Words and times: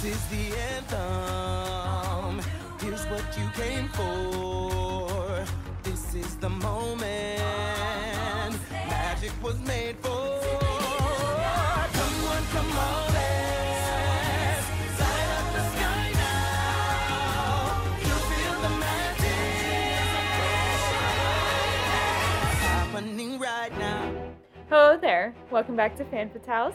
This 0.00 0.14
is 0.14 0.26
the 0.26 0.44
anthem. 0.76 2.40
Here's 2.80 3.04
what 3.06 3.24
you 3.36 3.50
came 3.60 3.88
for. 3.88 5.44
This 5.82 6.14
is 6.14 6.36
the 6.36 6.48
moment. 6.48 7.40
Magic 8.70 9.32
was 9.42 9.58
made 9.66 9.96
for. 9.96 10.38
Hello 24.70 24.96
there. 24.96 25.34
Welcome 25.50 25.74
back 25.74 25.96
to 25.96 26.04
Fan 26.04 26.30
Fatales. 26.30 26.74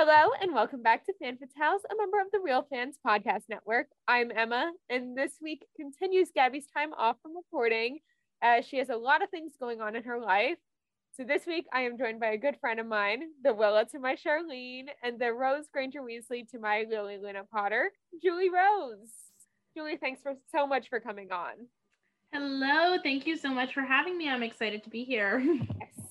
Hello 0.00 0.30
and 0.40 0.54
welcome 0.54 0.80
back 0.80 1.04
to 1.06 1.12
Fan 1.20 1.38
Fatales, 1.38 1.80
a 1.90 1.96
member 1.98 2.20
of 2.20 2.28
the 2.32 2.38
Real 2.38 2.64
Fans 2.70 2.94
Podcast 3.04 3.48
Network. 3.48 3.88
I'm 4.06 4.30
Emma, 4.30 4.70
and 4.88 5.18
this 5.18 5.32
week 5.42 5.66
continues 5.74 6.30
Gabby's 6.32 6.68
time 6.72 6.92
off 6.92 7.16
from 7.20 7.34
reporting 7.34 7.98
as 8.40 8.64
she 8.64 8.78
has 8.78 8.90
a 8.90 8.96
lot 8.96 9.24
of 9.24 9.30
things 9.30 9.54
going 9.58 9.80
on 9.80 9.96
in 9.96 10.04
her 10.04 10.20
life. 10.20 10.58
So 11.16 11.24
this 11.24 11.46
week 11.46 11.66
I 11.72 11.80
am 11.80 11.98
joined 11.98 12.20
by 12.20 12.28
a 12.28 12.38
good 12.38 12.58
friend 12.60 12.78
of 12.78 12.86
mine, 12.86 13.22
the 13.42 13.52
Willa 13.52 13.86
to 13.86 13.98
my 13.98 14.14
Charlene, 14.14 14.86
and 15.02 15.18
the 15.18 15.32
Rose 15.32 15.64
Granger 15.72 16.02
Weasley 16.02 16.48
to 16.52 16.60
my 16.60 16.84
Lily 16.88 17.18
Luna 17.20 17.42
Potter, 17.52 17.90
Julie 18.22 18.50
Rose. 18.50 19.10
Julie, 19.76 19.98
thanks 20.00 20.22
for 20.22 20.34
so 20.54 20.64
much 20.64 20.88
for 20.88 21.00
coming 21.00 21.32
on. 21.32 21.54
Hello, 22.32 22.98
thank 23.02 23.26
you 23.26 23.36
so 23.36 23.48
much 23.48 23.74
for 23.74 23.82
having 23.82 24.16
me. 24.16 24.28
I'm 24.28 24.44
excited 24.44 24.84
to 24.84 24.90
be 24.90 25.02
here. 25.02 25.40
Yes. 25.40 26.07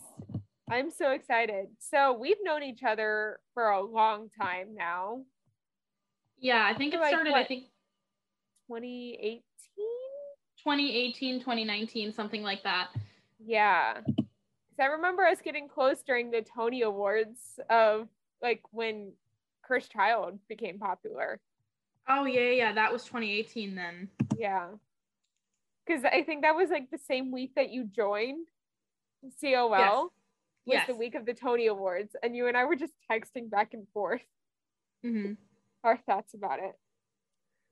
I'm 0.70 0.92
so 0.92 1.12
excited. 1.12 1.68
So 1.80 2.14
we've 2.14 2.38
known 2.44 2.64
each 2.64 2.84
other 2.84 3.40
for 3.54 3.70
a 3.70 3.82
long 3.82 4.30
time 4.40 4.76
now. 4.76 5.22
yeah, 6.40 6.66
I 6.66 6.78
think 6.78 6.94
it 6.94 7.00
Like 7.00 7.10
started, 7.10 7.34
I 7.34 7.46
think 7.46 7.66
2018? 8.68 9.42
2018, 10.64 11.40
2019, 11.40 12.12
something 12.14 12.44
like 12.44 12.64
that. 12.64 12.90
Yeah. 13.40 14.02
Because 14.06 14.80
I 14.80 14.86
remember 14.88 15.24
us 15.24 15.40
getting 15.42 15.68
close 15.70 16.04
during 16.04 16.32
the 16.32 16.42
Tony 16.42 16.82
Awards 16.82 17.40
of 17.70 18.10
like 18.42 18.62
when 18.72 19.14
Cursed 19.64 19.92
Child 19.92 20.40
became 20.50 20.78
popular. 20.80 21.40
Oh, 22.10 22.26
yeah, 22.26 22.42
yeah, 22.42 22.52
yeah, 22.52 22.74
that 22.74 22.92
was 22.92 23.04
2018 23.06 23.76
then. 23.76 24.10
Yeah. 24.38 24.68
Because 25.86 26.04
I 26.04 26.24
think 26.24 26.42
that 26.42 26.56
was 26.56 26.70
like 26.70 26.92
the 26.92 26.98
same 26.98 27.32
week 27.32 27.54
that 27.56 27.70
you 27.70 27.86
joined 27.86 28.48
COL. 29.42 30.12
Was 30.68 30.74
Yes. 30.76 30.88
the 30.88 30.96
week 30.96 31.16
of 31.16 31.26
the 31.26 31.34
Tony 31.34 31.68
Awards, 31.68 32.14
and 32.22 32.36
you 32.36 32.48
and 32.48 32.58
I 32.58 32.66
were 32.66 32.76
just 32.76 32.92
texting 33.10 33.50
back 33.50 33.74
and 33.74 33.88
forth 33.94 34.22
hmm 35.02 35.34
our 35.84 35.96
thoughts 35.96 36.34
about 36.34 36.60
it. 36.60 36.78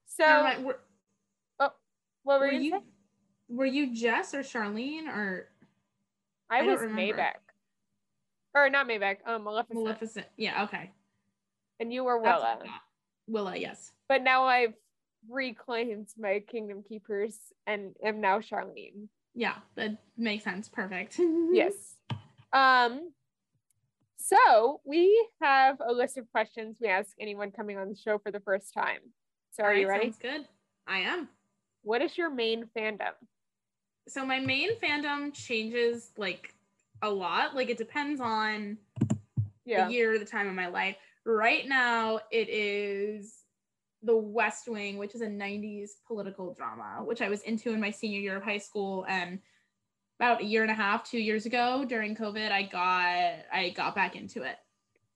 So, 0.05 0.61
were, 0.61 0.79
what 1.57 2.39
were, 2.39 2.39
were 2.39 2.51
you? 2.53 2.71
say? 2.71 2.83
were 3.49 3.65
you 3.65 3.93
Jess 3.93 4.33
or 4.33 4.39
Charlene 4.39 5.07
or 5.07 5.49
I, 6.49 6.59
I 6.59 6.61
was. 6.61 6.79
Maybeck, 6.79 7.33
or 8.53 8.69
not 8.69 8.87
Maybeck, 8.87 9.17
um, 9.27 9.43
Maleficent, 9.43 9.83
Maleficent? 9.83 10.25
Yeah, 10.37 10.63
okay. 10.63 10.91
and 11.81 11.91
you 11.91 12.05
were 12.05 12.17
Willa. 12.17 12.59
Willa, 13.27 13.57
yes. 13.57 13.91
but 14.07 14.21
now 14.23 14.45
I've 14.45 14.75
reclaimed 15.29 16.07
my 16.17 16.39
Kingdom 16.47 16.83
Keepers 16.87 17.37
and 17.67 17.95
am 18.01 18.21
now 18.21 18.39
Charlene. 18.39 19.09
Yeah, 19.33 19.55
that 19.75 19.97
makes 20.15 20.45
sense. 20.45 20.69
Perfect. 20.69 21.19
Yes. 21.51 21.94
Um. 22.55 23.11
So 24.17 24.81
we 24.85 25.27
have 25.41 25.77
a 25.87 25.91
list 25.93 26.17
of 26.17 26.27
questions 26.31 26.77
we 26.81 26.87
ask 26.87 27.11
anyone 27.19 27.51
coming 27.51 27.77
on 27.77 27.89
the 27.89 27.95
show 27.95 28.17
for 28.17 28.31
the 28.31 28.39
first 28.39 28.73
time. 28.73 28.99
So 29.51 29.61
are 29.63 29.75
you 29.75 29.87
ready? 29.87 30.05
Sounds 30.05 30.17
good. 30.17 30.47
I 30.87 30.99
am. 30.99 31.29
What 31.83 32.01
is 32.01 32.17
your 32.17 32.29
main 32.29 32.65
fandom? 32.75 33.13
so 34.07 34.23
my 34.23 34.39
main 34.39 34.69
fandom 34.79 35.33
changes 35.33 36.11
like 36.15 36.53
a 37.01 37.09
lot. 37.09 37.55
Like 37.55 37.69
it 37.69 37.77
depends 37.77 38.21
on 38.21 38.77
Yeah. 39.65 39.87
the 39.87 39.93
year, 39.93 40.13
or 40.13 40.19
the 40.19 40.25
time 40.25 40.47
of 40.47 40.53
my 40.53 40.67
life. 40.67 40.95
Right 41.25 41.67
now, 41.67 42.19
it 42.31 42.47
is 42.49 43.45
The 44.03 44.15
West 44.15 44.67
Wing, 44.67 44.97
which 44.97 45.15
is 45.15 45.21
a 45.21 45.27
90s 45.27 45.97
political 46.07 46.53
drama, 46.53 47.03
which 47.03 47.21
I 47.21 47.29
was 47.29 47.41
into 47.41 47.71
in 47.73 47.79
my 47.79 47.89
senior 47.89 48.19
year 48.19 48.37
of 48.37 48.43
high 48.43 48.59
school. 48.59 49.05
And 49.09 49.39
about 50.19 50.41
a 50.41 50.45
year 50.45 50.61
and 50.61 50.71
a 50.71 50.75
half, 50.75 51.03
two 51.09 51.19
years 51.19 51.45
ago 51.45 51.85
during 51.87 52.15
COVID, 52.15 52.51
I 52.51 52.63
got 52.63 53.45
I 53.53 53.73
got 53.75 53.95
back 53.95 54.15
into 54.15 54.43
it. 54.43 54.57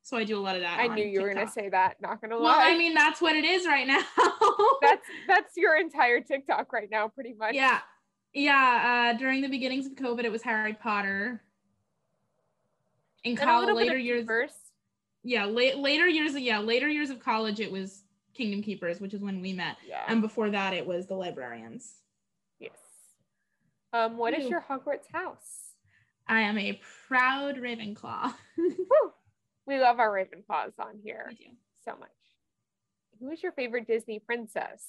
So 0.01 0.17
I 0.17 0.23
do 0.23 0.37
a 0.37 0.41
lot 0.41 0.55
of 0.55 0.61
that. 0.61 0.79
I 0.79 0.87
knew 0.87 1.05
you 1.05 1.21
were 1.21 1.33
gonna 1.33 1.47
say 1.49 1.69
that. 1.69 2.01
Not 2.01 2.21
gonna 2.21 2.35
lie. 2.37 2.43
Well. 2.43 2.59
I 2.59 2.77
mean, 2.77 2.93
that's 2.93 3.21
what 3.21 3.35
it 3.35 3.45
is 3.45 3.65
right 3.65 3.85
now. 3.87 4.01
that's 4.81 5.05
that's 5.27 5.57
your 5.57 5.77
entire 5.77 6.19
TikTok 6.21 6.73
right 6.73 6.89
now, 6.89 7.07
pretty 7.07 7.33
much. 7.33 7.53
yeah. 7.55 7.79
Yeah. 8.33 9.11
Uh, 9.13 9.17
during 9.17 9.41
the 9.41 9.49
beginnings 9.49 9.85
of 9.85 9.93
COVID, 9.93 10.23
it 10.23 10.31
was 10.31 10.41
Harry 10.43 10.73
Potter. 10.73 11.41
In 13.23 13.35
college, 13.35 13.75
later 13.75 13.97
years, 13.97 14.21
Keepers. 14.23 14.51
yeah 15.23 15.45
late, 15.45 15.77
later 15.77 16.07
years 16.07 16.33
yeah 16.37 16.59
later 16.59 16.87
years 16.87 17.09
of 17.09 17.19
college 17.19 17.59
it 17.59 17.69
was 17.69 18.03
kingdom 18.33 18.61
keepers 18.63 19.01
which 19.01 19.13
is 19.13 19.19
when 19.21 19.41
we 19.41 19.51
met 19.51 19.75
Yeah. 19.85 20.05
and 20.07 20.21
before 20.21 20.49
that 20.51 20.73
it 20.73 20.85
was 20.87 21.05
the 21.07 21.15
librarians. 21.15 21.95
Um. 23.93 24.17
What 24.17 24.37
is 24.37 24.49
your 24.49 24.61
Hogwarts 24.69 25.11
house? 25.11 25.65
i 26.27 26.41
am 26.41 26.59
a 26.59 26.79
proud 27.07 27.55
ravenclaw 27.57 28.31
Woo! 28.57 29.11
We 29.65 29.79
love 29.79 29.99
our 29.99 30.11
Ravenclaws 30.11 30.73
on 30.79 30.99
here 31.03 31.31
so 31.85 31.91
much. 31.99 32.09
Who 33.19 33.31
is 33.31 33.41
your 33.41 33.51
favorite 33.51 33.87
Disney 33.87 34.19
princess? 34.19 34.83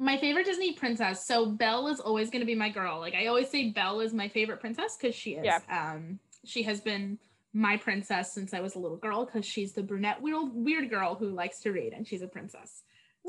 my 0.00 0.16
favorite 0.16 0.46
disney 0.46 0.72
princess 0.74 1.26
so 1.26 1.44
belle 1.44 1.88
is 1.88 1.98
always 1.98 2.30
going 2.30 2.38
to 2.38 2.46
be 2.46 2.54
my 2.54 2.68
girl 2.68 3.00
like 3.00 3.14
i 3.14 3.26
always 3.26 3.48
say 3.50 3.70
belle 3.70 3.98
is 3.98 4.14
my 4.14 4.28
favorite 4.28 4.60
princess 4.60 4.96
because 4.96 5.12
she 5.12 5.32
is 5.32 5.44
Yeah. 5.44 5.58
um 5.68 6.20
she 6.44 6.62
has 6.62 6.80
been 6.80 7.18
my 7.52 7.76
princess 7.76 8.32
since 8.32 8.54
i 8.54 8.60
was 8.60 8.76
a 8.76 8.78
little 8.78 8.96
girl 8.96 9.24
because 9.24 9.44
she's 9.44 9.72
the 9.72 9.82
brunette 9.82 10.22
weird, 10.22 10.50
weird 10.54 10.88
girl 10.88 11.16
who 11.16 11.30
likes 11.30 11.58
to 11.62 11.72
read 11.72 11.92
and 11.94 12.06
she's 12.06 12.22
a 12.22 12.28
princess 12.28 12.82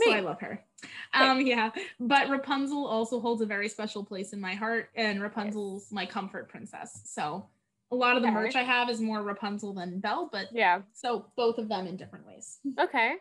so 0.03 0.11
I 0.13 0.19
love 0.21 0.39
her. 0.41 0.63
Um, 1.13 1.41
yeah, 1.41 1.71
but 1.99 2.29
Rapunzel 2.29 2.85
also 2.85 3.19
holds 3.19 3.41
a 3.41 3.45
very 3.45 3.67
special 3.67 4.03
place 4.03 4.31
in 4.31 4.39
my 4.39 4.53
heart, 4.53 4.91
and 4.95 5.21
Rapunzel's 5.21 5.91
my 5.91 6.05
comfort 6.05 6.47
princess. 6.49 7.01
So 7.03 7.47
a 7.91 7.95
lot 7.95 8.15
of 8.15 8.21
the 8.21 8.27
Okay. 8.29 8.35
merch 8.35 8.55
I 8.55 8.61
have 8.61 8.89
is 8.89 9.01
more 9.01 9.21
Rapunzel 9.23 9.73
than 9.73 9.99
Belle, 9.99 10.29
but 10.31 10.47
Yeah. 10.53 10.83
so 10.93 11.25
both 11.35 11.57
of 11.57 11.67
them 11.67 11.87
in 11.87 11.97
different 11.97 12.27
ways. 12.27 12.59
Okay. 12.77 13.15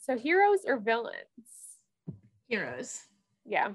So 0.00 0.16
heroes 0.16 0.60
or 0.64 0.78
villains? 0.78 1.74
Heroes. 2.48 3.02
Yeah. 3.44 3.72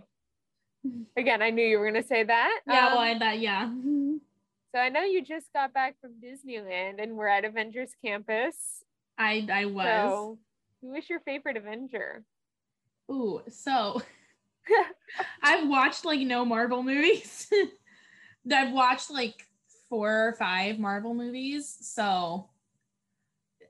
Again, 1.18 1.42
I 1.42 1.50
knew 1.52 1.66
you 1.68 1.78
were 1.78 1.86
gonna 1.86 2.02
say 2.02 2.24
that. 2.24 2.62
Yeah, 2.66 2.88
Um, 2.88 2.94
well, 2.94 3.02
I, 3.02 3.20
that 3.20 3.40
yeah. 3.40 3.70
so 4.74 4.80
I 4.80 4.90
know 4.90 5.04
you 5.04 5.22
just 5.24 5.52
got 5.54 5.74
back 5.74 5.98
from 6.02 6.14
Disneyland 6.24 7.04
and 7.04 7.16
we're 7.18 7.28
at 7.28 7.46
Avengers 7.46 7.92
Campus. 8.04 8.84
I 9.18 9.46
I 9.52 9.66
was. 9.66 9.86
So 9.86 10.40
who 10.82 10.96
is 10.96 11.10
your 11.10 11.20
favorite 11.22 11.58
Avenger? 11.58 12.24
Ooh, 13.10 13.42
so 13.50 14.02
I've 15.44 15.68
watched 15.68 16.06
like 16.06 16.22
no 16.22 16.46
Marvel 16.46 16.84
movies. 16.84 17.52
I've 18.52 18.74
watched 18.74 19.12
like 19.12 19.46
four 19.90 20.30
or 20.30 20.34
five 20.34 20.80
Marvel 20.80 21.14
movies. 21.14 21.78
So 21.82 22.50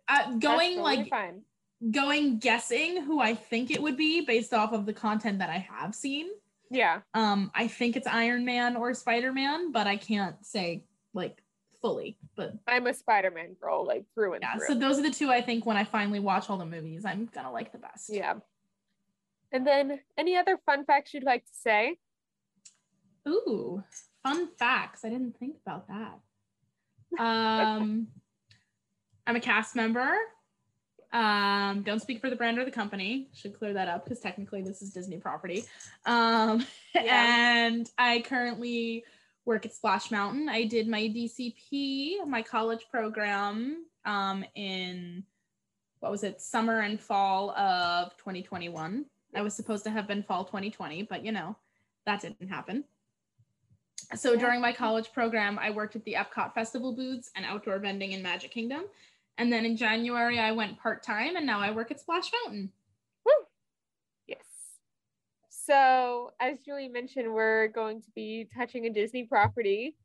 uh, 0.08 0.32
going 0.38 0.42
totally 0.42 0.78
like 0.78 1.10
fine. 1.10 1.42
going 1.90 2.40
guessing 2.40 3.02
who 3.04 3.20
I 3.20 3.34
think 3.34 3.72
it 3.72 3.82
would 3.82 3.98
be 3.98 4.22
based 4.22 4.54
off 4.54 4.74
of 4.74 4.86
the 4.86 4.94
content 4.94 5.40
that 5.40 5.50
I 5.50 5.68
have 5.70 5.96
seen. 5.96 6.28
Yeah. 6.70 7.02
Um, 7.14 7.52
I 7.54 7.68
think 7.68 7.98
it's 7.98 8.08
Iron 8.08 8.46
Man 8.46 8.78
or 8.78 8.94
Spider 8.94 9.34
Man, 9.34 9.72
but 9.72 9.88
I 9.88 9.98
can't 9.98 10.36
say 10.46 10.86
like 11.14 11.41
fully. 11.82 12.18
But 12.36 12.54
I'm 12.68 12.88
a 12.88 12.94
Spider-Man 12.94 13.56
girl, 13.62 13.86
like 13.86 14.06
through 14.14 14.34
and 14.34 14.42
yeah, 14.44 14.56
through. 14.58 14.68
so 14.68 14.76
those 14.76 15.00
are 15.00 15.04
the 15.04 15.12
two 15.12 15.30
I 15.30 15.42
think 15.42 15.66
when 15.66 15.78
I 15.78 15.84
finally 15.84 16.20
watch 16.20 16.50
all 16.50 16.58
the 16.58 16.66
movies, 16.66 17.06
I'm 17.06 17.30
gonna 17.34 17.52
like 17.52 17.72
the 17.72 17.78
best. 17.80 18.10
yeah. 18.10 18.36
And 19.52 19.68
then 19.68 20.00
any 20.18 20.38
other 20.38 20.58
fun 20.66 20.86
facts 20.86 21.14
you'd 21.14 21.24
like 21.24 21.44
to 21.46 21.52
say? 21.54 21.98
Ooh, 23.28 23.84
fun 24.24 24.48
facts. 24.58 25.04
I 25.04 25.10
didn't 25.10 25.38
think 25.38 25.58
about 25.66 25.88
that. 25.90 26.20
Um, 27.22 28.08
I'm 29.28 29.36
a 29.36 29.40
cast 29.42 29.76
member. 29.76 30.14
Um, 31.14 31.84
don't 31.84 32.02
speak 32.02 32.22
for 32.22 32.30
the 32.30 32.38
brand 32.38 32.58
or 32.58 32.64
the 32.64 32.72
company. 32.72 33.28
Should 33.34 33.54
clear 33.60 33.74
that 33.74 33.90
up 33.90 34.06
because 34.06 34.22
technically 34.22 34.62
this 34.62 34.82
is 34.82 34.92
Disney 34.94 35.18
property. 35.18 35.66
Um, 36.06 36.66
Yeah. 36.96 37.66
and 37.68 37.90
I 37.98 38.22
currently 38.22 39.04
work 39.46 39.66
at 39.66 39.74
Splash 39.74 40.12
Mountain. 40.12 40.50
I 40.50 40.66
did 40.66 40.88
my 40.88 41.02
DCP, 41.02 42.26
my 42.28 42.42
college 42.42 42.86
program, 42.92 43.86
um, 44.06 44.46
in 44.56 45.24
what 46.00 46.12
was 46.12 46.24
it, 46.24 46.42
summer 46.42 46.82
and 46.82 47.00
fall 47.00 47.52
of 47.52 48.16
2021. 48.18 49.06
I 49.36 49.42
was 49.42 49.54
supposed 49.54 49.84
to 49.86 49.90
have 49.90 50.08
been 50.08 50.24
fall 50.24 50.46
2020, 50.46 51.04
but 51.04 51.24
you 51.26 51.32
know, 51.32 51.56
that 52.06 52.22
didn't 52.22 52.50
happen. 52.50 52.84
So 54.16 54.36
during 54.36 54.60
my 54.60 54.74
college 54.74 55.14
program, 55.14 55.58
I 55.58 55.70
worked 55.72 55.96
at 55.96 56.04
the 56.04 56.16
Epcot 56.16 56.54
Festival 56.54 56.94
booths 56.94 57.32
and 57.36 57.46
outdoor 57.46 57.80
vending 57.80 58.12
in 58.12 58.22
Magic 58.22 58.52
Kingdom. 58.52 58.84
And 59.38 59.52
then 59.52 59.64
in 59.64 59.78
January, 59.78 60.38
I 60.38 60.52
went 60.52 60.80
part 60.80 61.02
time 61.02 61.38
and 61.38 61.46
now 61.46 61.60
I 61.60 61.72
work 61.72 61.92
at 61.92 62.00
Splash 62.00 62.30
Mountain. 62.44 62.72
So, 65.66 66.32
as 66.40 66.60
Julie 66.60 66.88
mentioned, 66.88 67.32
we're 67.32 67.68
going 67.68 68.02
to 68.02 68.10
be 68.16 68.48
touching 68.56 68.88
a 68.88 68.90
Disney 68.90 69.26
property. 69.26 69.96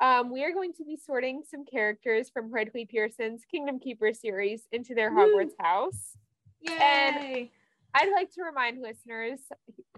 Um, 0.00 0.30
we 0.30 0.44
are 0.44 0.52
going 0.52 0.74
to 0.74 0.84
be 0.84 0.96
sorting 0.96 1.42
some 1.48 1.64
characters 1.64 2.28
from 2.30 2.52
Ridley 2.52 2.84
Pearson's 2.84 3.42
Kingdom 3.50 3.80
Keeper 3.80 4.12
series 4.12 4.68
into 4.70 4.94
their 4.94 5.10
Woo. 5.10 5.34
Hogwarts 5.34 5.54
house. 5.58 6.16
Yay! 6.60 7.50
I'd 7.94 8.12
like 8.12 8.32
to 8.34 8.42
remind 8.42 8.82
listeners 8.82 9.40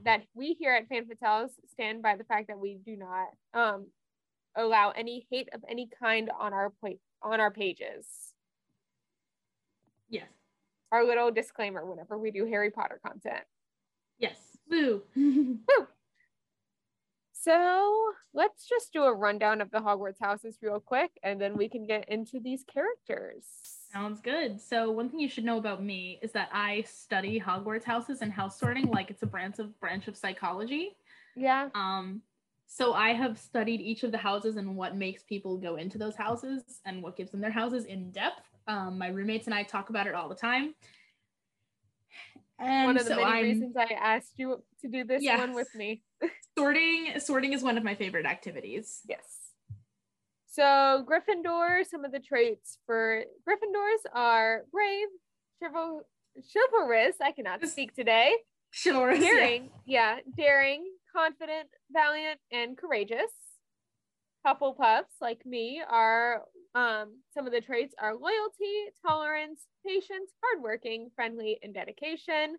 that 0.05 0.23
we 0.35 0.55
here 0.55 0.73
at 0.73 0.89
Fan 0.89 1.07
Fatales 1.07 1.51
stand 1.71 2.03
by 2.03 2.17
the 2.17 2.25
fact 2.25 2.47
that 2.49 2.59
we 2.59 2.79
do 2.85 2.97
not 2.97 3.29
um, 3.53 3.87
allow 4.57 4.91
any 4.91 5.27
hate 5.31 5.49
of 5.53 5.61
any 5.69 5.89
kind 6.01 6.31
on 6.39 6.53
our 6.53 6.71
plate 6.71 7.01
on 7.23 7.41
our 7.41 7.51
pages. 7.51 8.07
yes. 10.09 10.29
Our 10.93 11.05
little 11.05 11.31
disclaimer 11.31 11.85
whenever 11.85 12.17
we 12.17 12.31
do 12.31 12.47
Harry 12.47 12.71
Potter 12.71 13.01
content. 13.05 13.45
Yes. 14.19 14.50
Woo. 14.71 15.03
So 17.43 18.13
let's 18.35 18.69
just 18.69 18.93
do 18.93 19.05
a 19.05 19.15
rundown 19.15 19.63
of 19.63 19.71
the 19.71 19.79
Hogwarts 19.79 20.21
houses 20.21 20.59
real 20.61 20.79
quick, 20.79 21.11
and 21.23 21.41
then 21.41 21.57
we 21.57 21.71
can 21.71 21.87
get 21.87 22.07
into 22.11 22.39
these 22.39 22.65
characters. 22.65 23.47
Sounds 23.91 24.21
good. 24.21 24.61
So 24.61 24.91
one 24.91 25.09
thing 25.09 25.21
you 25.21 25.29
should 25.29 25.45
know 25.45 25.57
about 25.57 25.83
me 25.83 26.19
is 26.23 26.33
that 26.33 26.51
I 26.53 26.83
study 26.83 27.41
Hogwarts 27.41 27.85
houses 27.85 28.21
and 28.21 28.31
house 28.31 28.61
sorting 28.61 28.91
like 28.91 29.11
it's 29.11 29.23
a 29.23 29.27
branch 29.27 29.59
of 29.59 29.79
branch 29.81 30.07
of 30.07 30.19
psychology. 30.19 30.97
Yeah. 31.35 31.71
Um, 31.75 32.21
so 32.67 32.93
I 32.93 33.15
have 33.15 33.39
studied 33.39 33.81
each 33.81 34.05
of 34.05 34.13
the 34.13 34.19
houses 34.19 34.57
and 34.57 34.77
what 34.77 34.95
makes 34.95 35.23
people 35.23 35.57
go 35.57 35.77
into 35.77 35.97
those 35.97 36.17
houses 36.17 36.63
and 36.85 37.03
what 37.03 37.17
gives 37.17 37.31
them 37.31 37.41
their 37.41 37.51
houses 37.51 37.87
in 37.87 38.11
depth. 38.11 38.47
Um, 38.69 38.99
my 38.99 39.09
roommates 39.09 39.47
and 39.47 39.55
I 39.55 39.63
talk 39.63 39.89
about 39.89 40.07
it 40.07 40.15
all 40.15 40.29
the 40.29 40.35
time. 40.35 40.75
And 42.61 42.87
One 42.87 42.97
of 42.99 43.05
the 43.05 43.11
so 43.11 43.17
many 43.17 43.27
I'm 43.27 43.43
reasons 43.45 43.75
I 43.77 43.95
asked 43.95 44.35
you 44.37 44.63
to 44.83 44.89
do 44.89 45.05
this 45.05 45.23
one 45.25 45.55
with 45.55 45.75
me. 45.75 46.03
sorting. 46.59 47.19
Sorting 47.19 47.53
is 47.55 47.63
one 47.63 47.79
of 47.79 47.85
my 47.85 47.95
favorite 47.95 48.27
activities. 48.27 49.01
Yes. 49.09 49.25
So 50.47 51.07
Gryffindor, 51.09 51.87
some 51.89 52.05
of 52.05 52.13
the 52.13 52.19
traits 52.21 52.79
for 52.85 53.23
Gryffindors 53.49 54.11
are 54.15 54.65
brave, 54.71 55.07
chival- 55.63 56.01
chivalrous. 56.53 57.17
I 57.23 57.33
cannot 57.33 57.67
speak 57.67 57.95
today. 57.95 58.35
Chivalrous. 58.73 59.21
yeah. 59.21 59.27
Daring, 59.31 59.71
yeah, 59.87 60.17
daring, 60.37 60.85
confident, 61.17 61.69
valiant, 61.93 62.41
and 62.53 62.77
courageous. 62.77 63.31
Hufflepuffs, 64.47 65.17
like 65.21 65.45
me, 65.47 65.83
are 65.89 66.43
um, 66.75 67.19
some 67.35 67.47
of 67.47 67.53
the 67.53 67.61
traits 67.61 67.95
are 67.99 68.15
loyalty, 68.15 68.93
tolerance, 69.07 69.67
patience, 69.87 70.31
hardworking, 70.43 71.11
friendly, 71.17 71.59
and 71.63 71.75
dedication. 71.75 72.57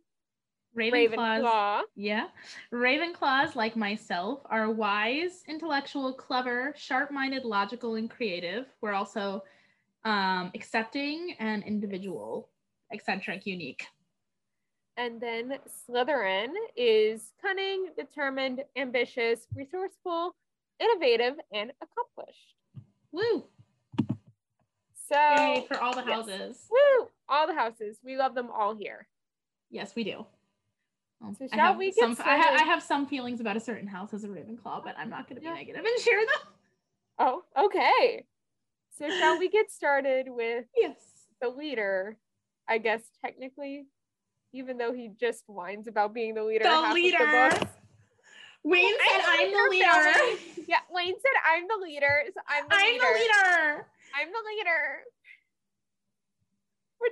Ravenclaws. 0.78 1.42
Ravenclaw, 1.42 1.82
Yeah. 1.96 2.28
Ravenclaws, 2.74 3.56
like 3.56 3.76
myself, 3.76 4.42
are 4.46 4.72
wise, 4.72 5.44
intellectual, 5.48 6.14
clever, 6.14 6.74
sharp 6.78 7.12
minded, 7.12 7.44
logical, 7.44 7.96
and 7.96 8.10
creative. 8.10 8.68
We're 8.82 8.94
also 8.94 9.44
um, 10.06 10.52
accepting 10.56 11.36
and 11.40 11.64
individual, 11.64 12.50
eccentric, 12.92 13.46
unique. 13.46 13.86
and 14.98 15.20
then 15.22 15.58
Slytherin 15.68 16.50
is 16.76 17.32
cunning, 17.42 17.88
determined, 17.98 18.64
ambitious, 18.76 19.48
resourceful, 19.56 20.36
innovative, 20.80 21.36
and 21.54 21.72
accomplished. 21.82 22.56
Woo! 23.12 23.44
So, 25.12 25.18
Yay 25.20 25.66
for 25.68 25.78
all 25.82 25.94
the 25.94 26.04
yes. 26.08 26.10
houses. 26.10 26.58
woo, 26.70 27.08
all 27.28 27.46
the 27.48 27.54
houses. 27.54 27.98
We 28.04 28.16
love 28.18 28.34
them 28.34 28.50
all 28.54 28.76
here. 28.76 29.08
Yes, 29.70 29.94
we 29.96 30.04
do. 30.06 30.26
Well, 31.20 31.36
So 31.38 31.46
I 31.52 31.56
shall 31.56 31.66
have 31.68 31.78
we 31.78 31.92
get 31.92 31.96
some, 32.00 32.16
I, 32.26 32.38
ha- 32.38 32.58
I 32.60 32.64
have 32.64 32.82
some 32.82 33.06
feelings 33.06 33.42
about 33.42 33.58
a 33.58 33.60
certain 33.60 33.88
house 33.88 34.14
as 34.14 34.24
a 34.24 34.28
Ravenclaw, 34.28 34.84
but 34.84 34.96
I'm 34.98 35.10
not 35.10 35.28
going 35.28 35.36
to 35.36 35.42
be 35.42 35.48
Yeah. 35.48 35.54
negative 35.54 35.84
and 35.84 36.00
share 36.04 36.20
them. 36.20 36.54
Oh, 37.20 37.44
okay. 37.66 38.26
So 38.98 39.10
shall 39.20 39.38
we 39.38 39.50
get 39.50 39.70
started 39.70 40.28
with 40.30 40.66
Yes. 40.78 40.96
the 41.42 41.50
leader? 41.50 42.18
I 42.70 42.78
guess 42.78 43.02
technically, 43.24 43.88
even 44.54 44.78
though 44.78 44.94
he 44.94 45.12
just 45.20 45.44
whines 45.48 45.88
about 45.88 46.14
being 46.14 46.36
the 46.36 46.44
leader. 46.44 46.64
The 46.64 46.94
leader. 46.94 47.18
books. 47.20 47.72
Wayne 48.64 48.94
said, 49.12 49.22
I'm 49.28 49.52
the 49.52 49.58
the 49.58 49.70
leader. 49.72 49.86
leader. 49.88 50.40
Yeah, 50.68 50.78
Wayne 50.92 51.16
said, 51.20 51.32
"I'm 51.52 51.68
the 51.68 51.84
leader." 51.84 52.24
So 52.28 52.42
I'm 52.48 52.70
the 52.70 52.76
I'm 52.76 52.92
leader. 52.94 53.06
the 53.12 53.20
leader. 53.20 53.86
I'm 54.20 54.28
the 54.28 54.44
leader. 54.56 55.04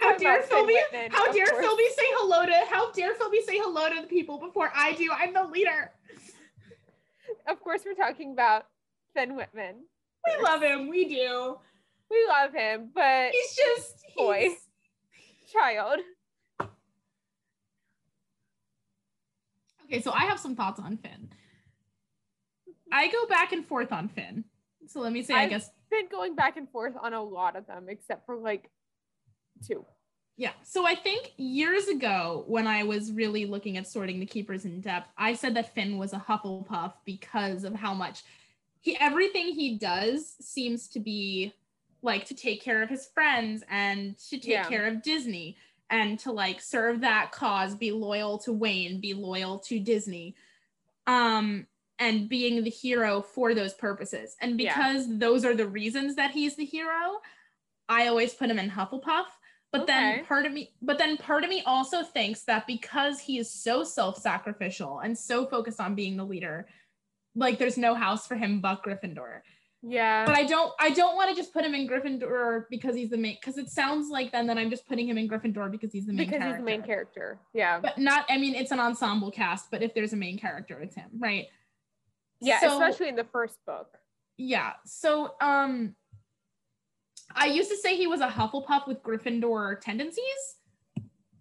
How 0.01 0.18
dare 0.18 0.42
Philby? 0.44 0.68
Whitman, 0.92 1.10
How 1.12 1.31
dare 1.31 1.48
course. 1.48 1.66
Philby 1.66 1.96
say 1.96 2.04
hello 2.10 2.46
to? 2.46 2.54
How 2.69 2.92
dare 2.92 3.16
Philby 3.16 3.44
say 3.46 3.57
hello 3.57 3.90
to 3.90 4.01
the 4.01 4.07
people 4.07 4.38
before 4.38 4.72
I 4.75 4.94
do? 4.94 5.10
I'm 5.12 5.34
the 5.34 5.44
leader. 5.46 5.92
Of 7.48 7.60
course, 7.62 7.81
we're 7.86 7.96
talking 7.96 8.31
about 8.34 8.66
Finn 9.16 9.36
Whitman. 9.36 9.75
We 10.28 10.44
love 10.44 10.62
him. 10.62 10.90
We 10.90 11.06
do. 11.10 11.57
We 12.12 12.25
love 12.28 12.54
him, 12.54 12.90
but 12.94 13.31
He's 13.31 13.56
just 13.56 14.04
Boy. 14.16 14.40
he's- 14.42 14.66
child. 15.51 16.00
Okay, 19.86 20.01
so 20.01 20.12
I 20.12 20.25
have 20.25 20.40
some 20.40 20.56
thoughts 20.56 20.80
on 20.80 20.98
Finn. 20.98 21.30
I 22.92 23.07
go 23.07 23.25
back 23.25 23.51
and 23.54 23.66
forth 23.66 23.92
on 23.92 24.07
Finn. 24.07 24.44
So 24.88 25.00
let 25.00 25.12
me 25.13 25.24
say, 25.24 25.34
I 25.34 25.42
I've- 25.44 25.50
guess, 25.50 25.72
Been 25.91 26.07
going 26.12 26.36
back 26.36 26.57
and 26.57 26.69
forth 26.69 26.94
on 27.01 27.13
a 27.13 27.21
lot 27.24 27.56
of 27.56 27.65
them, 27.68 27.88
except 27.89 28.25
for 28.25 28.36
like 28.38 28.69
two. 29.65 29.86
yeah. 30.38 30.51
So 30.63 30.86
I 30.86 30.95
think 30.95 31.33
years 31.38 31.88
ago, 31.88 32.44
when 32.47 32.67
I 32.67 32.84
was 32.84 33.12
really 33.12 33.46
looking 33.46 33.75
at 33.77 33.88
sorting 33.88 34.19
the 34.19 34.25
keepers 34.25 34.65
in 34.65 34.81
depth, 34.81 35.10
I 35.17 35.34
said 35.34 35.55
that 35.55 35.74
Finn 35.74 35.98
was 35.98 36.13
a 36.13 36.19
Hufflepuff 36.19 36.93
because 37.05 37.63
of 37.63 37.74
how 37.75 37.93
much 37.93 38.24
he 38.81 38.96
everything 39.00 39.48
he 39.53 39.77
does 39.77 40.36
seems 40.39 40.88
to 40.89 41.00
be 41.00 41.53
like 42.01 42.25
to 42.27 42.34
take 42.36 42.62
care 42.62 42.81
of 42.81 42.89
his 42.89 43.08
friends 43.13 43.63
and 43.69 44.17
to 44.29 44.38
take 44.38 44.48
Yeah. 44.48 44.69
care 44.69 44.88
of 44.88 45.01
Disney 45.01 45.58
and 45.89 46.17
to 46.19 46.31
like 46.31 46.62
serve 46.62 47.01
that 47.01 47.31
cause, 47.34 47.75
be 47.75 47.91
loyal 47.91 48.38
to 48.38 48.53
Wayne, 48.53 49.01
be 49.01 49.13
loyal 49.13 49.60
to 49.60 49.79
Disney. 49.79 50.36
Um 51.08 51.67
and 52.00 52.29
being 52.29 52.63
the 52.63 52.70
hero 52.70 53.22
for 53.22 53.53
those 53.53 53.74
purposes. 53.74 54.36
And 54.41 54.60
Yeah. 54.60 54.74
because 54.75 55.18
those 55.20 55.44
are 55.46 55.53
the 55.56 55.68
reasons 55.68 56.15
that 56.15 56.32
he's 56.32 56.56
the 56.56 56.65
hero, 56.65 57.20
I 57.89 58.08
always 58.08 58.34
put 58.34 58.50
him 58.50 58.58
in 58.60 58.70
Hufflepuff. 58.72 59.25
But 59.72 59.82
Okay. 59.82 59.91
then 59.94 60.25
part 60.25 60.46
of 60.48 60.51
me, 60.53 60.74
but 60.82 60.98
then 60.98 61.18
part 61.18 61.44
of 61.44 61.50
me 61.50 61.62
also 61.63 62.01
thinks 62.01 62.41
that 62.46 62.65
because 62.65 63.20
he 63.20 63.38
is 63.38 63.51
so 63.51 63.84
self-sacrificial 63.84 65.00
and 65.00 65.15
so 65.15 65.46
focused 65.46 65.79
on 65.79 65.94
being 65.94 66.18
the 66.18 66.24
leader, 66.25 66.68
like 67.36 67.60
there's 67.60 67.77
no 67.77 67.94
house 67.94 68.25
for 68.25 68.36
him 68.36 68.62
but 68.62 68.84
Gryffindor. 68.84 69.41
Yeah. 69.84 70.25
But 70.25 70.36
I 70.36 70.44
don't 70.46 70.74
I 70.79 70.89
don't 70.89 71.15
want 71.15 71.29
to 71.29 71.36
just 71.36 71.53
put 71.53 71.63
him 71.63 71.75
in 71.75 71.88
Gryffindor 71.88 72.65
because 72.72 72.96
he's 72.96 73.12
the 73.12 73.18
main 73.18 73.38
because 73.39 73.58
it 73.60 73.70
sounds 73.70 74.10
like 74.10 74.32
then 74.32 74.48
that 74.48 74.58
I'm 74.58 74.70
just 74.72 74.88
putting 74.88 75.08
him 75.08 75.18
in 75.18 75.29
Gryffindor 75.29 75.70
because 75.72 75.94
he's 75.94 76.06
the 76.08 76.13
main 76.13 76.25
because 76.25 76.39
character. 76.39 76.48
he's 76.58 76.58
the 76.58 76.65
main 76.65 76.82
character. 76.84 77.39
Yeah. 77.53 77.79
But 77.79 77.98
not 78.00 78.25
I 78.27 78.38
mean 78.39 78.56
it's 78.56 78.72
an 78.72 78.79
ensemble 78.79 79.29
cast, 79.32 79.70
but 79.72 79.84
if 79.84 79.94
there's 79.94 80.13
a 80.13 80.18
main 80.18 80.38
character, 80.39 80.79
it's 80.82 80.96
him, 80.96 81.10
right? 81.18 81.46
Yeah, 82.41 82.60
So- 82.62 82.74
especially 82.74 83.10
in 83.10 83.15
the 83.15 83.24
first 83.25 83.58
book. 83.65 83.98
yeah 84.41 84.74
so 84.86 85.36
um 85.41 85.93
i 87.36 87.46
used 87.48 87.69
to 87.69 87.75
say 87.75 87.98
he 87.98 88.08
was 88.08 88.22
a 88.22 88.27
hufflepuff 88.29 88.88
with 88.88 89.03
gryffindor 89.03 89.79
tendencies 89.81 90.41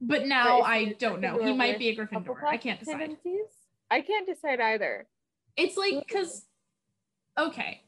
but 0.00 0.26
now 0.26 0.58
But 0.60 0.64
i 0.66 0.84
don't 0.98 1.20
know 1.20 1.38
he 1.44 1.52
might 1.52 1.78
be 1.78 1.88
a 1.90 1.96
gryffindor 1.96 2.42
i 2.44 2.56
can't 2.56 2.80
decide 2.80 2.98
tendencies? 2.98 3.46
I 3.90 4.00
can't 4.00 4.26
decide 4.26 4.60
either. 4.60 5.06
it's 5.56 5.76
like 5.76 5.94
because 6.06 6.44
okay 7.38 7.82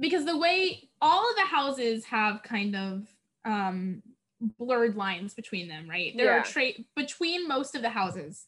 because 0.00 0.24
the 0.24 0.36
way 0.36 0.88
all 1.00 1.30
of 1.30 1.36
the 1.36 1.42
houses 1.46 2.04
have 2.06 2.42
kind 2.42 2.74
of 2.74 3.06
um 3.44 4.02
blurred 4.58 4.96
lines 4.96 5.32
between 5.32 5.68
them 5.68 5.88
right 5.88 6.12
there 6.16 6.26
Yeah. 6.26 6.40
are 6.40 6.44
trait 6.44 6.86
between 6.96 7.46
most 7.46 7.76
of 7.76 7.82
the 7.82 7.90
houses 7.90 8.44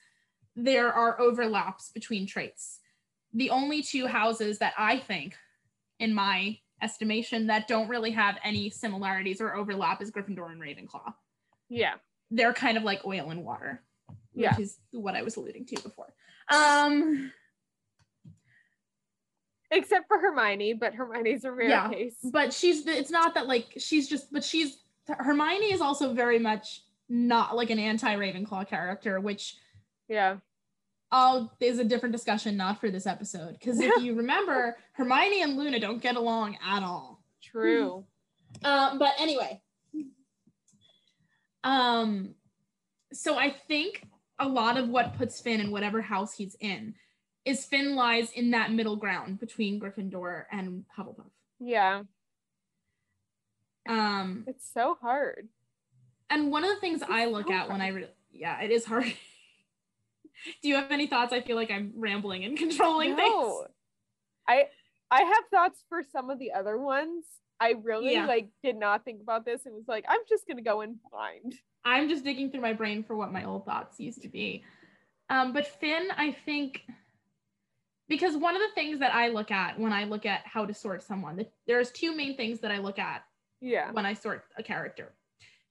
there 0.57 0.93
are 0.93 1.19
overlaps 1.21 1.91
between 1.93 2.27
traits 2.27 2.81
the 3.33 3.51
only 3.51 3.83
two 3.83 4.07
houses 4.07 4.59
that 4.59 4.73
i 4.79 4.99
think 4.99 5.35
in 5.99 6.15
my 6.15 6.59
estimation 6.83 7.47
that 7.49 7.67
don't 7.69 7.89
really 7.89 8.11
have 8.13 8.37
any 8.45 8.71
similarities 8.71 9.41
or 9.41 9.55
overlap 9.55 10.01
is 10.01 10.11
gryffindor 10.11 10.51
and 10.53 10.61
ravenclaw 10.61 11.13
Yeah. 11.69 11.95
they're 12.31 12.55
kind 12.55 12.77
of 12.77 12.85
like 12.85 13.05
oil 13.07 13.31
and 13.31 13.45
water, 13.45 13.83
which 14.33 14.45
Yeah. 14.45 14.57
is 14.59 14.79
what 14.93 15.15
I 15.17 15.23
was 15.23 15.37
alluding 15.37 15.65
to 15.67 15.83
before. 15.83 16.13
Um, 16.53 17.33
Except 19.71 20.09
for 20.09 20.19
Hermione, 20.19 20.73
but 20.75 20.95
Hermione's 20.95 21.45
a 21.45 21.53
rare 21.53 21.69
Yeah. 21.69 21.89
case. 21.91 22.17
but 22.33 22.53
she's 22.55 22.87
it's 22.87 23.11
not 23.11 23.35
that 23.35 23.47
like 23.47 23.75
she's 23.79 24.09
just 24.09 24.33
but 24.33 24.43
she's 24.45 24.79
Hermione 25.07 25.73
is 25.73 25.81
also 25.81 26.15
very 26.15 26.39
much 26.39 26.83
not 27.09 27.57
like 27.57 27.71
an 27.71 27.79
anti 27.79 28.15
Ravenclaw 28.17 28.67
character, 28.69 29.21
which 29.21 29.57
Yeah. 30.09 30.39
All 31.11 31.57
is 31.61 31.79
a 31.79 31.85
different 31.85 32.13
discussion, 32.13 32.57
not 32.57 32.81
for 32.81 32.91
this 32.91 33.07
episode. 33.07 33.53
Because 33.59 33.81
if 33.81 33.93
you 34.03 34.15
remember, 34.15 34.77
Hermione 34.93 35.43
and 35.43 35.57
Luna 35.57 35.81
don't 35.81 36.03
get 36.03 36.17
along 36.17 36.57
at 36.65 36.83
all. 36.83 37.23
True. 37.43 38.05
Um, 38.65 38.99
but 38.99 39.13
anyway, 39.19 39.61
um, 41.65 42.35
so 43.13 43.37
I 43.39 43.51
think 43.69 44.05
a 44.39 44.49
lot 44.49 44.77
of 44.77 44.89
what 44.89 45.17
puts 45.17 45.41
Finn 45.41 45.61
in 45.61 45.71
whatever 45.71 46.01
house 46.03 46.35
he's 46.35 46.57
in 46.61 46.95
is 47.45 47.65
Finn 47.65 47.95
lies 47.97 48.31
in 48.33 48.51
that 48.51 48.73
middle 48.73 48.97
ground 48.97 49.41
between 49.41 49.81
Gryffindor 49.81 50.45
and 50.53 50.85
Hufflepuff. 50.99 51.31
Yeah. 51.59 52.03
Um, 53.89 54.45
It's 54.47 54.71
so 54.73 54.99
hard. 55.01 55.49
and 56.31 56.51
one 56.51 56.63
of 56.65 56.71
the 56.71 56.81
things 56.81 57.03
I 57.09 57.25
look 57.27 57.49
so 57.49 57.55
at 57.55 57.69
when 57.71 57.81
I 57.81 57.89
re- 57.89 58.09
yeah, 58.33 58.61
it 58.61 58.71
is 58.71 58.85
hard. 58.85 59.07
Do 60.63 60.69
you 60.69 60.77
have 60.77 60.91
any 60.91 61.07
thoughts? 61.07 61.33
I 61.33 61.41
feel 61.41 61.57
like 61.57 61.71
I'm 61.71 61.93
rambling 61.97 62.45
and 62.45 62.57
controlling 62.59 63.17
things. 63.17 63.29
No. 63.31 63.67
I 64.49 64.65
I 65.11 65.23
have 65.23 65.45
thoughts 65.51 65.83
for 65.89 66.03
some 66.13 66.31
of 66.31 66.39
the 66.39 66.53
other 66.53 66.79
ones. 66.79 67.25
I 67.61 67.75
really 67.83 68.13
Yeah. 68.13 68.27
like 68.27 68.49
did 68.63 68.77
not 68.77 69.05
think 69.05 69.21
about 69.23 69.45
this 69.45 69.67
and 69.67 69.75
was 69.75 69.89
like, 69.89 70.05
I'm 70.09 70.21
just 70.29 70.47
gonna 70.47 70.63
go 70.63 70.81
in 70.83 70.97
blind. 71.11 71.55
I'm 71.85 72.09
just 72.09 72.25
digging 72.25 72.51
through 72.51 72.61
my 72.61 72.73
brain 72.73 73.03
for 73.05 73.17
what 73.17 73.33
my 73.33 73.45
old 73.45 73.65
thoughts 73.65 73.99
used 73.99 74.23
to 74.23 74.29
be. 74.29 74.65
Um, 75.31 75.53
but 75.53 75.67
Finn, 75.67 76.09
I 76.17 76.33
think, 76.45 76.83
because 78.09 78.37
one 78.37 78.55
of 78.57 78.63
the 78.63 78.75
things 78.75 79.01
that 79.01 79.15
I 79.15 79.29
look 79.29 79.51
at 79.51 79.79
when 79.79 79.93
I 79.93 80.05
look 80.05 80.25
at 80.27 80.43
how 80.45 80.65
to 80.67 80.73
sort 80.75 81.03
someone, 81.03 81.37
th- 81.37 81.51
there's 81.67 81.91
two 81.91 82.15
main 82.17 82.37
things 82.37 82.61
that 82.61 82.71
I 82.71 82.79
look 82.79 82.99
at 82.99 83.25
Yeah. 83.61 83.91
when 83.93 84.07
I 84.07 84.15
sort 84.15 84.45
a 84.57 84.63
character. 84.63 85.13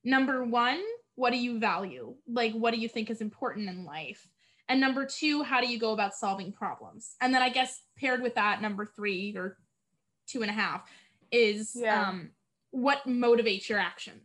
Number 0.04 0.44
one, 0.44 0.82
what 1.16 1.32
do 1.32 1.38
you 1.38 1.60
value? 1.60 2.16
Like, 2.28 2.54
what 2.54 2.74
do 2.74 2.80
you 2.80 2.88
think 2.88 3.10
is 3.10 3.22
important 3.22 3.70
in 3.70 3.84
life? 3.86 4.28
And 4.70 4.82
number 4.82 5.06
two, 5.06 5.44
how 5.44 5.62
do 5.62 5.68
you 5.68 5.80
go 5.80 5.94
about 5.94 6.14
solving 6.14 6.52
problems? 6.52 7.16
And 7.22 7.34
then 7.34 7.42
I 7.42 7.50
guess 7.50 7.82
paired 7.98 8.22
with 8.22 8.36
that, 8.36 8.62
number 8.62 8.86
three 8.86 9.34
or 9.36 9.58
two 10.28 10.42
and 10.42 10.50
a 10.52 10.54
half 10.54 10.90
is 11.32 11.72
Yeah. 11.76 12.10
um, 12.10 12.32
what 12.72 13.06
motivates 13.08 13.70
your 13.70 13.80
actions. 13.80 14.24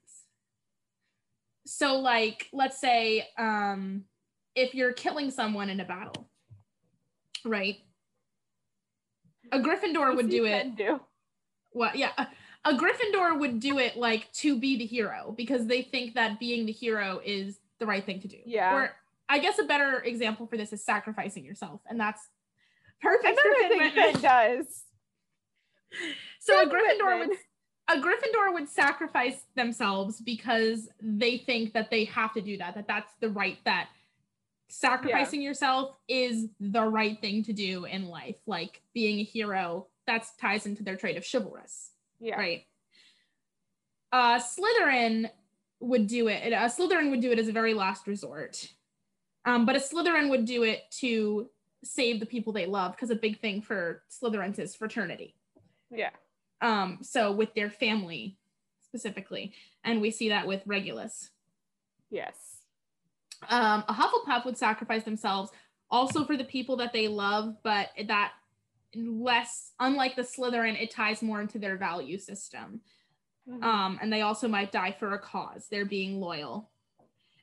So, 1.65 2.01
like, 2.01 2.49
let's 2.53 2.81
say 2.81 3.29
um, 3.39 4.05
if 4.57 4.75
you're 4.75 4.93
killing 4.93 5.31
someone 5.31 5.71
in 5.71 5.79
a 5.79 5.85
battle, 5.85 6.29
right? 7.45 7.77
A 9.53 9.59
Gryffindor 9.61 10.17
would 10.17 10.29
do 10.31 10.45
it 10.47 10.77
Do. 10.77 11.01
what 11.73 11.97
yeah 11.97 12.13
a, 12.65 12.75
gryffindor 12.75 13.39
would 13.39 13.61
do 13.61 13.79
it 13.79 13.97
like 13.97 14.31
to 14.33 14.57
be 14.59 14.77
the 14.79 14.87
hero 14.87 15.35
because 15.37 15.67
they 15.67 15.83
think 15.83 16.15
that 16.15 16.39
being 16.41 16.65
the 16.65 16.73
hero 16.73 17.21
is 17.25 17.59
the 17.79 17.87
right 17.87 18.05
thing 18.07 18.21
to 18.21 18.29
do 18.29 18.39
Yeah. 18.47 18.75
or 18.75 18.97
i 19.29 19.39
guess 19.39 19.59
a 19.59 19.65
better 19.65 20.01
example 20.01 20.47
for 20.47 20.57
this 20.57 20.73
is 20.73 20.85
sacrificing 20.85 21.45
yourself 21.45 21.81
and 21.89 21.99
that's 21.99 22.29
perfect 23.01 23.41
for 23.41 23.49
Another 23.49 23.61
Finn 23.61 23.69
thing 23.69 23.79
Whitman. 23.81 24.13
Finn 24.13 24.23
does. 24.23 24.83
so 26.41 26.61
a 26.63 26.67
gryffindor 26.67 27.19
Whitman. 27.19 27.29
would 27.29 27.39
a 27.89 28.01
gryffindor 28.01 28.55
would 28.55 28.69
sacrifice 28.69 29.43
themselves 29.57 30.21
because 30.21 30.89
they 31.03 31.39
think 31.39 31.73
that 31.73 31.91
they 31.91 32.05
have 32.05 32.33
to 32.35 32.41
do 32.41 32.57
that 32.59 32.75
that 32.77 32.87
that's 32.87 33.13
the 33.21 33.29
right 33.29 33.59
that 33.65 33.89
sacrificing 34.69 35.43
yourself 35.43 35.97
is 36.09 36.47
the 36.61 36.83
right 36.83 37.21
thing 37.21 37.43
to 37.45 37.53
do 37.53 37.85
in 37.85 38.07
life 38.07 38.37
like 38.47 38.81
being 38.95 39.19
a 39.19 39.25
hero 39.25 39.87
that 40.07 40.25
ties 40.41 40.65
into 40.65 40.83
their 40.83 40.97
trait 40.97 41.17
of 41.17 41.27
chivalrous 41.31 41.91
Yeah. 42.21 42.37
Right. 42.37 42.65
Uh, 44.13 44.39
Slytherin 44.39 45.31
would 45.81 46.07
do 46.07 46.29
it. 46.29 46.53
A 46.53 46.57
Slytherin 46.69 47.11
would 47.11 47.21
do 47.21 47.33
it 47.33 47.39
as 47.39 47.49
a 47.49 47.53
very 47.53 47.75
last 47.75 48.07
resort. 48.07 48.69
Um, 49.45 49.67
but 49.67 49.77
a 49.77 49.81
Slytherin 49.81 50.31
would 50.31 50.45
do 50.45 50.63
it 50.63 50.83
to 51.01 51.49
save 51.85 52.21
the 52.21 52.27
people 52.27 52.53
they 52.53 52.67
love 52.67 52.93
because 52.93 53.11
a 53.11 53.17
big 53.17 53.41
thing 53.41 53.61
for 53.61 54.03
Slytherins 54.11 54.59
is 54.59 54.75
fraternity. 54.75 55.35
Yeah. 55.91 56.11
Um, 56.61 56.99
so 57.03 57.33
with 57.33 57.55
their 57.55 57.71
family 57.71 58.39
specifically, 58.83 59.55
and 59.85 60.01
we 60.01 60.11
see 60.11 60.29
that 60.29 60.47
with 60.47 60.63
Regulus. 60.65 61.31
Yes. 62.11 62.59
Um, 63.49 63.85
a 63.89 63.95
Hufflepuff 63.95 64.45
would 64.45 64.57
sacrifice 64.57 65.03
themselves 65.03 65.51
also 65.91 66.25
for 66.25 66.37
the 66.37 66.45
people 66.45 66.77
that 66.77 66.93
they 66.93 67.09
love, 67.09 67.57
but 67.63 67.91
that 68.07 68.33
less, 68.95 69.73
unlike 69.81 70.17
the 70.17 70.23
Slytherin, 70.23 70.81
it 70.81 70.91
ties 70.91 71.23
more 71.23 71.41
into 71.41 71.59
their 71.59 71.77
value 71.77 72.19
system. 72.19 72.81
Mhm. 73.49 73.63
Um, 73.63 73.99
and 74.01 74.13
they 74.13 74.23
also 74.23 74.47
might 74.47 74.73
die 74.73 74.93
for 74.93 75.15
a 75.15 75.19
cause. 75.19 75.67
They're 75.69 75.85
being 75.85 76.21
loyal. 76.21 76.71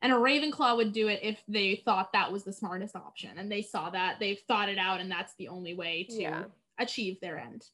And 0.01 0.13
a 0.13 0.15
Ravenclaw 0.15 0.77
would 0.77 0.93
do 0.93 1.09
it 1.09 1.19
if 1.21 1.41
they 1.47 1.75
thought 1.83 2.13
that 2.13 2.31
was 2.31 2.43
the 2.45 2.53
smartest 2.53 2.95
option. 2.95 3.37
And 3.37 3.51
they 3.51 3.61
saw 3.61 3.89
that, 3.89 4.17
they've 4.19 4.39
thought 4.47 4.69
it 4.69 4.77
out, 4.77 5.01
and 5.01 5.11
that's 5.11 5.33
the 5.35 5.49
only 5.49 5.73
way 5.73 6.03
to 6.05 6.21
Yeah. 6.21 6.43
achieve 6.77 7.19
their 7.19 7.37
end. 7.37 7.67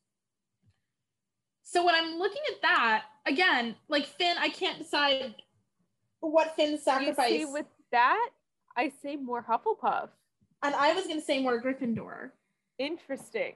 So 1.62 1.86
when 1.86 1.94
I'm 1.96 2.16
looking 2.18 2.42
at 2.52 2.62
that, 2.64 3.06
again, 3.26 3.76
like 3.90 4.06
Finn, 4.06 4.38
I 4.40 4.50
can't 4.50 4.80
decide 4.80 5.36
what 6.20 6.56
Finn's 6.56 6.72
You 6.72 6.78
sacrifice. 6.80 7.30
see, 7.30 7.46
with 7.46 7.68
that, 7.92 8.30
I 8.76 8.90
say 8.90 9.16
more 9.16 9.44
Hufflepuff. 9.44 10.10
and 10.64 10.74
I 10.76 10.94
was 10.94 11.06
gonna 11.06 11.22
say 11.22 11.42
more 11.42 11.62
Gryffindor. 11.62 12.32
Interesting. 12.80 13.56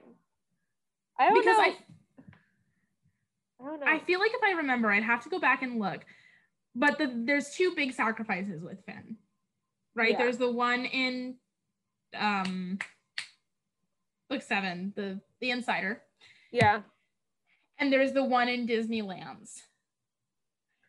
I 1.18 1.26
don't 1.28 1.34
Because 1.34 1.56
know. 1.56 1.62
I 1.64 1.76
I 3.60 3.64
don't 3.66 3.80
know. 3.80 3.86
I 3.86 3.98
feel 3.98 4.20
like 4.20 4.32
if 4.32 4.42
I 4.42 4.52
remember, 4.52 4.90
I'd 4.90 5.02
have 5.02 5.22
to 5.24 5.28
go 5.28 5.38
back 5.38 5.62
and 5.62 5.78
look. 5.78 6.04
But 6.74 6.98
the, 6.98 7.10
there's 7.24 7.50
two 7.50 7.72
big 7.74 7.92
sacrifices 7.92 8.62
with 8.62 8.84
Finn, 8.84 9.16
right? 9.94 10.12
Yeah. 10.12 10.18
There's 10.18 10.38
the 10.38 10.50
one 10.50 10.84
in 10.84 11.36
um 12.16 12.78
book 14.28 14.42
seven, 14.42 14.92
the 14.96 15.20
the 15.40 15.50
Insider, 15.50 16.02
yeah. 16.52 16.82
and 17.78 17.92
there's 17.92 18.12
the 18.12 18.24
one 18.24 18.48
in 18.48 18.66
Disney 18.66 19.02
Lands. 19.02 19.62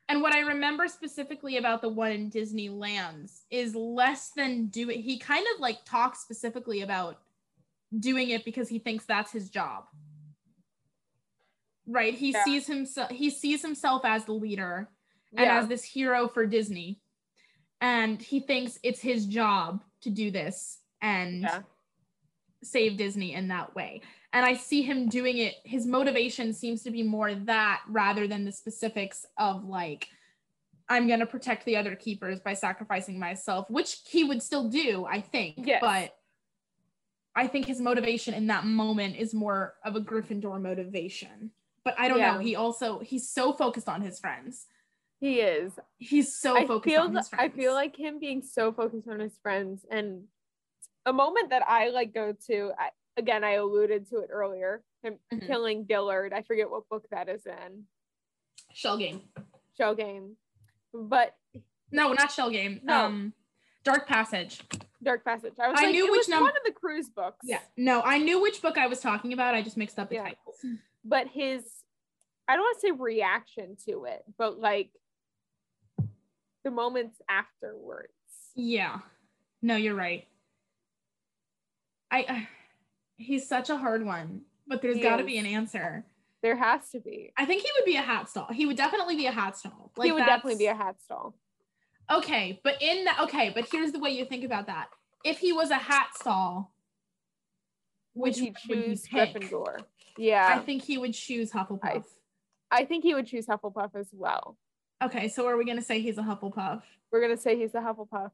And 0.07 0.21
what 0.21 0.35
I 0.35 0.41
remember 0.41 0.87
specifically 0.89 1.55
about 1.55 1.81
the 1.81 1.87
one 1.89 2.11
in 2.11 2.29
Disney 2.29 2.67
Lands 2.69 3.43
is 3.49 3.73
less 3.75 4.31
than 4.35 4.67
do 4.67 4.89
it. 4.89 4.97
He 4.97 5.17
kind 5.17 5.45
of 5.55 5.61
like 5.61 5.85
talks 5.85 6.19
specifically 6.19 6.81
about 6.81 7.21
doing 7.97 8.29
it 8.29 8.43
because 8.43 8.67
he 8.67 8.77
thinks 8.77 9.05
that's 9.05 9.31
his 9.31 9.49
job. 9.49 9.85
Right? 11.87 12.13
He 12.13 12.31
Yeah. 12.31 12.43
sees 12.43 12.67
himself 12.67 13.09
he 13.09 13.29
sees 13.29 13.61
himself 13.61 14.03
as 14.03 14.25
the 14.25 14.33
leader 14.33 14.89
and 15.35 15.45
Yeah. 15.45 15.59
as 15.59 15.67
this 15.67 15.83
hero 15.83 16.27
for 16.27 16.45
Disney. 16.45 16.99
And 17.79 18.21
he 18.21 18.39
thinks 18.39 18.79
it's 18.83 19.01
his 19.01 19.25
job 19.25 19.83
to 20.01 20.09
do 20.09 20.31
this 20.31 20.79
and 21.01 21.41
Yeah. 21.43 21.63
save 22.63 22.97
Disney 22.97 23.33
in 23.33 23.47
that 23.47 23.73
way. 23.75 24.01
And 24.33 24.45
I 24.45 24.53
see 24.53 24.81
him 24.81 25.09
doing 25.09 25.37
it. 25.37 25.55
His 25.65 25.85
motivation 25.85 26.53
seems 26.53 26.83
to 26.83 26.91
be 26.91 27.03
more 27.03 27.33
that 27.33 27.81
rather 27.87 28.27
than 28.27 28.45
the 28.45 28.51
specifics 28.51 29.25
of 29.37 29.65
like, 29.65 30.07
I'm 30.87 31.07
going 31.07 31.19
to 31.21 31.25
protect 31.25 31.65
the 31.65 31.77
other 31.77 31.95
keepers 31.95 32.39
by 32.39 32.53
sacrificing 32.53 33.17
myself, 33.17 33.69
which 33.69 34.01
he 34.05 34.23
would 34.23 34.43
still 34.43 34.69
do, 34.69 35.05
I 35.05 35.21
think. 35.21 35.55
Yes. 35.65 35.79
But 35.81 36.17
I 37.33 37.47
think 37.47 37.65
his 37.65 37.79
motivation 37.79 38.33
in 38.33 38.47
that 38.47 38.65
moment 38.65 39.15
is 39.15 39.33
more 39.33 39.75
of 39.85 39.95
a 39.95 40.01
Gryffindor 40.01 40.61
motivation. 40.61 41.51
But 41.83 41.95
I 41.97 42.09
don't 42.09 42.19
Yeah. 42.19 42.33
know. 42.33 42.39
He 42.39 42.55
also, 42.55 42.99
he's 42.99 43.27
so 43.29 43.53
focused 43.53 43.87
on 43.89 44.01
his 44.01 44.19
friends. 44.19 44.67
He 45.21 45.39
is. 45.39 45.71
He's 45.99 46.35
so 46.35 46.57
I 46.57 46.65
focused 46.65 46.93
feel 46.93 47.03
on 47.03 47.15
his 47.15 47.29
friends. 47.29 47.53
I 47.53 47.55
feel 47.55 47.73
like 47.73 47.95
him 47.95 48.19
being 48.19 48.41
so 48.41 48.73
focused 48.73 49.07
on 49.07 49.19
his 49.19 49.37
friends 49.41 49.85
and 49.89 50.23
a 51.05 51.13
moment 51.13 51.51
that 51.51 51.61
I 51.67 51.89
like 51.89 52.11
go 52.13 52.33
to. 52.47 52.71
I, 52.77 52.89
again, 53.17 53.43
I 53.43 53.51
alluded 53.51 54.09
to 54.09 54.17
it 54.17 54.29
earlier. 54.31 54.83
Him 55.03 55.19
Mhm. 55.31 55.45
killing 55.47 55.85
Dillard. 55.85 56.33
I 56.33 56.41
forget 56.41 56.69
what 56.71 56.89
book 56.89 57.05
that 57.11 57.29
is 57.29 57.45
in. 57.45 57.85
Shell 58.73 58.97
Game. 58.97 59.21
Shell 59.77 59.95
game, 59.95 60.37
but 60.93 61.35
No, 61.91 62.13
not 62.13 62.31
Shell 62.31 62.49
Game. 62.49 62.79
No. 62.83 63.05
Um, 63.05 63.33
Dark 63.83 64.07
Passage. 64.07 64.61
Dark 65.03 65.23
Passage. 65.23 65.53
I 65.59 65.67
was 65.69 65.79
I 65.79 65.85
like, 65.85 65.91
knew 65.93 66.05
which 66.11 66.19
was 66.19 66.29
num- 66.29 66.41
one 66.43 66.51
of 66.57 66.63
the 66.65 66.71
cruise 66.71 67.09
books. 67.09 67.39
Yeah. 67.43 67.59
No, 67.77 68.01
I 68.01 68.17
knew 68.17 68.41
which 68.41 68.61
book 68.61 68.77
I 68.77 68.87
was 68.87 68.99
talking 69.01 69.33
about. 69.33 69.53
I 69.55 69.61
just 69.61 69.77
mixed 69.77 69.97
up 69.99 70.09
the 70.09 70.15
Yeah. 70.15 70.23
titles. 70.23 70.65
but 71.03 71.27
his 71.27 71.83
I 72.47 72.55
don't 72.55 72.63
want 72.63 72.77
to 72.81 72.87
say 72.87 72.91
reaction 72.91 73.75
to 73.87 74.05
it, 74.05 74.23
but 74.37 74.59
like 74.59 74.91
the 76.63 76.71
moments 76.71 77.19
afterwards. 77.29 78.11
Yeah. 78.55 78.99
No, 79.61 79.75
you're 79.75 79.95
right. 79.95 80.27
I 82.09 82.23
uh, 82.23 82.39
he's 83.17 83.47
such 83.47 83.69
a 83.69 83.77
hard 83.77 84.05
one, 84.05 84.41
but 84.67 84.81
there's 84.81 84.99
got 84.99 85.17
to 85.17 85.23
be 85.23 85.37
an 85.37 85.45
answer. 85.45 86.03
There 86.41 86.55
has 86.55 86.89
to 86.89 86.99
be. 86.99 87.31
I 87.37 87.45
think 87.45 87.61
he 87.61 87.69
would 87.77 87.85
be 87.85 87.95
a 87.95 88.01
hat 88.01 88.29
stall. 88.29 88.47
He 88.51 88.65
would 88.65 88.75
definitely 88.77 89.15
be 89.15 89.27
a 89.27 89.31
hat 89.31 89.57
stall. 89.57 89.91
he 90.01 90.11
would 90.11 90.25
definitely 90.25 90.57
be 90.57 90.65
a 90.67 90.75
hat 90.75 90.95
stall. 91.01 91.35
Okay, 92.11 92.59
but 92.63 92.81
in 92.81 93.05
that 93.05 93.19
okay, 93.23 93.51
but 93.53 93.67
here's 93.71 93.91
the 93.91 93.99
way 93.99 94.09
you 94.09 94.25
think 94.25 94.43
about 94.43 94.67
that. 94.67 94.87
If 95.23 95.37
he 95.37 95.53
was 95.53 95.69
a 95.69 95.75
hat 95.75 96.09
stall, 96.15 96.73
Would 98.15 98.29
which 98.29 98.39
he 98.39 98.53
would 98.67 98.77
he 98.77 98.83
choose 98.87 99.07
pick? 99.07 99.33
Gryffindor? 99.35 99.79
I 99.79 99.83
Yeah, 100.17 100.59
think 100.61 100.83
he 100.83 100.97
would 100.97 101.13
choose 101.13 101.51
Hufflepuff. 101.51 102.03
I 102.71 102.85
think 102.85 103.03
he 103.03 103.13
would 103.13 103.27
choose 103.27 103.45
Hufflepuff 103.45 103.95
as 103.95 104.09
well. 104.11 104.57
Okay, 105.01 105.27
so 105.27 105.47
are 105.47 105.57
we 105.57 105.65
gonna 105.65 105.81
say 105.81 105.99
he's 105.99 106.17
a 106.17 106.21
Hufflepuff? 106.21 106.81
We're 107.11 107.21
gonna 107.21 107.37
say 107.37 107.57
he's 107.57 107.73
a 107.73 107.79
Hufflepuff. 107.79 108.31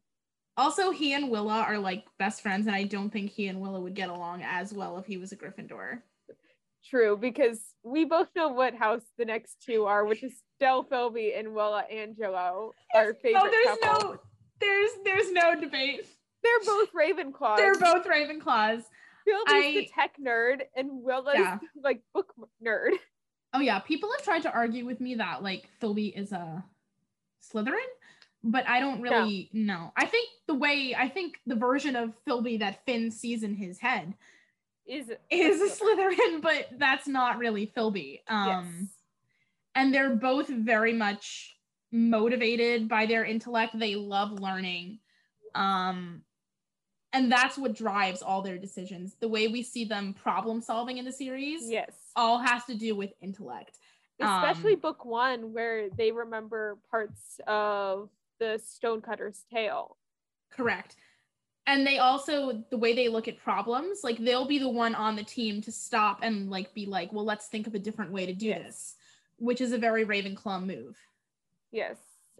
Also, 0.58 0.92
he 0.92 1.14
and 1.14 1.30
Willa 1.30 1.62
are 1.62 1.78
like 1.78 2.06
best 2.18 2.42
friends, 2.42 2.68
and 2.68 2.76
I 2.76 2.84
don't 2.84 3.10
think 3.10 3.32
he 3.32 3.48
and 3.48 3.62
Willa 3.62 3.80
would 3.80 3.94
get 3.94 4.10
along 4.10 4.44
as 4.44 4.74
well 4.74 4.98
if 4.98 5.06
he 5.06 5.18
was 5.18 5.32
a 5.32 5.38
Gryffindor. 5.38 6.02
True, 6.90 7.18
because 7.18 7.60
we 7.84 8.06
both 8.06 8.30
know 8.36 8.50
what 8.50 8.74
house 8.74 9.04
the 9.18 9.26
next 9.26 9.58
two 9.62 9.86
are, 9.86 10.06
which 10.06 10.24
is 10.24 10.42
Dell 10.60 10.84
Philby 10.84 11.38
and 11.38 11.54
Willa 11.54 11.84
Angelo, 11.92 12.74
our 12.96 13.10
oh, 13.10 13.14
favorite 13.22 13.44
oh, 13.44 13.50
there's 13.52 13.78
couple. 13.80 14.10
no, 14.14 14.20
there's 14.60 14.90
there's 15.04 15.32
no 15.32 15.60
debate. 15.60 16.06
They're 16.44 16.60
both 16.66 16.90
Ravenclaws. 16.94 17.58
They're 17.58 17.76
both 17.76 18.06
Ravenclaws. 18.06 18.84
Philby's 19.28 19.74
the 19.76 19.90
tech 19.94 20.16
nerd 20.18 20.62
and 20.76 21.04
Willa's 21.04 21.36
Yeah. 21.38 21.58
like 21.84 22.02
book 22.14 22.34
nerd. 22.66 22.92
Oh 23.54 23.60
yeah, 23.60 23.80
people 23.80 24.10
have 24.16 24.24
tried 24.24 24.44
to 24.44 24.52
argue 24.52 24.86
with 24.86 25.00
me 25.00 25.16
that 25.16 25.42
like 25.44 25.70
Philby 25.82 26.18
is 26.18 26.32
a 26.32 26.64
Slytherin, 27.42 27.76
but 28.44 28.68
I 28.68 28.80
don't 28.80 29.02
really 29.02 29.50
know. 29.54 29.92
I 29.96 30.06
think 30.06 30.30
the 30.48 30.54
way 30.54 30.96
I 30.98 31.08
think 31.10 31.40
the 31.46 31.56
version 31.56 31.96
of 31.96 32.14
Philby 32.26 32.60
that 32.60 32.86
Finn 32.86 33.12
sees 33.12 33.44
in 33.44 33.56
his 33.56 33.80
head 33.80 34.14
Is 34.86 35.12
is 35.30 35.62
a 35.62 35.84
Slytherin, 35.84 36.42
but 36.42 36.68
that's 36.78 37.08
not 37.08 37.38
really 37.38 37.72
Philby. 37.76 38.22
Um 38.28 38.48
yes. 38.48 38.90
and 39.76 39.94
they're 39.94 40.16
both 40.16 40.48
very 40.48 40.94
much 40.94 41.56
motivated 41.92 42.90
by 42.90 43.06
their 43.06 43.24
intellect. 43.24 43.78
They 43.80 43.96
love 43.96 44.40
learning. 44.40 45.00
Um 45.56 46.24
and 47.14 47.32
that's 47.32 47.58
what 47.58 47.74
drives 47.74 48.22
all 48.22 48.42
their 48.42 48.58
decisions. 48.58 49.16
The 49.20 49.30
way 49.30 49.48
we 49.48 49.64
see 49.64 49.86
them 49.86 50.14
problem 50.14 50.62
solving 50.62 50.98
in 50.98 51.06
the 51.06 51.12
series 51.12 51.62
Yes. 51.70 52.07
All 52.18 52.40
has 52.40 52.66
to 52.66 52.76
do 52.76 52.96
with 52.96 53.12
intellect. 53.22 53.78
Especially 54.20 54.74
um, 54.74 54.80
book 54.80 55.06
one, 55.06 55.54
where 55.54 55.90
they 55.92 56.12
remember 56.12 56.80
parts 56.90 57.40
of 57.48 58.10
the 58.40 58.60
Stonecutter's 58.60 59.46
tale. 59.54 59.98
Correct. 60.52 60.96
And 61.68 61.86
they 61.86 62.00
also 62.00 62.64
the 62.72 62.78
way 62.78 62.94
they 62.94 63.10
look 63.10 63.28
at 63.28 63.38
problems, 63.38 64.00
like 64.04 64.18
they'll 64.18 64.48
be 64.48 64.58
the 64.58 64.70
one 64.70 64.96
on 64.96 65.16
the 65.16 65.24
team 65.24 65.62
to 65.62 65.72
stop 65.72 66.20
and 66.24 66.50
like 66.50 66.74
be 66.74 66.86
like, 66.86 67.14
well, 67.14 67.26
let's 67.26 67.48
think 67.48 67.68
of 67.68 67.76
a 67.76 67.80
different 67.80 68.12
way 68.12 68.26
to 68.26 68.34
do 68.34 68.48
Yes. 68.48 68.64
this, 68.64 68.96
which 69.38 69.62
is 69.62 69.72
a 69.72 69.78
very 69.78 70.06
Ravenclaw 70.06 70.66
move. 70.66 70.98
Yes. 71.72 71.98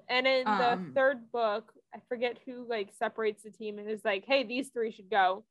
And 0.10 0.26
in 0.26 0.46
the 0.46 0.72
Um, 0.74 0.94
third 0.96 1.32
book, 1.32 1.74
I 1.94 2.00
forget 2.08 2.38
who 2.46 2.66
like 2.68 2.94
separates 2.98 3.44
the 3.44 3.52
team 3.52 3.78
and 3.78 3.90
is 3.90 4.06
like, 4.06 4.26
hey, 4.26 4.44
these 4.44 4.70
three 4.70 4.92
should 4.92 5.10
go. 5.10 5.44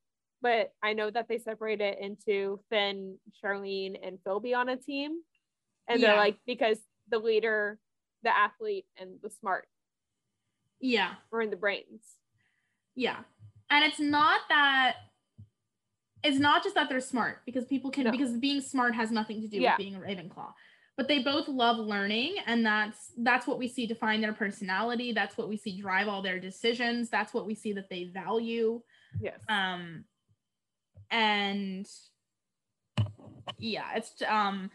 But 0.47 0.73
I 0.81 0.93
know 0.93 1.11
that 1.11 1.27
they 1.29 1.39
separate 1.39 1.81
it 1.81 1.99
into 2.01 2.61
Finn, 2.71 3.17
Charlene, 3.43 3.97
and 4.01 4.17
Philby 4.25 4.55
on 4.57 4.69
a 4.69 4.77
team. 4.77 5.19
And 5.89 6.01
they're 6.01 6.15
like, 6.17 6.37
because 6.47 6.79
the 7.11 7.19
leader, 7.19 7.81
the 8.23 8.31
athlete, 8.31 8.87
and 8.97 9.19
the 9.25 9.29
smart 9.29 9.67
Yeah. 10.81 11.15
We're 11.33 11.43
in 11.43 11.51
the 11.51 11.57
brains. 11.57 12.03
Yeah. 12.95 13.17
And 13.71 13.85
it's 13.85 13.99
not 13.99 14.43
that 14.49 14.99
it's 16.23 16.39
not 16.39 16.63
just 16.63 16.77
that 16.77 16.89
they're 16.89 17.01
smart 17.01 17.45
because 17.45 17.65
people 17.65 17.91
can 17.91 18.05
No. 18.05 18.13
because 18.13 18.33
being 18.39 18.61
smart 18.61 18.95
has 18.95 19.11
nothing 19.11 19.41
to 19.41 19.49
do 19.49 19.59
Yeah. 19.59 19.73
with 19.73 19.79
being 19.79 19.97
a 19.97 19.99
Ravenclaw. 19.99 20.53
But 20.97 21.09
they 21.09 21.25
both 21.25 21.49
love 21.49 21.77
learning 21.79 22.37
and 22.47 22.65
that's 22.65 23.13
that's 23.19 23.49
what 23.49 23.59
we 23.59 23.67
see 23.67 23.87
define 23.87 24.21
their 24.21 24.33
personality, 24.33 25.13
that's 25.13 25.37
what 25.37 25.49
we 25.49 25.57
see 25.57 25.81
drive 25.81 26.07
all 26.07 26.23
their 26.23 26.39
decisions, 26.39 27.11
that's 27.11 27.35
what 27.35 27.47
we 27.47 27.57
see 27.57 27.73
that 27.73 27.91
they 27.91 28.05
value. 28.05 28.81
Yes. 29.21 29.41
Um 29.49 30.05
and 31.11 31.87
yeah, 33.59 33.95
it's 33.97 34.21
um 34.23 34.71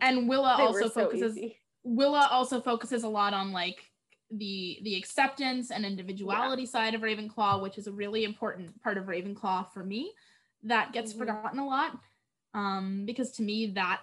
and 0.00 0.28
Willa 0.28 0.54
They 0.58 0.64
also 0.64 0.88
so 0.88 1.04
focuses 1.04 1.36
easy. 1.36 1.56
Willa 1.84 2.28
also 2.30 2.60
focuses 2.60 3.02
a 3.04 3.08
lot 3.08 3.34
on 3.34 3.52
like 3.52 3.90
the 4.30 4.78
the 4.82 4.96
acceptance 4.96 5.70
and 5.70 5.84
individuality 5.84 6.64
side 6.66 6.94
of 6.94 7.02
Ravenclaw, 7.02 7.60
which 7.62 7.78
is 7.78 7.86
a 7.86 7.92
really 7.92 8.24
important 8.24 8.80
part 8.82 8.96
of 8.98 9.04
Ravenclaw 9.04 9.72
for 9.72 9.84
me. 9.84 10.12
That 10.62 10.92
gets 10.92 11.12
Mhm. 11.12 11.18
forgotten 11.18 11.58
a 11.58 11.66
lot. 11.66 11.98
Um, 12.54 13.04
because 13.06 13.32
to 13.32 13.42
me 13.42 13.66
that 13.72 14.00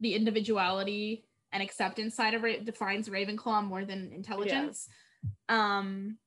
the 0.00 0.14
individuality 0.14 1.24
and 1.52 1.62
acceptance 1.62 2.14
side 2.14 2.34
of 2.34 2.44
it 2.44 2.64
defines 2.64 3.08
Ravenclaw 3.08 3.64
more 3.64 3.84
than 3.84 4.12
intelligence. 4.12 4.88
Um 5.48 6.18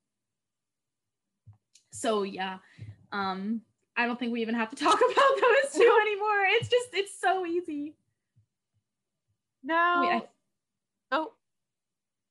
so 1.92 2.24
yeah. 2.24 2.60
Um 3.12 3.62
I 3.98 4.06
don't 4.06 4.20
think 4.20 4.32
we 4.32 4.42
even 4.42 4.56
have 4.56 4.70
to 4.70 4.76
talk 4.76 4.94
about 5.12 5.42
those 5.42 5.74
two 5.74 6.00
anymore. 6.02 6.46
It's 6.52 6.70
just 6.70 6.90
it's 6.94 7.20
so 7.20 7.46
easy. 7.46 7.96
No. 9.64 9.98
Wait, 10.02 10.10
I- 10.12 10.28
oh, 11.12 11.34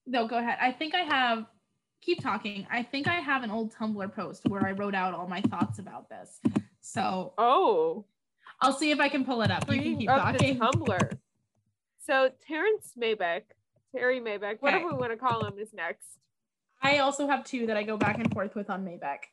No, 0.06 0.26
go 0.28 0.38
ahead. 0.38 0.58
I 0.60 0.72
think 0.72 0.94
I 0.94 1.00
have. 1.00 1.46
Keep 2.02 2.22
talking. 2.22 2.66
I 2.70 2.84
think 2.84 3.08
I 3.08 3.14
have 3.14 3.42
an 3.42 3.50
old 3.50 3.74
Tumblr 3.74 4.14
post 4.14 4.46
where 4.46 4.64
I 4.64 4.70
wrote 4.70 4.94
out 4.94 5.12
all 5.12 5.26
my 5.26 5.40
thoughts 5.40 5.80
about 5.80 6.08
this. 6.08 6.40
So 6.80 7.32
oh. 7.36 8.04
I'll 8.60 8.72
see 8.72 8.92
if 8.92 9.00
I 9.00 9.08
can 9.08 9.24
pull 9.24 9.42
it 9.42 9.50
up. 9.50 9.68
You 9.68 9.82
can 9.82 9.98
keep 9.98 10.08
up 10.08 10.38
the 10.38 10.38
talking. 10.38 10.60
Tumblr. 10.60 11.18
So 12.06 12.30
Terrence 12.46 12.92
Maybeck, 12.96 13.42
Terry 13.90 14.20
Maybeck, 14.20 14.58
whatever 14.60 14.86
we 14.86 14.92
want 14.92 15.10
to 15.10 15.16
call 15.16 15.44
him, 15.44 15.54
is 15.58 15.72
next. 15.74 16.06
I 16.80 16.98
also 16.98 17.26
have 17.26 17.42
two 17.44 17.66
that 17.66 17.76
I 17.76 17.82
go 17.82 17.96
back 17.96 18.18
and 18.18 18.32
forth 18.32 18.54
with 18.54 18.70
on 18.70 18.84
Maybeck. 18.84 19.24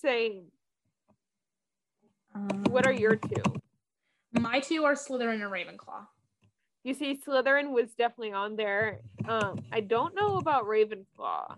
Same. 0.00 0.44
What 2.34 2.86
are 2.86 2.92
your 2.92 3.12
Um, 3.14 3.18
two? 3.28 3.42
My 4.40 4.60
two 4.60 4.84
are 4.84 4.94
Slytherin 4.94 5.42
and 5.42 5.52
Ravenclaw. 5.52 6.06
You 6.82 6.92
see, 6.92 7.16
Slytherin 7.16 7.70
was 7.70 7.94
definitely 7.94 8.32
on 8.32 8.56
there. 8.56 9.00
Um, 9.26 9.64
I 9.72 9.80
don't 9.80 10.14
know 10.14 10.36
about 10.36 10.64
Ravenclaw. 10.64 11.56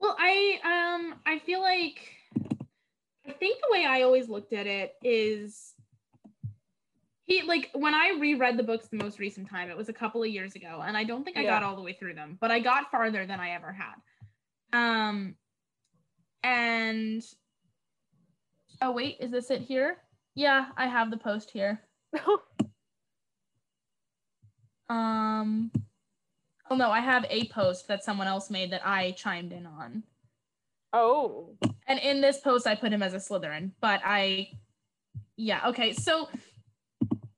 Well, 0.00 0.16
I 0.18 0.58
um 0.64 1.20
I 1.26 1.38
feel 1.40 1.60
like 1.60 2.00
I 3.26 3.32
think 3.32 3.60
the 3.60 3.68
way 3.70 3.84
I 3.84 4.02
always 4.02 4.28
looked 4.28 4.52
at 4.54 4.66
it 4.66 4.94
is 5.02 5.74
he 7.26 7.42
like 7.42 7.70
when 7.74 7.94
I 7.94 8.16
reread 8.18 8.56
the 8.56 8.62
books 8.62 8.88
the 8.88 8.96
most 8.96 9.18
recent 9.18 9.48
time, 9.48 9.70
it 9.70 9.76
was 9.76 9.90
a 9.90 9.92
couple 9.92 10.22
of 10.22 10.28
years 10.30 10.56
ago, 10.56 10.82
and 10.84 10.96
I 10.96 11.04
don't 11.04 11.22
think 11.22 11.36
I 11.36 11.44
got 11.44 11.62
all 11.62 11.76
the 11.76 11.82
way 11.82 11.92
through 11.92 12.14
them, 12.14 12.38
but 12.40 12.50
I 12.50 12.58
got 12.60 12.90
farther 12.90 13.26
than 13.26 13.38
I 13.38 13.50
ever 13.50 13.72
had. 13.72 13.94
Um 14.72 15.36
and 16.42 17.22
oh 18.82 18.92
wait, 18.92 19.16
is 19.20 19.30
this 19.30 19.50
it 19.50 19.60
here? 19.62 19.98
Yeah, 20.34 20.66
I 20.76 20.86
have 20.86 21.10
the 21.10 21.16
post 21.16 21.50
here. 21.50 21.80
Um 24.88 25.70
oh 26.68 26.74
no, 26.76 26.90
I 26.90 27.00
have 27.00 27.24
a 27.30 27.46
post 27.48 27.86
that 27.88 28.02
someone 28.04 28.26
else 28.26 28.50
made 28.50 28.72
that 28.72 28.84
I 28.84 29.12
chimed 29.12 29.52
in 29.52 29.66
on. 29.66 30.02
oh, 30.92 31.56
And 31.86 32.00
in 32.00 32.20
this 32.20 32.40
post, 32.40 32.66
I 32.66 32.74
put 32.74 32.92
him 32.92 33.02
as 33.02 33.14
a 33.14 33.18
Slytherin, 33.18 33.70
but 33.80 34.00
I, 34.04 34.50
yeah, 35.36 35.68
okay. 35.68 35.92
So 35.92 36.28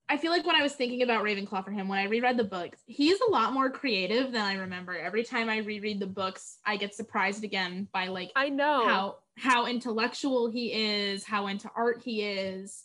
I 0.09 0.17
feel 0.17 0.31
like 0.31 0.47
when 0.47 0.57
I 0.57 0.63
was 0.63 0.73
thinking 0.75 1.03
about 1.03 1.25
Ravenclaw 1.25 1.65
for 1.65 1.71
him, 1.71 1.89
when 1.89 1.99
I 1.99 2.05
reread 2.05 2.37
the 2.39 2.45
books, 2.45 2.81
he's 2.87 3.19
a 3.21 3.31
lot 3.31 3.53
more 3.53 3.69
creative 3.71 4.33
than 4.33 4.43
I 4.43 4.55
remember. 4.55 4.97
Every 4.99 5.23
time 5.23 5.49
I 5.51 5.59
reread 5.59 6.01
the 6.01 6.07
books, 6.07 6.59
I 6.65 6.77
get 6.79 6.95
surprised 6.95 7.45
again 7.45 7.89
by 7.93 8.09
like 8.09 8.31
I 8.37 8.49
know. 8.49 8.87
how 8.87 9.17
how 9.37 9.67
intellectual 9.67 10.51
he 10.51 10.73
is, 10.73 11.25
how 11.25 11.47
into 11.47 11.71
art 11.75 12.03
he 12.05 12.23
is. 12.23 12.85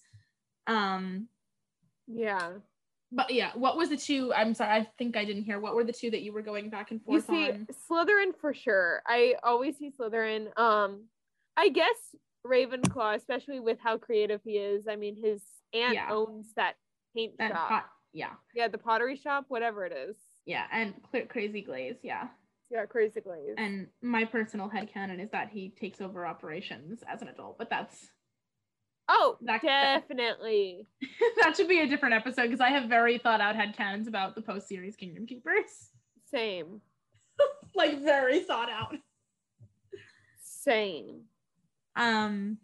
Um, 0.65 1.27
Yeah. 2.07 2.53
but 3.11 3.31
yeah, 3.33 3.51
what 3.55 3.77
was 3.77 3.89
the 3.89 3.97
two? 3.97 4.33
I'm 4.33 4.53
sorry, 4.53 4.71
I 4.81 4.87
think 4.97 5.15
I 5.17 5.25
didn't 5.25 5.43
hear. 5.43 5.59
What 5.59 5.75
were 5.75 5.83
the 5.83 5.93
two 5.93 6.11
that 6.11 6.21
you 6.21 6.33
were 6.33 6.41
going 6.41 6.69
back 6.69 6.91
and 6.91 7.01
forth 7.03 7.29
You 7.29 7.35
see, 7.35 7.51
on? 7.51 7.67
Slytherin 7.89 8.35
for 8.39 8.53
sure. 8.53 9.01
I 9.05 9.35
always 9.43 9.77
see 9.77 9.91
Slytherin. 9.91 10.57
Um, 10.57 11.05
I 11.55 11.69
guess 11.69 12.15
Ravenclaw, 12.45 13.15
especially 13.15 13.59
with 13.59 13.79
how 13.79 13.97
creative 13.97 14.41
he 14.43 14.57
is. 14.57 14.87
I 14.87 14.95
mean, 14.95 15.15
his 15.21 15.41
aunt 15.73 15.93
Yeah. 15.95 16.09
owns 16.11 16.53
that 16.55 16.75
paint 17.15 17.33
shop. 17.39 17.67
pot, 17.69 17.89
yeah, 18.13 18.35
Yeah, 18.53 18.67
the 18.67 18.77
pottery 18.77 19.15
shop, 19.17 19.45
whatever 19.49 19.85
it 19.85 19.91
is. 19.91 20.15
yeah, 20.45 20.67
and 20.71 20.93
clear, 21.03 21.25
crazy 21.25 21.61
glaze, 21.61 21.97
yeah. 22.03 22.29
Yeah, 22.69 22.85
crazy 22.85 23.21
glaze. 23.21 23.55
and 23.57 23.87
my 24.01 24.25
personal 24.25 24.67
head 24.67 24.89
headcanon 24.93 25.23
is 25.23 25.29
that 25.31 25.49
he 25.49 25.69
takes 25.69 26.01
over 26.01 26.25
operations 26.25 27.01
as 27.07 27.21
an 27.21 27.29
adult 27.29 27.57
but 27.57 27.69
that's 27.69 28.07
oh, 29.07 29.37
that- 29.41 29.61
that- 29.63 30.01
definitely. 30.07 30.85
that 31.41 31.55
should 31.55 31.69
be 31.69 31.79
a 31.79 31.87
different 31.87 32.13
episode 32.15 32.43
because 32.43 32.59
i 32.59 32.69
have 32.69 32.89
very 32.89 33.17
thought 33.17 33.39
out 33.41 33.55
head 33.55 33.73
headcanons 33.75 34.07
about 34.07 34.35
the 34.35 34.41
post 34.41 34.67
series 34.67 34.95
kingdom 34.97 35.25
keepers 35.25 35.91
Same. 36.29 36.81
like 37.75 38.01
very 38.03 38.41
thought 38.41 38.69
out 38.69 38.95
Same. 40.43 41.21
um 41.95 42.57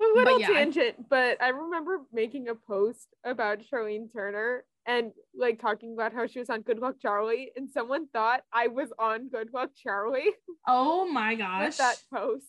A 0.00 0.04
little 0.14 0.40
yeah, 0.40 0.48
I- 0.50 0.52
tangent, 0.54 1.08
but 1.10 1.42
I 1.42 1.48
remember 1.48 2.00
making 2.12 2.48
a 2.48 2.54
post 2.54 3.08
about 3.24 3.58
Charlene 3.60 4.10
Turner 4.12 4.64
and 4.86 5.12
like 5.36 5.60
talking 5.60 5.92
about 5.94 6.12
how 6.12 6.26
she 6.26 6.38
was 6.38 6.48
on 6.50 6.62
Good 6.62 6.78
Luck 6.78 6.96
Charlie, 7.00 7.50
and 7.56 7.68
someone 7.70 8.06
thought 8.08 8.42
I 8.52 8.68
was 8.68 8.88
on 8.98 9.28
Good 9.28 9.50
Luck 9.52 9.70
Charlie 9.76 10.30
Oh 10.66 11.06
my 11.10 11.30
with 11.30 11.38
gosh. 11.40 11.76
that 11.78 11.96
post. 12.12 12.44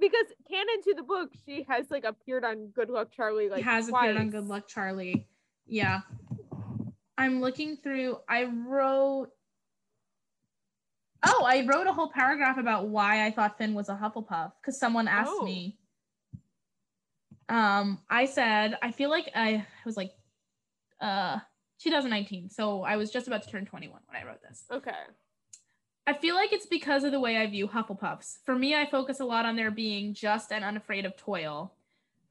Because 0.00 0.26
canon 0.48 0.82
to 0.84 0.94
the 0.94 1.02
book, 1.02 1.30
she 1.44 1.64
has 1.68 1.90
like 1.90 2.04
appeared 2.04 2.44
on 2.44 2.68
Good 2.68 2.88
Luck 2.90 3.08
Charlie 3.12 3.48
like 3.48 3.64
has 3.64 3.88
appeared 3.88 4.16
on. 4.16 4.30
Good 4.30 4.46
Luck 4.46 4.68
Charlie. 4.68 5.26
Yeah. 5.66 6.00
I'm 7.18 7.40
looking 7.40 7.76
through. 7.76 8.18
I 8.28 8.44
wrote. 8.44 9.28
Oh, 11.26 11.44
I 11.44 11.66
wrote 11.66 11.88
a 11.88 11.92
whole 11.92 12.10
paragraph 12.12 12.58
about 12.58 12.86
why 12.88 13.26
I 13.26 13.32
thought 13.32 13.58
Finn 13.58 13.74
was 13.74 13.88
a 13.88 13.96
Hufflepuff 13.96 14.52
because 14.62 14.78
someone 14.78 15.08
asked 15.08 15.32
Oh. 15.34 15.44
me. 15.44 15.76
Um, 17.48 17.98
I 18.08 18.26
said 18.26 18.78
I 18.82 18.92
feel 18.92 19.10
like 19.10 19.30
I 19.34 19.66
was 19.84 19.96
like, 19.96 20.12
uh, 21.00 21.38
2019, 21.80 22.50
so 22.50 22.82
I 22.82 22.96
was 22.96 23.10
just 23.10 23.26
about 23.26 23.42
to 23.44 23.50
turn 23.50 23.64
21 23.64 24.00
when 24.06 24.22
I 24.22 24.26
wrote 24.26 24.42
this. 24.42 24.64
Okay. 24.70 24.90
I 26.06 26.14
feel 26.14 26.34
like 26.34 26.52
it's 26.52 26.66
because 26.66 27.04
of 27.04 27.12
the 27.12 27.20
way 27.20 27.36
I 27.36 27.46
view 27.46 27.68
Hufflepuffs. 27.68 28.38
For 28.44 28.54
me, 28.56 28.74
I 28.74 28.86
focus 28.88 29.20
a 29.20 29.24
lot 29.24 29.44
on 29.44 29.56
their 29.56 29.70
being 29.70 30.14
just 30.14 30.52
and 30.52 30.64
unafraid 30.64 31.04
of 31.04 31.16
toil. 31.16 31.74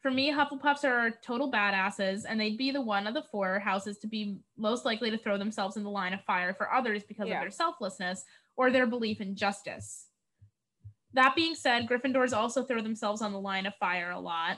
For 0.02 0.10
me, 0.12 0.32
Hufflepuffs 0.32 0.84
are 0.84 1.12
total 1.22 1.52
badasses, 1.52 2.24
and 2.28 2.40
they'd 2.40 2.58
be 2.58 2.72
the 2.72 2.82
one 2.82 3.08
of 3.08 3.14
the 3.14 3.24
four 3.32 3.60
houses 3.60 3.98
to 4.00 4.08
be 4.08 4.38
most 4.58 4.84
likely 4.86 5.12
to 5.12 5.18
throw 5.18 5.38
themselves 5.38 5.78
in 5.78 5.84
the 5.84 5.90
line 5.90 6.14
of 6.14 6.24
fire 6.24 6.54
for 6.54 6.74
others 6.74 7.04
because 7.04 7.28
Yeah. 7.28 7.36
of 7.36 7.42
their 7.42 7.52
selflessness 7.52 8.26
or 8.56 8.72
their 8.72 8.88
belief 8.88 9.22
in 9.22 9.36
justice. 9.36 10.08
That 11.14 11.36
being 11.36 11.56
said, 11.56 11.88
Gryffindors 11.88 12.36
also 12.36 12.64
throw 12.64 12.82
themselves 12.82 13.22
on 13.22 13.32
the 13.32 13.40
line 13.40 13.66
of 13.66 13.76
fire 13.76 14.12
a 14.12 14.20
lot. 14.20 14.58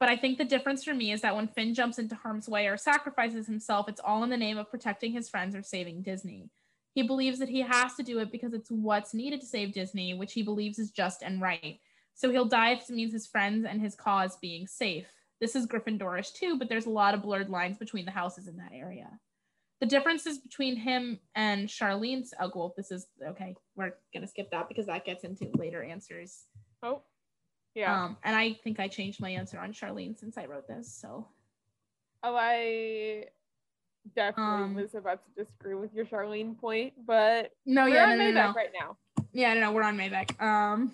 But 0.00 0.08
I 0.08 0.16
think 0.16 0.38
the 0.38 0.44
difference 0.44 0.84
for 0.84 0.94
me 0.94 1.12
is 1.12 1.20
that 1.22 1.36
when 1.36 1.48
Finn 1.48 1.74
jumps 1.74 1.98
into 1.98 2.14
harm's 2.14 2.48
way 2.48 2.66
or 2.66 2.76
sacrifices 2.76 3.46
himself, 3.46 3.88
it's 3.88 4.00
all 4.04 4.24
in 4.24 4.30
the 4.30 4.36
name 4.36 4.58
of 4.58 4.70
protecting 4.70 5.12
his 5.12 5.28
friends 5.28 5.54
or 5.54 5.62
saving 5.62 6.02
Disney. 6.02 6.50
He 6.94 7.02
believes 7.02 7.38
that 7.38 7.48
he 7.48 7.60
has 7.60 7.94
to 7.94 8.02
do 8.02 8.18
it 8.18 8.30
because 8.30 8.54
it's 8.54 8.70
what's 8.70 9.14
needed 9.14 9.40
to 9.40 9.46
save 9.46 9.72
Disney, 9.72 10.14
which 10.14 10.32
he 10.32 10.42
believes 10.42 10.78
is 10.78 10.90
just 10.90 11.22
and 11.22 11.40
right. 11.40 11.80
So 12.14 12.30
he'll 12.30 12.44
die 12.44 12.72
if 12.72 12.88
it 12.88 12.94
means 12.94 13.12
his 13.12 13.26
friends 13.26 13.66
and 13.68 13.80
his 13.80 13.94
cause 13.94 14.36
being 14.36 14.66
safe. 14.66 15.06
This 15.40 15.56
is 15.56 15.66
Gryffindorish 15.66 16.32
too, 16.32 16.58
but 16.58 16.68
there's 16.68 16.86
a 16.86 16.90
lot 16.90 17.14
of 17.14 17.22
blurred 17.22 17.50
lines 17.50 17.78
between 17.78 18.04
the 18.04 18.12
houses 18.12 18.46
in 18.46 18.56
that 18.58 18.72
area. 18.72 19.08
The 19.80 19.86
differences 19.86 20.38
between 20.38 20.76
him 20.76 21.18
and 21.34 21.68
Charlene's 21.68 22.32
oh 22.40 22.50
well, 22.54 22.74
this 22.76 22.90
is 22.90 23.06
okay. 23.26 23.54
We're 23.76 23.94
gonna 24.14 24.28
skip 24.28 24.50
that 24.52 24.68
because 24.68 24.86
that 24.86 25.04
gets 25.04 25.24
into 25.24 25.50
later 25.54 25.82
answers. 25.82 26.44
Oh. 26.82 27.02
Yeah. 27.74 28.04
Um, 28.04 28.16
and 28.22 28.36
I 28.36 28.52
think 28.64 28.78
I 28.80 28.88
changed 28.88 29.20
my 29.20 29.30
answer 29.30 29.58
on 29.58 29.72
Charlene 29.72 30.18
since 30.18 30.38
I 30.38 30.46
wrote 30.46 30.68
this. 30.68 30.92
So 30.92 31.26
oh, 32.22 32.36
I 32.36 33.24
definitely 34.14 34.64
Um, 34.64 34.74
was 34.74 34.94
about 34.94 35.20
to 35.24 35.44
disagree 35.44 35.74
with 35.74 35.92
your 35.94 36.04
Charlene 36.06 36.58
point, 36.58 36.92
but 37.06 37.50
no, 37.66 37.84
we're 37.84 37.94
yeah, 37.94 38.04
on 38.04 38.18
no, 38.18 38.30
no, 38.30 38.30
Maybeck 38.30 38.46
no. 38.48 38.52
right 38.52 38.70
now. 38.78 38.96
yeah, 39.32 39.54
no, 39.54 39.60
no, 39.60 39.72
we're 39.72 39.82
on 39.82 39.96
Maybeck. 39.98 40.40
Um, 40.40 40.92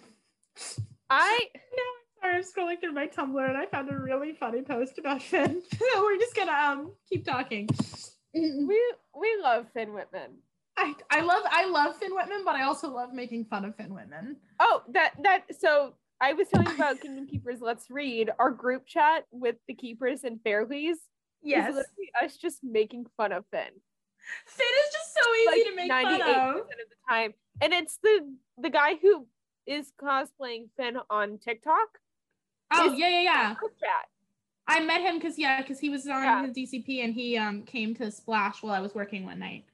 I 1.08 1.48
no, 1.54 1.82
Sorry, 2.22 2.34
I'm 2.36 2.42
scrolling 2.42 2.80
through 2.80 2.92
my 2.92 3.06
Tumblr 3.06 3.48
and 3.48 3.56
I 3.56 3.64
found 3.66 3.90
a 3.90 3.96
really 3.96 4.32
funny 4.34 4.60
post 4.62 4.98
about 4.98 5.22
Finn. 5.22 5.62
so 5.78 6.02
we're 6.02 6.18
just 6.18 6.34
gonna 6.36 6.52
um 6.52 6.92
keep 7.08 7.24
talking. 7.24 7.68
we 8.34 8.92
we 9.18 9.36
love 9.42 9.66
Finn 9.74 9.92
Whitman. 9.94 10.30
I, 10.76 10.94
I 11.10 11.20
love 11.20 11.42
I 11.50 11.66
love 11.66 11.96
Finn 11.96 12.14
Whitman, 12.14 12.42
but 12.44 12.54
I 12.54 12.62
also 12.64 12.90
love 12.90 13.12
making 13.12 13.46
fun 13.46 13.64
of 13.64 13.74
Finn 13.76 13.92
Whitman. 13.94 14.36
Oh, 14.60 14.82
that 14.92 15.12
that 15.22 15.44
so 15.58 15.94
I 16.20 16.32
was 16.34 16.48
telling 16.48 16.74
about 16.74 17.00
Kingdom 17.02 17.26
Keepers. 17.26 17.60
Let's 17.60 17.90
read 17.90 18.30
our 18.38 18.50
group 18.50 18.86
chat 18.86 19.24
with 19.30 19.56
the 19.66 19.74
keepers 19.74 20.24
and 20.24 20.38
Fairlies. 20.44 20.96
Yes, 21.42 21.74
us 22.22 22.36
just 22.36 22.58
making 22.62 23.06
fun 23.16 23.32
of 23.32 23.44
Finn. 23.50 23.62
Finn 24.46 24.66
is 24.86 24.92
just 24.92 25.14
so 25.14 25.34
easy 25.34 25.46
Like 25.46 25.70
to 25.70 25.76
make 25.76 25.90
fun 25.90 26.20
of. 26.36 26.56
of 26.56 26.62
the 26.66 26.96
time, 27.08 27.34
and 27.62 27.72
it's 27.72 27.98
the 28.02 28.30
the 28.58 28.68
guy 28.70 28.96
who 29.00 29.26
is 29.66 29.92
cosplaying 30.00 30.66
Finn 30.76 30.98
on 31.08 31.38
TikTok. 31.38 31.88
Oh 32.72 32.92
yeah, 32.92 33.08
yeah, 33.08 33.20
yeah. 33.22 33.54
Group 33.54 33.72
chat. 33.80 34.08
I 34.68 34.80
met 34.84 35.00
him 35.00 35.14
because 35.18 35.38
yeah, 35.38 35.62
because 35.62 35.80
he 35.80 35.88
was 35.88 36.06
on 36.06 36.22
Yeah. 36.22 36.46
his 36.46 36.54
DCP 36.56 37.02
and 37.02 37.14
he 37.14 37.38
um 37.38 37.62
came 37.62 37.94
to 37.96 38.10
Splash 38.10 38.62
while 38.62 38.74
I 38.74 38.80
was 38.80 38.94
working 38.94 39.24
one 39.24 39.38
night. 39.38 39.64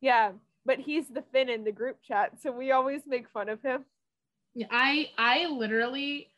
Yeah, 0.00 0.32
but 0.64 0.80
he's 0.80 1.06
the 1.08 1.22
Finn 1.32 1.48
in 1.48 1.62
the 1.62 1.72
group 1.72 2.02
chat, 2.02 2.32
so 2.42 2.50
we 2.50 2.72
always 2.72 3.02
make 3.06 3.28
fun 3.28 3.48
of 3.48 3.62
him. 3.62 3.84
I 4.70 5.10
I 5.18 5.46
literally 5.46 6.28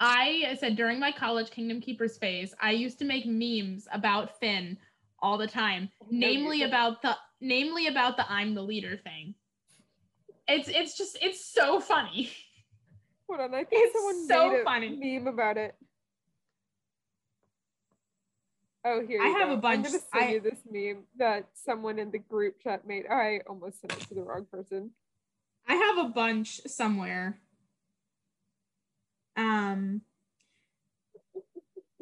I 0.00 0.56
said 0.60 0.76
during 0.76 0.98
my 0.98 1.12
college 1.12 1.50
Kingdom 1.50 1.80
Keepers 1.80 2.18
phase, 2.18 2.54
I 2.60 2.72
used 2.72 2.98
to 3.00 3.04
make 3.04 3.26
memes 3.26 3.86
about 3.92 4.38
Finn 4.38 4.76
all 5.20 5.38
the 5.38 5.46
time, 5.46 5.88
oh, 6.02 6.06
No, 6.10 6.26
namely 6.26 6.62
about 6.62 7.00
the 7.02 7.16
namely 7.40 7.86
about 7.86 8.16
the 8.16 8.30
I'm 8.30 8.54
the 8.54 8.62
leader 8.62 8.96
thing. 8.96 9.34
It's 10.46 10.68
it's 10.68 10.96
just 10.96 11.16
it's 11.22 11.44
so 11.44 11.80
funny. 11.80 12.30
Hold 13.28 13.40
on, 13.40 13.54
I 13.54 13.64
think 13.64 13.86
It's 13.86 13.94
someone 13.94 14.26
so 14.28 14.50
made 14.50 14.60
a 14.60 14.64
funny. 14.64 14.96
meme 15.18 15.26
about 15.32 15.56
it. 15.56 15.74
Oh, 18.86 19.00
here 19.06 19.22
I 19.22 19.28
have 19.28 19.48
go. 19.48 19.54
a 19.54 19.56
bunch. 19.56 19.86
I'm 19.86 19.92
gonna 19.92 20.04
send 20.12 20.24
I- 20.24 20.32
you 20.32 20.40
this 20.40 20.58
meme 20.70 21.04
that 21.16 21.48
someone 21.54 21.98
in 21.98 22.10
the 22.10 22.18
group 22.18 22.60
chat 22.62 22.86
made. 22.86 23.06
I 23.06 23.40
almost 23.48 23.80
sent 23.80 23.94
it 23.94 24.00
to 24.08 24.14
the 24.14 24.22
wrong 24.22 24.44
person. 24.50 24.90
I 25.66 25.74
have 25.76 26.04
a 26.04 26.08
bunch 26.10 26.60
somewhere. 26.66 27.38
Um 29.36 30.02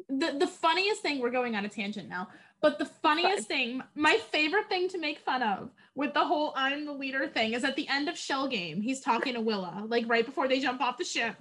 the 0.09 0.35
the 0.37 0.47
funniest 0.47 1.01
thing 1.01 1.19
we're 1.19 1.31
going 1.31 1.55
on 1.55 1.65
a 1.65 1.69
tangent 1.69 2.09
now, 2.09 2.29
but 2.61 2.79
the 2.79 2.85
funniest 2.85 3.47
thing, 3.47 3.81
my 3.95 4.17
favorite 4.31 4.69
thing 4.69 4.87
to 4.89 4.99
make 4.99 5.19
fun 5.19 5.41
of 5.41 5.71
with 5.95 6.13
the 6.13 6.25
whole 6.25 6.53
I'm 6.55 6.85
the 6.85 6.91
leader 6.91 7.27
thing 7.27 7.53
is 7.53 7.63
at 7.63 7.75
the 7.75 7.87
end 7.87 8.09
of 8.09 8.17
Shell 8.17 8.47
Game, 8.47 8.81
he's 8.81 8.99
talking 8.99 9.33
to 9.33 9.41
Willa, 9.41 9.83
like 9.87 10.05
right 10.07 10.25
before 10.25 10.47
they 10.47 10.59
jump 10.59 10.81
off 10.81 10.97
the 10.97 11.05
ship. 11.05 11.35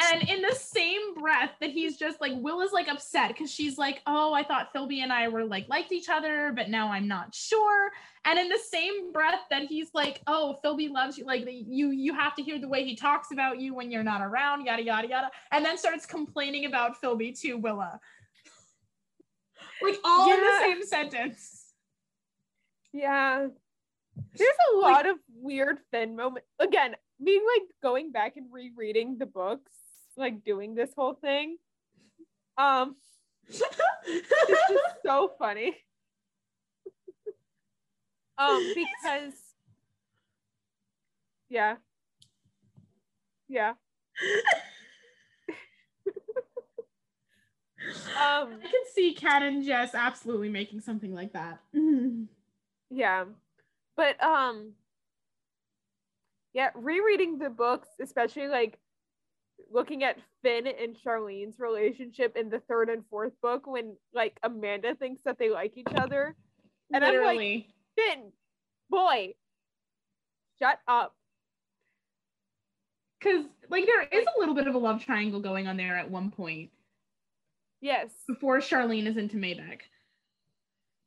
And 0.00 0.28
in 0.28 0.42
the 0.42 0.54
same 0.54 1.14
breath 1.14 1.52
that 1.60 1.70
he's 1.70 1.96
just 1.96 2.20
like 2.20 2.32
Will 2.34 2.60
is 2.62 2.72
like 2.72 2.88
upset 2.88 3.28
because 3.28 3.50
she's 3.50 3.78
like, 3.78 4.02
oh, 4.06 4.32
I 4.34 4.42
thought 4.42 4.74
Philby 4.74 4.98
and 4.98 5.12
I 5.12 5.28
were 5.28 5.44
like 5.44 5.68
liked 5.68 5.92
each 5.92 6.08
other, 6.08 6.52
but 6.54 6.68
now 6.68 6.90
I'm 6.90 7.06
not 7.06 7.32
sure. 7.32 7.90
And 8.24 8.36
in 8.38 8.48
the 8.48 8.58
same 8.58 9.12
breath 9.12 9.40
that 9.50 9.62
he's 9.62 9.90
like, 9.94 10.20
oh, 10.26 10.58
Philby 10.64 10.90
loves 10.90 11.16
you, 11.16 11.24
like 11.24 11.44
you, 11.46 11.90
you 11.90 12.12
have 12.12 12.34
to 12.34 12.42
hear 12.42 12.58
the 12.58 12.66
way 12.68 12.84
he 12.84 12.96
talks 12.96 13.30
about 13.30 13.60
you 13.60 13.72
when 13.72 13.90
you're 13.92 14.02
not 14.02 14.20
around, 14.20 14.64
yada 14.66 14.82
yada 14.82 15.06
yada, 15.08 15.30
and 15.52 15.64
then 15.64 15.78
starts 15.78 16.06
complaining 16.06 16.64
about 16.64 17.00
Philby 17.00 17.38
to 17.42 17.54
Willa. 17.54 18.00
Like 19.80 19.96
all 20.04 20.32
in 20.32 20.40
the 20.40 20.58
same 20.60 20.82
sentence. 20.86 21.66
Yeah. 22.92 23.46
There's 24.36 24.56
a 24.74 24.78
Like- 24.78 24.92
lot 24.92 25.06
of 25.08 25.18
weird 25.34 25.78
Finn 25.92 26.16
moments. 26.16 26.48
Again, 26.58 26.96
me 27.20 27.34
like 27.54 27.68
going 27.82 28.10
back 28.12 28.36
and 28.36 28.46
rereading 28.52 29.18
the 29.18 29.26
books, 29.26 29.72
like 30.16 30.44
doing 30.44 30.74
this 30.74 30.90
whole 30.96 31.14
thing. 31.14 31.56
Um, 32.56 32.96
it's 33.48 33.58
just 33.58 34.94
so 35.06 35.32
funny. 35.38 35.76
um, 38.38 38.72
because 38.74 39.34
yeah. 41.48 41.76
Yeah. 43.48 43.74
Um 48.16 48.48
I 48.62 48.62
can 48.62 48.84
see 48.94 49.12
Kat 49.12 49.42
and 49.42 49.62
Jess 49.62 49.94
absolutely 49.94 50.48
making 50.48 50.80
something 50.80 51.14
like 51.14 51.34
that. 51.34 51.60
Yeah. 52.90 53.24
But 53.94 54.22
um 54.22 54.72
yeah, 56.54 56.70
rereading 56.74 57.38
the 57.38 57.50
books, 57.50 57.88
especially 58.00 58.48
like 58.48 58.78
looking 59.70 60.04
at 60.04 60.18
Finn 60.42 60.66
and 60.66 60.96
Charlene's 60.96 61.58
relationship 61.58 62.36
in 62.36 62.48
the 62.48 62.60
third 62.60 62.88
and 62.88 63.04
fourth 63.10 63.32
book 63.42 63.66
when 63.66 63.96
like 64.12 64.38
Amanda 64.42 64.94
thinks 64.94 65.22
that 65.24 65.38
they 65.38 65.50
like 65.50 65.76
each 65.76 65.86
other. 65.96 66.34
And 66.92 67.04
I'm 67.04 67.22
like, 67.22 67.66
Finn, 67.96 68.32
boy, 68.90 69.34
shut 70.58 70.78
up. 70.86 71.14
Because 73.18 73.46
like 73.70 73.86
there 73.86 74.02
is 74.02 74.26
a 74.36 74.38
little 74.38 74.54
bit 74.54 74.66
of 74.66 74.74
a 74.74 74.78
love 74.78 75.04
triangle 75.04 75.40
going 75.40 75.66
on 75.66 75.76
there 75.76 75.96
at 75.96 76.10
one 76.10 76.30
point 76.30 76.70
Yes. 77.80 78.10
before 78.26 78.58
Charlene 78.58 79.06
is 79.06 79.16
into 79.16 79.36
Maybeck. 79.36 79.80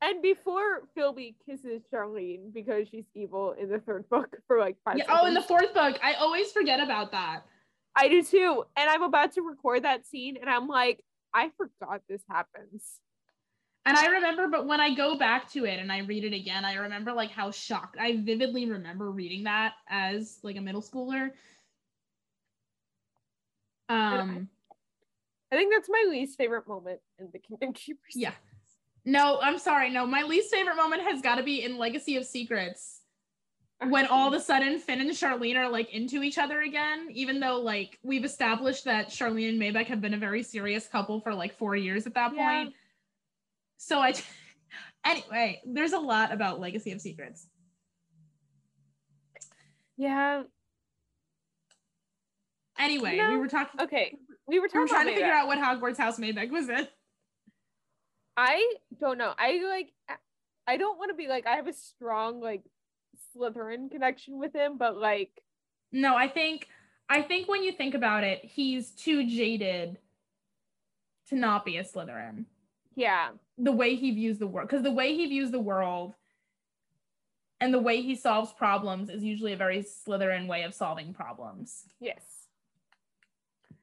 And 0.02 0.22
before 0.22 0.84
Philby 0.96 1.36
kisses 1.44 1.82
Charlene 1.92 2.54
because 2.54 2.88
she's 2.90 3.06
evil 3.16 3.56
in 3.60 3.70
the 3.70 3.80
third 3.80 4.08
book 4.10 4.38
for 4.48 4.60
like 4.60 4.78
five 4.86 4.98
Yeah, 4.98 5.06
oh, 5.10 5.26
in 5.26 5.34
the 5.34 5.42
fourth 5.42 5.74
book, 5.74 5.98
I 6.04 6.14
always 6.16 6.52
forget 6.52 6.80
about 6.80 7.12
that. 7.12 7.42
I 7.98 8.08
do 8.10 8.24
too. 8.24 8.64
And 8.78 8.90
I'm 8.90 9.02
about 9.02 9.34
to 9.34 9.42
record 9.42 9.84
that 9.84 10.06
scene 10.06 10.38
and 10.40 10.50
I'm 10.50 10.68
like, 10.68 11.04
I 11.34 11.50
forgot 11.58 12.02
this 12.08 12.22
happens. 12.30 12.84
And 13.86 13.98
I 13.98 14.08
remember, 14.08 14.50
but 14.50 14.68
when 14.68 14.82
I 14.82 14.94
go 14.94 15.18
back 15.18 15.50
to 15.54 15.66
it 15.66 15.80
and 15.80 15.92
I 15.92 16.00
read 16.00 16.26
it 16.26 16.34
again, 16.34 16.66
I 16.66 16.76
remember 16.76 17.14
like 17.14 17.32
how 17.32 17.52
shocked. 17.52 17.98
I 18.00 18.18
vividly 18.18 18.70
remember 18.70 19.10
reading 19.10 19.46
that 19.46 19.74
as 19.90 20.40
like 20.44 20.58
a 20.58 20.62
middle 20.62 20.82
schooler. 20.82 21.32
Um, 23.90 24.50
I 25.52 25.56
think 25.56 25.74
that's 25.74 25.90
my 25.90 26.06
least 26.10 26.38
favorite 26.38 26.68
moment 26.68 27.00
in 27.18 27.30
the 27.32 27.40
Kingdom 27.40 27.72
Keepers. 27.72 28.12
yeah, 28.16 28.34
No, 29.06 29.40
I'm 29.42 29.58
sorry. 29.58 29.90
No, 29.90 30.06
my 30.06 30.24
least 30.24 30.54
favorite 30.54 30.76
moment 30.76 31.04
has 31.04 31.22
got 31.22 31.36
to 31.36 31.44
be 31.44 31.64
in 31.64 31.78
Legacy 31.78 32.18
of 32.18 32.26
Secrets 32.26 32.97
when 33.86 34.08
all 34.08 34.28
of 34.28 34.34
a 34.34 34.40
sudden 34.44 34.80
Finn 34.80 35.02
and 35.02 35.12
Charlene 35.12 35.56
are 35.56 35.70
like 35.70 35.94
into 35.94 36.24
each 36.24 36.38
other 36.38 36.62
again, 36.62 37.08
even 37.12 37.40
though 37.40 37.60
like 37.60 38.00
we've 38.04 38.26
established 38.26 38.86
that 38.86 39.10
Charlene 39.10 39.50
and 39.50 39.62
Maybeck 39.62 39.86
have 39.88 40.02
been 40.02 40.14
a 40.14 40.18
very 40.18 40.44
serious 40.44 40.88
couple 40.88 41.20
for 41.22 41.34
like 41.34 41.58
four 41.58 41.76
years 41.76 42.08
at 42.08 42.14
that 42.16 42.34
Yeah. 42.34 42.64
point. 42.64 42.74
So 43.78 44.00
I, 44.00 44.14
anyway, 45.06 45.62
there's 45.66 45.94
a 45.94 46.00
lot 46.00 46.32
about 46.32 46.60
Legacy 46.60 46.92
of 46.92 47.02
Secrets. 47.02 47.48
Yeah. 49.98 50.44
Anyway, 52.80 53.20
we 53.30 53.38
were 53.38 53.48
talking. 53.48 53.82
Okay. 53.82 54.16
We 54.48 54.60
were 54.60 54.70
We 54.72 54.80
were 54.80 54.88
trying 54.88 55.08
to 55.08 55.14
figure 55.14 55.32
out 55.32 55.48
what 55.48 55.58
Hogwarts 55.58 55.98
House 55.98 56.20
Maybeck 56.20 56.52
was 56.52 56.70
in. 56.70 56.88
I 58.38 58.76
don't 59.00 59.18
know. 59.18 59.34
I 59.36 59.60
like 59.68 59.92
I 60.68 60.78
don't 60.78 61.00
want 61.00 61.10
to 61.10 61.16
be 61.16 61.28
like 61.28 61.48
I 61.48 61.56
have 61.56 61.68
a 61.68 61.74
strong 61.74 62.40
like 62.40 62.62
Slytherin 63.38 63.92
connection 63.92 64.40
with 64.40 64.54
him, 64.54 64.78
but 64.78 64.98
like 64.98 65.42
No, 65.92 66.16
I 66.16 66.28
think 66.28 66.68
I 67.10 67.22
think 67.22 67.48
when 67.48 67.64
you 67.64 67.72
think 67.72 67.94
about 67.94 68.24
it, 68.24 68.44
he's 68.44 68.92
too 68.92 69.28
jaded 69.28 69.98
to 71.30 71.36
not 71.36 71.66
be 71.66 71.78
a 71.78 71.84
Slytherin. 71.84 72.46
yeah. 72.96 73.30
The 73.58 73.72
way 73.72 73.96
he 73.96 74.12
views 74.12 74.38
the 74.38 74.46
world, 74.48 74.68
because 74.70 74.84
the 74.84 74.92
way 74.92 75.16
he 75.16 75.26
views 75.26 75.50
the 75.52 75.60
world 75.60 76.14
and 77.60 77.74
the 77.74 77.80
way 77.80 78.02
he 78.02 78.14
solves 78.16 78.54
problems 78.54 79.10
is 79.10 79.24
usually 79.24 79.54
a 79.54 79.58
very 79.58 79.80
Slytherin 79.84 80.48
way 80.48 80.62
of 80.64 80.74
solving 80.76 81.14
problems. 81.14 81.86
Yes. 82.00 82.22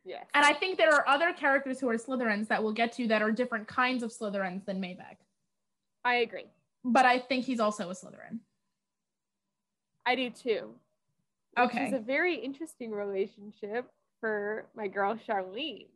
Yes. 0.05 0.27
And 0.35 0.45
I 0.45 0.53
think 0.53 0.79
there 0.79 0.95
are 0.95 1.09
other 1.09 1.33
characters 1.33 1.81
who 1.81 1.88
are 1.88 1.97
Slytherins 1.97 2.49
that 2.49 2.62
we'll 2.62 2.73
get 2.73 2.93
to 2.93 3.09
that 3.09 3.21
are 3.23 3.33
different 3.33 3.67
kinds 3.67 4.03
of 4.03 4.12
Slytherins 4.12 4.64
than 4.64 4.81
Maybeck. 4.81 5.17
I 6.05 6.17
agree. 6.17 6.45
But 6.85 7.07
I 7.07 7.19
think 7.19 7.47
he's 7.47 7.59
also 7.61 7.88
a 7.90 7.95
Slytherin. 7.95 8.38
I 10.07 10.14
do 10.14 10.31
too. 10.31 10.75
Which 11.57 11.67
Okay. 11.71 11.87
is 11.88 11.93
a 11.93 11.99
very 12.01 12.35
interesting 12.37 12.90
relationship 12.90 13.90
for 14.21 14.67
my 14.75 14.88
girl 14.88 15.14
Charlene. 15.17 15.88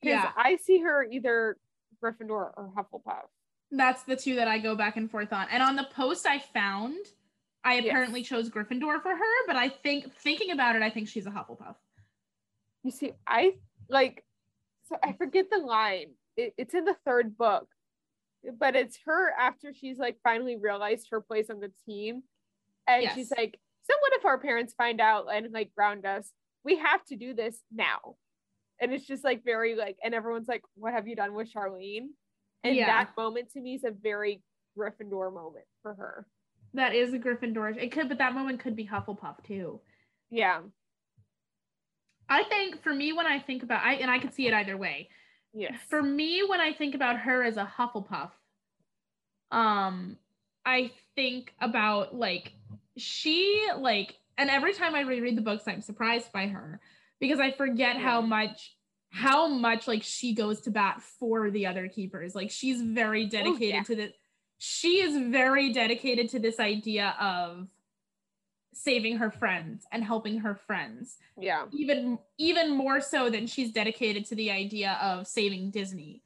Because 0.00 0.22
Yeah. 0.24 0.32
I 0.36 0.56
see 0.56 0.78
her 0.80 1.04
either 1.04 1.56
Gryffindor 2.02 2.52
or 2.56 2.72
Hufflepuff. 2.76 3.26
That's 3.70 4.02
the 4.04 4.16
two 4.16 4.36
that 4.36 4.48
I 4.48 4.58
go 4.58 4.74
back 4.74 4.96
and 4.96 5.10
forth 5.10 5.32
on. 5.32 5.48
And 5.50 5.62
on 5.62 5.76
the 5.76 5.84
post 5.92 6.26
I 6.26 6.38
found, 6.38 6.96
I 7.64 7.74
Yes. 7.74 7.86
apparently 7.86 8.22
chose 8.22 8.48
Gryffindor 8.48 9.02
for 9.02 9.14
her, 9.14 9.46
but 9.46 9.56
I 9.56 9.68
think 9.68 10.12
thinking 10.14 10.52
about 10.52 10.76
it, 10.76 10.82
I 10.82 10.90
think 10.90 11.08
she's 11.08 11.26
a 11.26 11.30
Hufflepuff. 11.30 11.76
You 12.82 12.90
see, 12.90 13.12
I 13.26 13.58
like 13.88 14.24
so 14.84 14.96
I 15.02 15.12
forget 15.12 15.50
the 15.50 15.58
line. 15.58 16.14
It, 16.36 16.54
it's 16.56 16.72
in 16.74 16.84
the 16.84 16.94
third 17.04 17.36
book, 17.36 17.68
but 18.58 18.76
it's 18.76 18.98
her 19.06 19.32
after 19.38 19.72
she's 19.72 19.98
like 19.98 20.16
finally 20.22 20.56
realized 20.56 21.08
her 21.10 21.20
place 21.20 21.50
on 21.50 21.60
the 21.60 21.72
team. 21.86 22.22
And 22.86 23.10
she's 23.14 23.30
like, 23.30 23.58
So 23.82 23.94
what 24.00 24.12
if 24.14 24.24
our 24.24 24.38
parents 24.38 24.74
find 24.74 25.00
out 25.00 25.26
and 25.32 25.52
like 25.52 25.74
ground 25.74 26.06
us? 26.06 26.30
We 26.64 26.78
have 26.78 27.04
to 27.06 27.16
do 27.16 27.34
this 27.34 27.60
now. 27.72 28.16
And 28.80 28.92
it's 28.92 29.06
just 29.06 29.24
like 29.24 29.44
very 29.44 29.74
like, 29.74 29.96
and 30.02 30.14
everyone's 30.14 30.48
like, 30.48 30.62
What 30.74 30.94
have 30.94 31.08
you 31.08 31.16
done 31.16 31.34
with 31.34 31.52
Charlene? 31.52 32.08
And 32.64 32.76
Yeah. 32.76 32.86
that 32.86 33.10
moment 33.16 33.52
to 33.52 33.60
me 33.60 33.74
is 33.74 33.84
a 33.84 33.90
very 33.90 34.42
Gryffindor 34.78 35.32
moment 35.32 35.66
for 35.82 35.94
her. 35.94 36.26
That 36.74 36.94
is 36.94 37.12
a 37.12 37.18
Gryffindor. 37.18 37.76
It 37.76 37.92
could, 37.92 38.08
but 38.08 38.18
that 38.18 38.34
moment 38.34 38.60
could 38.60 38.76
be 38.76 38.86
Hufflepuff 38.86 39.42
too. 39.44 39.80
Yeah. 40.30 40.60
I 42.28 42.44
think 42.44 42.82
for 42.82 42.92
me, 42.92 43.12
when 43.12 43.26
I 43.26 43.38
think 43.38 43.62
about, 43.62 43.82
I 43.84 43.94
and 43.94 44.10
I 44.10 44.18
could 44.18 44.34
see 44.34 44.46
it 44.46 44.54
either 44.54 44.76
way. 44.76 45.08
Yes. 45.58 45.74
For 45.88 46.00
me, 46.00 46.42
when 46.46 46.60
I 46.60 46.72
think 46.72 46.94
about 46.94 47.18
her 47.18 47.42
as 47.42 47.56
a 47.56 47.70
Hufflepuff, 47.76 48.30
um, 49.50 50.16
I 50.64 50.92
think 51.16 51.52
about 51.60 52.14
like 52.14 52.52
she 52.96 53.66
like, 53.76 54.16
and 54.36 54.50
every 54.50 54.72
time 54.72 54.94
I 54.94 55.00
reread 55.00 55.36
the 55.36 55.42
books, 55.42 55.64
I'm 55.66 55.80
surprised 55.80 56.32
by 56.32 56.46
her 56.46 56.80
because 57.18 57.40
I 57.40 57.50
forget 57.50 57.96
how 57.96 58.20
much 58.20 58.76
how 59.10 59.48
much 59.48 59.88
like 59.88 60.02
she 60.04 60.32
goes 60.32 60.60
to 60.60 60.70
bat 60.70 61.02
for 61.18 61.50
the 61.50 61.66
other 61.66 61.88
keepers. 61.88 62.36
Like 62.36 62.52
she's 62.52 62.80
very 62.80 63.26
dedicated 63.26 63.74
yeah. 63.74 63.82
to 63.82 63.96
the 63.96 64.12
she 64.58 65.00
is 65.00 65.16
very 65.30 65.72
dedicated 65.72 66.28
to 66.30 66.38
this 66.38 66.60
idea 66.60 67.16
of 67.20 67.68
saving 68.72 69.16
her 69.16 69.30
friends 69.30 69.86
and 69.92 70.04
helping 70.04 70.38
her 70.38 70.54
friends 70.54 71.16
yeah. 71.38 71.64
even 71.72 72.18
even 72.38 72.70
more 72.70 73.00
so 73.00 73.30
than 73.30 73.46
she's 73.46 73.72
dedicated 73.72 74.24
to 74.26 74.34
the 74.34 74.50
idea 74.50 74.98
of 75.02 75.26
saving 75.26 75.70
Disney. 75.70 76.22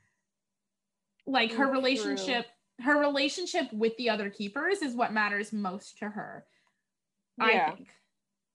Like 1.27 1.53
her 1.53 1.67
true. 1.67 1.73
relationship, 1.73 2.47
her 2.81 2.99
relationship 2.99 3.73
with 3.73 3.97
the 3.97 4.11
other 4.11 4.29
keepers 4.29 4.83
is 4.83 4.95
what 4.95 5.13
matters 5.13 5.53
most 5.53 5.99
to 5.99 6.09
her. 6.09 6.45
I 7.41 7.73
think. 7.75 7.89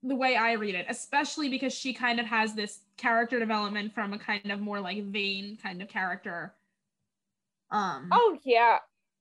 The 0.04 0.16
way 0.16 0.36
I 0.36 0.54
read 0.54 0.76
it, 0.76 0.86
especially 0.90 1.50
because 1.50 1.74
she 1.74 1.94
kind 1.94 2.20
of 2.20 2.26
has 2.28 2.54
this 2.54 2.82
character 2.98 3.40
development 3.40 3.94
from 3.94 4.14
a 4.14 4.20
kind 4.20 4.52
of 4.52 4.60
more 4.60 4.80
like 4.80 5.04
vain 5.06 5.58
kind 5.62 5.82
of 5.82 5.88
character. 5.88 6.54
Um 7.72 8.10
Oh 8.12 8.38
yeah. 8.44 8.78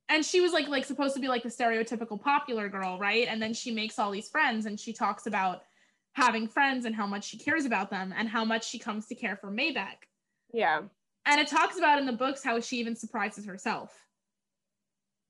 And 0.09 0.25
she 0.25 0.41
was 0.41 0.53
like 0.53 0.69
like 0.69 0.85
supposed 0.85 1.15
to 1.15 1.21
be 1.21 1.29
like 1.29 1.43
the 1.43 1.49
stereotypical 1.49 2.21
popular 2.21 2.69
girl 2.69 2.99
right 2.99 3.27
and 3.29 3.43
then 3.43 3.53
she 3.53 3.71
makes 3.73 3.99
all 3.99 4.11
these 4.11 4.29
friends 4.29 4.67
and 4.67 4.79
she 4.79 4.93
talks 4.93 5.27
about 5.27 5.63
having 6.13 6.47
friends 6.49 6.87
and 6.87 6.95
how 6.95 7.07
much 7.07 7.25
she 7.25 7.37
cares 7.39 7.65
about 7.65 7.91
them 7.91 8.15
and 8.17 8.29
how 8.29 8.45
much 8.45 8.67
she 8.69 8.79
comes 8.79 9.07
to 9.07 9.15
care 9.15 9.37
for 9.37 9.51
maybeck 9.51 10.07
Yeah. 10.53 10.83
and 11.27 11.41
it 11.41 11.49
talks 11.49 11.77
about 11.77 11.99
in 11.99 12.07
the 12.07 12.13
books 12.13 12.43
how 12.43 12.59
she 12.61 12.79
even 12.79 12.95
surprises 12.97 13.45
herself 13.45 14.07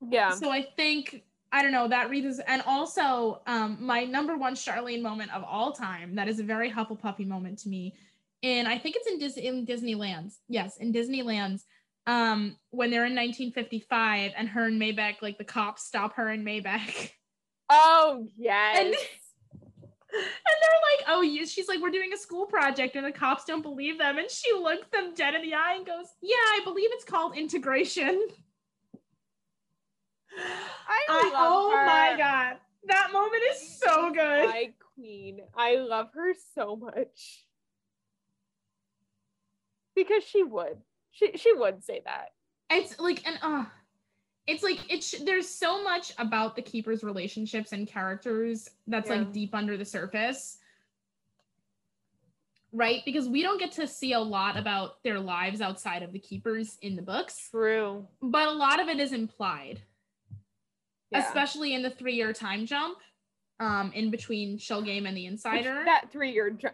Yeah. 0.09 0.31
so 0.31 0.51
i 0.51 0.63
think 0.77 1.25
i 1.53 1.63
don't 1.63 1.73
know 1.73 1.89
that 1.89 2.11
reads 2.11 2.39
and 2.47 2.63
also 2.67 3.41
um 3.47 3.79
my 3.81 4.05
number 4.05 4.37
one 4.37 4.55
charlene 4.55 5.03
moment 5.03 5.35
of 5.35 5.43
all 5.43 5.73
time 5.73 6.15
that 6.17 6.29
is 6.29 6.39
a 6.39 6.45
very 6.45 6.71
hufflepuffy 6.71 7.27
moment 7.27 7.59
to 7.61 7.69
me 7.69 7.95
and 8.43 8.69
i 8.69 8.77
think 8.79 8.95
it's 8.97 9.09
in, 9.11 9.19
Dis- 9.19 9.37
in 9.39 9.65
disney 9.65 9.95
lands 9.95 10.41
yes 10.49 10.77
in 10.77 10.93
disney 10.93 11.23
lands 11.23 11.65
um 12.07 12.57
when 12.71 12.91
they're 12.91 13.05
in 13.05 13.15
1955 13.15 14.33
and 14.37 14.49
her 14.49 14.67
and 14.67 14.81
maybeck 14.81 15.23
like 15.23 15.39
the 15.39 15.45
cops 15.45 15.85
stop 15.85 16.15
her 16.15 16.29
and 16.29 16.47
maybeck 16.47 17.11
Oh 17.69 18.29
yes. 18.37 18.79
and, 18.79 18.87
and 18.95 18.95
they're 20.13 20.83
like 20.93 21.07
oh 21.09 21.23
you 21.23 21.47
she's 21.47 21.69
like 21.69 21.81
we're 21.81 21.91
doing 21.91 22.13
a 22.13 22.17
school 22.17 22.47
project 22.47 22.95
and 22.97 23.05
the 23.05 23.13
cops 23.13 23.45
don't 23.45 23.63
believe 23.63 23.99
them 23.99 24.19
and 24.19 24.31
she 24.31 24.53
looks 24.53 24.87
them 24.93 25.15
dead 25.15 25.35
in 25.35 25.43
the 25.43 25.55
eye 25.55 25.75
and 25.77 25.87
goes 25.87 26.07
yeah 26.23 26.35
i 26.37 26.61
believe 26.65 26.91
it's 26.93 27.05
called 27.05 27.37
integration 27.37 28.21
I, 30.89 31.07
I, 31.09 31.33
oh 31.35 31.71
her. 31.71 31.87
my 31.87 32.15
god 32.17 32.57
that 32.89 33.13
moment 33.13 33.43
is 33.53 33.79
so 33.81 34.13
good 34.13 34.47
My 34.47 34.73
queen. 34.97 35.41
I 35.57 35.77
love 35.77 36.09
her 36.15 36.33
so 36.55 36.77
much. 36.77 37.45
Because 39.95 40.25
she 40.25 40.43
would. 40.43 40.79
She 41.17 41.33
she 41.37 41.53
would 41.55 41.83
say 41.83 42.03
that. 42.05 42.33
it's 42.71 42.99
like 43.01 43.27
and 43.27 43.39
uh 43.43 43.65
it's 44.47 44.63
like 44.63 44.79
it's 44.93 45.13
there's 45.25 45.49
so 45.49 45.83
much 45.83 46.13
about 46.19 46.55
the 46.57 46.63
keepers 46.63 47.03
relationships 47.03 47.73
and 47.73 47.89
characters 47.89 48.69
that's 48.87 49.09
Yeah. 49.09 49.17
like 49.17 49.33
deep 49.33 49.55
under 49.55 49.77
the 49.79 49.85
surface 49.85 50.59
right 52.73 53.01
because 53.07 53.29
we 53.29 53.43
don't 53.43 53.59
get 53.59 53.73
to 53.73 53.87
see 53.87 54.13
a 54.13 54.21
lot 54.21 54.57
about 54.59 55.03
their 55.05 55.19
lives 55.19 55.61
outside 55.61 56.03
of 56.03 56.13
the 56.13 56.19
keepers 56.19 56.77
in 56.83 56.97
the 56.97 57.03
books 57.03 57.49
True. 57.51 58.07
but 58.21 58.49
a 58.49 58.53
lot 58.53 58.79
of 58.81 58.89
it 58.89 59.01
is 59.01 59.13
implied 59.13 59.81
Yeah. 61.11 61.27
especially 61.27 61.73
in 61.75 61.83
the 61.83 61.91
three-year 61.91 62.33
time 62.35 62.67
jump 62.67 62.99
um 63.59 63.91
in 63.95 64.11
between 64.11 64.59
shell 64.59 64.83
game 64.83 65.07
and 65.07 65.17
the 65.17 65.25
Which- 65.25 65.33
insider 65.33 65.83
that 65.87 66.11
three 66.13 66.33
year 66.33 66.51
ju- 66.51 66.69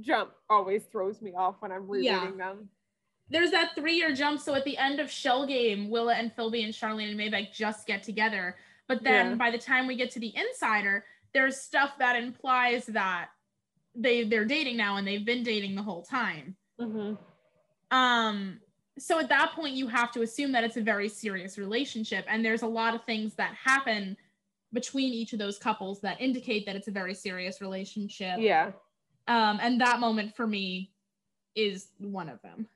jump 0.00 0.30
always 0.48 0.84
throws 0.84 1.20
me 1.20 1.32
off 1.32 1.56
when 1.60 1.72
I'm 1.72 1.88
Yeah. 1.94 2.30
them. 2.30 2.70
There's 3.30 3.50
that 3.50 3.74
three-year 3.74 4.14
jump 4.14 4.40
so 4.40 4.54
at 4.54 4.64
the 4.64 4.76
end 4.78 5.00
of 5.00 5.10
shell 5.10 5.46
game 5.46 5.90
willa 5.90 6.14
and 6.14 6.34
philby 6.36 6.64
and 6.64 6.72
charlene 6.72 7.10
and 7.10 7.18
maybeck 7.18 7.52
just 7.52 7.86
get 7.86 8.02
together 8.02 8.56
but 8.88 9.02
then 9.02 9.30
Yeah. 9.30 9.34
by 9.34 9.50
the 9.50 9.58
time 9.58 9.86
we 9.86 9.96
get 9.96 10.10
to 10.12 10.20
the 10.20 10.32
insider 10.36 11.04
there's 11.34 11.56
stuff 11.60 11.98
that 11.98 12.16
implies 12.16 12.86
that 12.86 13.28
they 13.94 14.24
they're 14.24 14.44
dating 14.44 14.76
now 14.76 14.96
and 14.96 15.06
they've 15.06 15.24
been 15.24 15.42
dating 15.42 15.74
the 15.74 15.82
whole 15.82 16.02
time 16.02 16.56
Mm-hmm. 16.80 17.14
um 17.96 18.60
so 18.98 19.18
at 19.18 19.28
that 19.28 19.52
point 19.52 19.74
you 19.74 19.88
have 19.88 20.10
to 20.12 20.22
assume 20.22 20.52
that 20.52 20.64
it's 20.64 20.76
a 20.76 20.82
very 20.82 21.08
serious 21.08 21.58
relationship 21.58 22.24
and 22.28 22.44
there's 22.44 22.62
a 22.62 22.66
lot 22.66 22.94
of 22.94 23.04
things 23.04 23.34
that 23.34 23.54
happen 23.54 24.16
between 24.72 25.12
each 25.12 25.32
of 25.32 25.38
those 25.38 25.58
couples 25.58 26.00
that 26.00 26.20
indicate 26.20 26.66
that 26.66 26.76
it's 26.76 26.88
a 26.88 26.90
very 26.90 27.14
serious 27.14 27.60
relationship 27.60 28.36
Yeah. 28.38 28.72
um 29.28 29.58
and 29.62 29.80
that 29.80 30.00
moment 30.00 30.36
for 30.36 30.46
me 30.46 30.92
is 31.54 31.88
one 31.98 32.28
of 32.28 32.40
them 32.42 32.66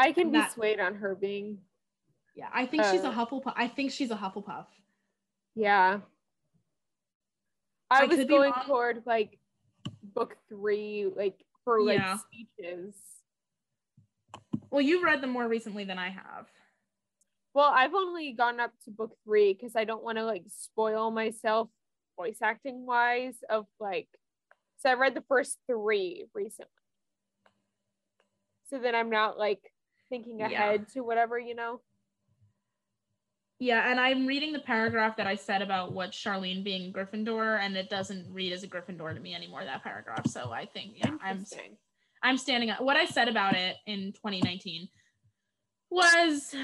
I 0.00 0.12
can 0.12 0.30
be 0.32 0.38
That- 0.38 0.52
swayed 0.52 0.80
on 0.80 0.94
her 0.96 1.14
being 1.14 1.58
yeah 2.36 2.48
i 2.54 2.64
think 2.64 2.84
she's 2.84 3.02
a 3.04 3.08
Uh, 3.08 3.14
hufflepuff 3.26 3.52
i 3.56 3.66
think 3.68 3.90
she's 3.92 4.10
a 4.10 4.16
hufflepuff 4.16 4.66
Yeah. 5.54 6.00
I, 7.90 8.02
I 8.02 8.06
was 8.06 8.24
going 8.24 8.52
toward 8.66 9.02
like 9.04 9.36
book 10.14 10.36
three, 10.48 11.06
like 11.14 11.44
for 11.64 11.82
like 11.82 11.98
Yeah. 11.98 12.18
speeches. 12.18 12.94
Well, 14.70 14.80
you've 14.80 15.02
read 15.02 15.20
them 15.20 15.30
more 15.30 15.48
recently 15.48 15.82
than 15.82 15.98
I 15.98 16.10
have. 16.10 16.46
Well, 17.52 17.68
I've 17.74 17.94
only 17.94 18.30
gone 18.32 18.60
up 18.60 18.70
to 18.84 18.92
book 18.92 19.16
three 19.24 19.52
because 19.54 19.74
I 19.74 19.82
don't 19.84 20.04
want 20.04 20.18
to 20.18 20.24
like 20.24 20.44
spoil 20.48 21.10
myself 21.10 21.68
voice 22.16 22.38
acting 22.40 22.86
wise 22.86 23.34
of 23.50 23.66
like 23.80 24.08
so 24.78 24.88
I 24.90 24.94
read 24.94 25.16
the 25.16 25.24
first 25.28 25.58
three 25.66 26.26
recently. 26.32 26.70
So 28.68 28.78
then 28.78 28.94
I'm 28.94 29.10
not 29.10 29.36
like 29.36 29.60
thinking 30.10 30.40
Yeah. 30.40 30.46
ahead 30.48 30.88
to 30.90 31.00
whatever, 31.00 31.38
you 31.38 31.54
know. 31.54 31.80
Yeah, 33.58 33.90
and 33.90 34.00
I'm 34.00 34.26
reading 34.26 34.52
the 34.52 34.60
paragraph 34.60 35.16
that 35.18 35.26
I 35.26 35.34
said 35.34 35.60
about 35.60 35.92
what 35.92 36.12
Charlene 36.12 36.64
being 36.64 36.92
Gryffindor, 36.92 37.60
and 37.60 37.76
it 37.76 37.90
doesn't 37.90 38.26
read 38.32 38.52
as 38.52 38.62
a 38.62 38.68
Gryffindor 38.68 39.14
to 39.14 39.20
me 39.20 39.34
anymore. 39.34 39.64
That 39.64 39.82
paragraph, 39.82 40.26
so 40.26 40.50
I 40.50 40.64
think 40.66 40.94
yeah, 40.96 41.10
I'm 41.22 41.38
Interesting. 41.38 41.76
I'm 42.22 42.36
standing 42.36 42.70
up. 42.70 42.80
What 42.80 42.96
I 42.96 43.04
said 43.06 43.28
about 43.28 43.54
it 43.54 43.76
in 43.86 44.12
2019 44.12 44.88
was 45.90 46.54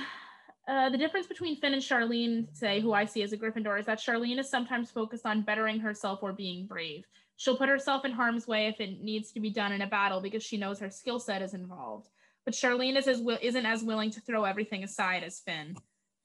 uh, 0.69 0.91
the 0.91 0.99
difference 0.99 1.27
between 1.27 1.57
Finn 1.61 1.73
and 1.73 1.83
Charlene, 1.83 2.47
say, 2.55 2.81
who 2.81 2.93
I 2.93 3.05
see 3.05 3.23
as 3.23 3.33
a 3.33 3.39
Gryffindor, 3.39 3.79
is 3.79 3.87
that 3.87 3.99
Charlene 3.99 4.39
is 4.39 4.51
sometimes 4.51 4.91
focused 4.91 5.27
on 5.27 5.43
bettering 5.43 5.81
herself 5.81 6.21
or 6.23 6.33
being 6.33 6.67
brave. 6.67 7.05
She'll 7.37 7.57
put 7.57 7.69
herself 7.69 8.05
in 8.05 8.13
harm's 8.13 8.47
way 8.47 8.67
if 8.69 8.81
it 8.81 9.03
needs 9.03 9.33
to 9.33 9.41
be 9.41 9.51
done 9.51 9.73
in 9.73 9.83
a 9.83 9.87
battle 9.87 10.21
because 10.21 10.43
she 10.43 10.57
knows 10.57 10.79
her 10.81 10.91
skill 10.91 11.19
set 11.21 11.43
is 11.43 11.55
involved. 11.55 12.09
But 12.47 12.55
Charlene 12.55 12.97
is 12.97 13.09
as 13.09 13.19
wi- 13.19 13.41
isn't 13.43 13.67
as 13.67 13.83
willing 13.83 14.11
to 14.13 14.21
throw 14.21 14.45
everything 14.45 14.85
aside 14.85 15.25
as 15.25 15.41
Finn. 15.41 15.77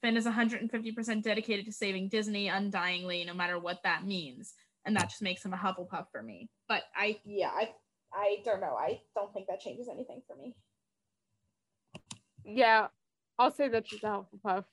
Finn 0.01 0.15
is 0.15 0.25
150% 0.25 1.23
dedicated 1.23 1.65
to 1.65 1.71
saving 1.71 2.09
Disney 2.09 2.47
undyingly, 2.47 3.25
no 3.25 3.33
matter 3.33 3.57
what 3.59 3.81
that 3.83 4.05
means. 4.05 4.53
And 4.85 4.95
that 4.95 5.09
just 5.09 5.23
makes 5.23 5.43
him 5.43 5.53
a 5.53 5.57
Hufflepuff 5.57 6.05
for 6.11 6.21
me. 6.21 6.49
But 6.69 6.83
I, 6.95 7.19
yeah, 7.25 7.49
I, 7.49 7.71
I 8.13 8.37
don't 8.45 8.61
know. 8.61 8.75
I 8.79 9.01
don't 9.15 9.33
think 9.33 9.47
that 9.47 9.59
changes 9.59 9.87
anything 9.91 10.21
for 10.27 10.35
me. 10.35 10.55
Yeah, 12.45 12.87
I'll 13.39 13.51
say 13.51 13.67
that 13.69 13.87
she's 13.87 14.03
a 14.03 14.07
Hufflepuff. 14.45 14.65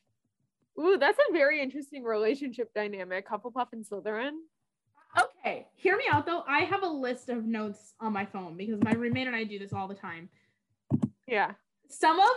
Ooh, 0.78 0.98
that's 0.98 1.18
a 1.18 1.32
very 1.32 1.62
interesting 1.62 2.04
relationship 2.04 2.72
dynamic, 2.74 3.26
Hufflepuff 3.26 3.68
and 3.72 3.84
Slytherin. 3.86 4.32
Okay, 5.18 5.66
hear 5.74 5.96
me 5.96 6.04
out 6.12 6.26
though. 6.26 6.44
I 6.46 6.60
have 6.60 6.82
a 6.82 6.88
list 6.88 7.30
of 7.30 7.46
notes 7.46 7.94
on 8.00 8.12
my 8.12 8.26
phone 8.26 8.56
because 8.56 8.78
my 8.82 8.92
roommate 8.92 9.26
and 9.26 9.34
I 9.34 9.44
do 9.44 9.58
this 9.58 9.72
all 9.72 9.88
the 9.88 9.94
time. 9.94 10.28
Yeah. 11.28 11.52
Some 11.88 12.18
of 12.18 12.30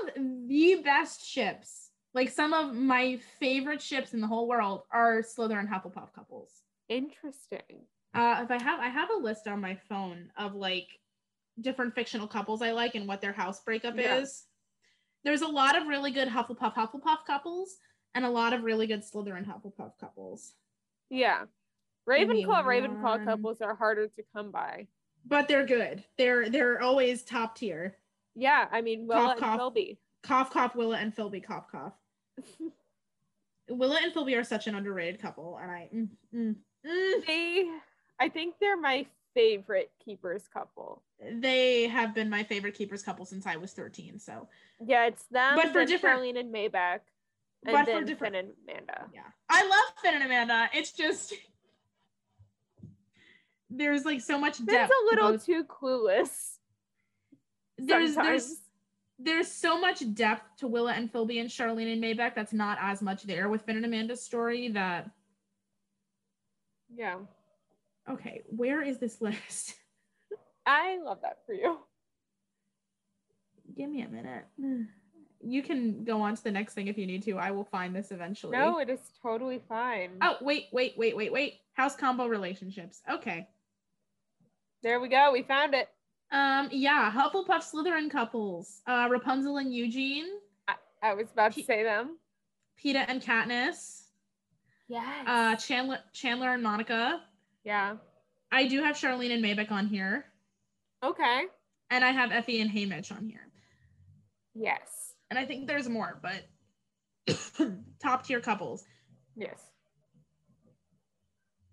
the 0.47 0.81
best 0.83 1.25
ships, 1.25 1.89
like 2.13 2.29
some 2.29 2.53
of 2.53 2.75
my 2.75 3.19
favorite 3.39 3.81
ships 3.81 4.13
in 4.13 4.21
the 4.21 4.27
whole 4.27 4.47
world, 4.47 4.83
are 4.91 5.21
Slytherin 5.23 5.67
Hufflepuff 5.69 6.13
couples. 6.13 6.51
Interesting. 6.89 7.85
Uh, 8.13 8.41
if 8.43 8.51
I 8.51 8.61
have, 8.61 8.79
I 8.79 8.89
have 8.89 9.09
a 9.09 9.17
list 9.17 9.47
on 9.47 9.61
my 9.61 9.75
phone 9.89 10.29
of 10.37 10.53
like 10.53 10.87
different 11.59 11.95
fictional 11.95 12.27
couples 12.27 12.61
I 12.61 12.71
like 12.71 12.95
and 12.95 13.07
what 13.07 13.21
their 13.21 13.31
house 13.33 13.61
breakup 13.61 13.97
Yeah. 13.97 14.17
is. 14.17 14.45
There's 15.23 15.41
a 15.41 15.47
lot 15.47 15.77
of 15.77 15.87
really 15.87 16.11
good 16.11 16.27
Hufflepuff 16.27 16.73
Hufflepuff 16.75 17.25
couples 17.25 17.77
and 18.13 18.25
a 18.25 18.29
lot 18.29 18.53
of 18.53 18.63
really 18.63 18.87
good 18.87 19.01
Slytherin 19.03 19.45
Hufflepuff 19.45 19.93
couples. 19.99 20.53
Yeah. 21.09 21.45
Ravenclaw 22.09 22.63
Ravenclaw 22.65 23.25
couples 23.25 23.61
are 23.61 23.75
harder 23.75 24.07
to 24.07 24.23
come 24.35 24.51
by. 24.51 24.87
But 25.25 25.47
they're 25.47 25.65
good. 25.65 26.03
They're 26.17 26.49
they're 26.49 26.81
always 26.81 27.21
top 27.23 27.55
tier. 27.55 27.97
Yeah, 28.35 28.67
I 28.71 28.81
mean 28.81 29.07
Willa 29.07 29.35
Cough, 29.37 29.39
cough. 29.39 29.51
and 29.51 29.59
Philby. 29.75 29.97
Cough 30.23 30.49
cough 30.51 30.75
Willa 30.75 30.97
and 30.97 31.15
Philby 31.15 31.43
cough 31.43 31.71
cough. 31.71 31.93
Willa 33.69 33.99
and 34.03 34.13
Philby 34.13 34.37
are 34.37 34.43
such 34.43 34.67
an 34.67 34.75
underrated 34.75 35.21
couple, 35.21 35.57
and 35.61 35.71
I 35.71 35.89
mm, 35.93 36.07
mm, 36.35 36.55
mm. 36.85 37.25
They 37.27 37.69
I 38.19 38.29
think 38.29 38.55
they're 38.59 38.77
my 38.77 39.05
favorite 39.33 39.91
keepers 40.03 40.43
couple. 40.51 41.01
they 41.21 41.87
have 41.87 42.13
been 42.13 42.29
my 42.29 42.43
favorite 42.43 42.73
keepers 42.73 43.01
couple 43.01 43.25
since 43.25 43.45
I 43.47 43.55
was 43.55 43.71
13. 43.73 44.19
So 44.19 44.47
Yeah, 44.85 45.05
it's 45.07 45.23
them 45.27 45.55
But 45.55 45.71
for 45.71 45.85
different- 45.85 46.19
Charlene 46.21 46.37
and 46.39 46.53
Maybeck. 46.53 46.99
And 47.65 47.73
But 47.73 47.85
for 47.85 48.03
different- 48.03 48.33
Finn 48.35 48.45
and 48.45 48.53
Amanda. 48.67 49.05
yeah. 49.13 49.21
I 49.49 49.63
love 49.63 49.93
Finn 50.01 50.15
and 50.15 50.23
Amanda. 50.23 50.69
It's 50.73 50.91
just 50.91 51.33
there's 53.69 54.03
like 54.05 54.19
so 54.21 54.37
much 54.39 54.57
Finn's 54.57 54.69
depth. 54.69 54.91
a 54.91 55.05
little 55.05 55.31
both- 55.33 55.45
too 55.45 55.63
clueless. 55.63 56.57
There's 57.87 58.13
sometimes. 58.13 58.47
there's 58.47 58.57
there's 59.23 59.51
so 59.51 59.79
much 59.79 60.01
depth 60.13 60.57
to 60.57 60.67
Willa 60.67 60.93
and 60.93 61.11
Philby 61.11 61.39
and 61.39 61.49
Charlene 61.49 61.93
and 61.93 62.03
Maybeck 62.03 62.33
that's 62.35 62.53
not 62.53 62.77
as 62.81 63.01
much 63.01 63.23
there 63.23 63.49
with 63.49 63.61
Finn 63.63 63.75
and 63.77 63.85
Amanda's 63.85 64.21
story 64.21 64.69
that 64.69 65.09
Yeah. 66.95 67.17
okay, 68.09 68.41
where 68.47 68.81
is 68.81 68.97
this 68.97 69.21
list? 69.21 69.75
I 70.65 70.99
love 71.03 71.19
that 71.21 71.39
for 71.45 71.53
you. 71.53 71.77
Give 73.75 73.89
me 73.89 74.01
a 74.01 74.07
minute. 74.09 74.45
You 75.43 75.63
can 75.63 76.03
go 76.03 76.21
on 76.21 76.35
to 76.35 76.43
the 76.43 76.51
next 76.51 76.73
thing 76.73 76.87
if 76.87 76.97
you 76.97 77.07
need 77.07 77.23
to. 77.23 77.37
I 77.37 77.51
will 77.51 77.63
find 77.63 77.95
this 77.95 78.11
eventually. 78.11 78.57
No, 78.57 78.79
it 78.79 78.89
is 78.89 78.99
totally 79.21 79.61
fine. 79.67 80.11
Oh, 80.21 80.37
wait, 80.41 80.67
wait, 80.71 80.93
wait, 80.97 81.15
wait, 81.15 81.31
wait. 81.31 81.61
House 81.73 81.95
combo 81.95 82.27
relationships. 82.27 83.01
Okay. 83.09 83.47
There 84.83 84.99
we 84.99 85.07
go. 85.07 85.31
We 85.31 85.41
found 85.43 85.73
it. 85.73 85.89
Um, 86.31 86.69
yeah, 86.71 87.11
Hufflepuff 87.11 87.61
Slytherin 87.71 88.09
couples. 88.09 88.81
Uh 88.87 89.07
Rapunzel 89.11 89.57
and 89.57 89.73
Eugene, 89.73 90.27
I 91.03 91.13
was 91.13 91.27
about 91.31 91.53
to 91.53 91.63
say 91.63 91.83
them. 91.83 92.17
Peeta 92.81 93.03
and 93.07 93.21
Katniss, 93.21 94.03
Yes. 94.87 95.05
uh 95.27 95.55
Chandler 95.55 95.99
Chandler 96.13 96.53
and 96.53 96.63
Monica. 96.63 97.21
yeah. 97.63 97.95
I 98.53 98.67
do 98.67 98.81
have 98.83 98.95
Charlene 98.97 99.31
and 99.31 99.43
Maybeck 99.43 99.71
on 99.71 99.87
here. 99.87 100.25
Okay. 101.03 101.43
And 101.89 102.03
I 102.03 102.11
have 102.11 102.31
Effie 102.33 102.59
and 102.61 102.69
Haymitch 102.69 103.09
on 103.11 103.25
here. 103.25 103.47
Yes. 104.53 105.13
And 105.29 105.39
I 105.39 105.45
think 105.45 105.67
there's 105.67 105.87
more, 105.87 106.19
but 106.21 106.43
top 108.01 108.25
tier 108.25 108.41
couples. 108.41 108.83
Yes. 109.37 109.57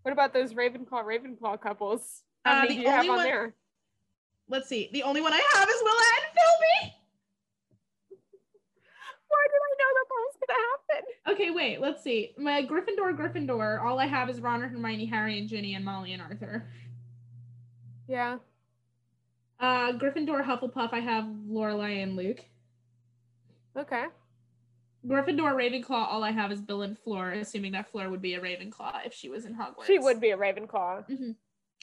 What 0.03 0.13
about 0.13 0.33
those 0.33 0.55
Ravenclaw 0.55 1.05
Ravenclaw 1.05 1.61
couples? 1.61 2.23
How 2.45 2.59
Uh, 2.59 2.63
many 2.63 2.69
the 2.69 2.75
do 2.77 2.81
you 2.83 2.89
have 2.91 2.99
only 3.01 3.11
on 3.11 3.17
one- 3.17 3.25
there? 3.27 3.55
Let's 4.49 4.69
see. 4.69 4.89
The 4.93 5.03
only 5.03 5.21
one 5.21 5.33
I 5.33 5.43
have 5.55 5.69
is 5.69 5.83
Willa 5.83 6.03
and 6.17 6.27
Philby. 6.35 6.93
Why 9.29 9.47
did 9.51 9.61
I 9.61 9.73
know 9.79 9.91
that 9.95 10.07
that 10.09 10.23
was 10.25 10.37
gonna 10.41 10.59
happen? 10.71 11.35
Okay, 11.35 11.51
wait, 11.51 11.81
let's 11.81 12.03
see. 12.03 12.33
My 12.39 12.63
Gryffindor, 12.63 13.17
Gryffindor, 13.17 13.85
all 13.85 13.99
I 14.01 14.07
have 14.07 14.31
is 14.31 14.41
Ron, 14.41 14.63
and 14.63 14.73
Hermione, 14.73 15.05
Harry, 15.07 15.39
and 15.39 15.49
Ginny, 15.49 15.75
and 15.75 15.85
Molly 15.85 16.13
and 16.15 16.23
Arthur. 16.23 16.67
Yeah. 18.09 18.39
Uh, 19.61 19.93
Gryffindor, 19.93 20.43
Hufflepuff, 20.45 20.93
I 20.93 21.01
have 21.01 21.25
Lorelai 21.25 22.03
and 22.03 22.17
Luke. 22.17 22.41
Okay. 23.77 24.05
Gryffindor, 25.07 25.55
Ravenclaw, 25.55 25.91
all 25.91 26.25
I 26.25 26.31
have 26.31 26.51
is 26.51 26.63
Bill 26.63 26.83
and 26.83 26.99
Fleur, 26.99 27.33
assuming 27.33 27.73
that 27.73 27.91
Fleur 27.91 28.09
would 28.09 28.23
be 28.23 28.35
a 28.35 28.41
Ravenclaw 28.41 29.05
if 29.07 29.13
she 29.13 29.29
was 29.29 29.45
in 29.45 29.55
Hogwarts. 29.55 29.87
She 29.87 29.99
would 29.99 30.21
be 30.21 30.31
a 30.31 30.37
Ravenclaw. 30.39 31.35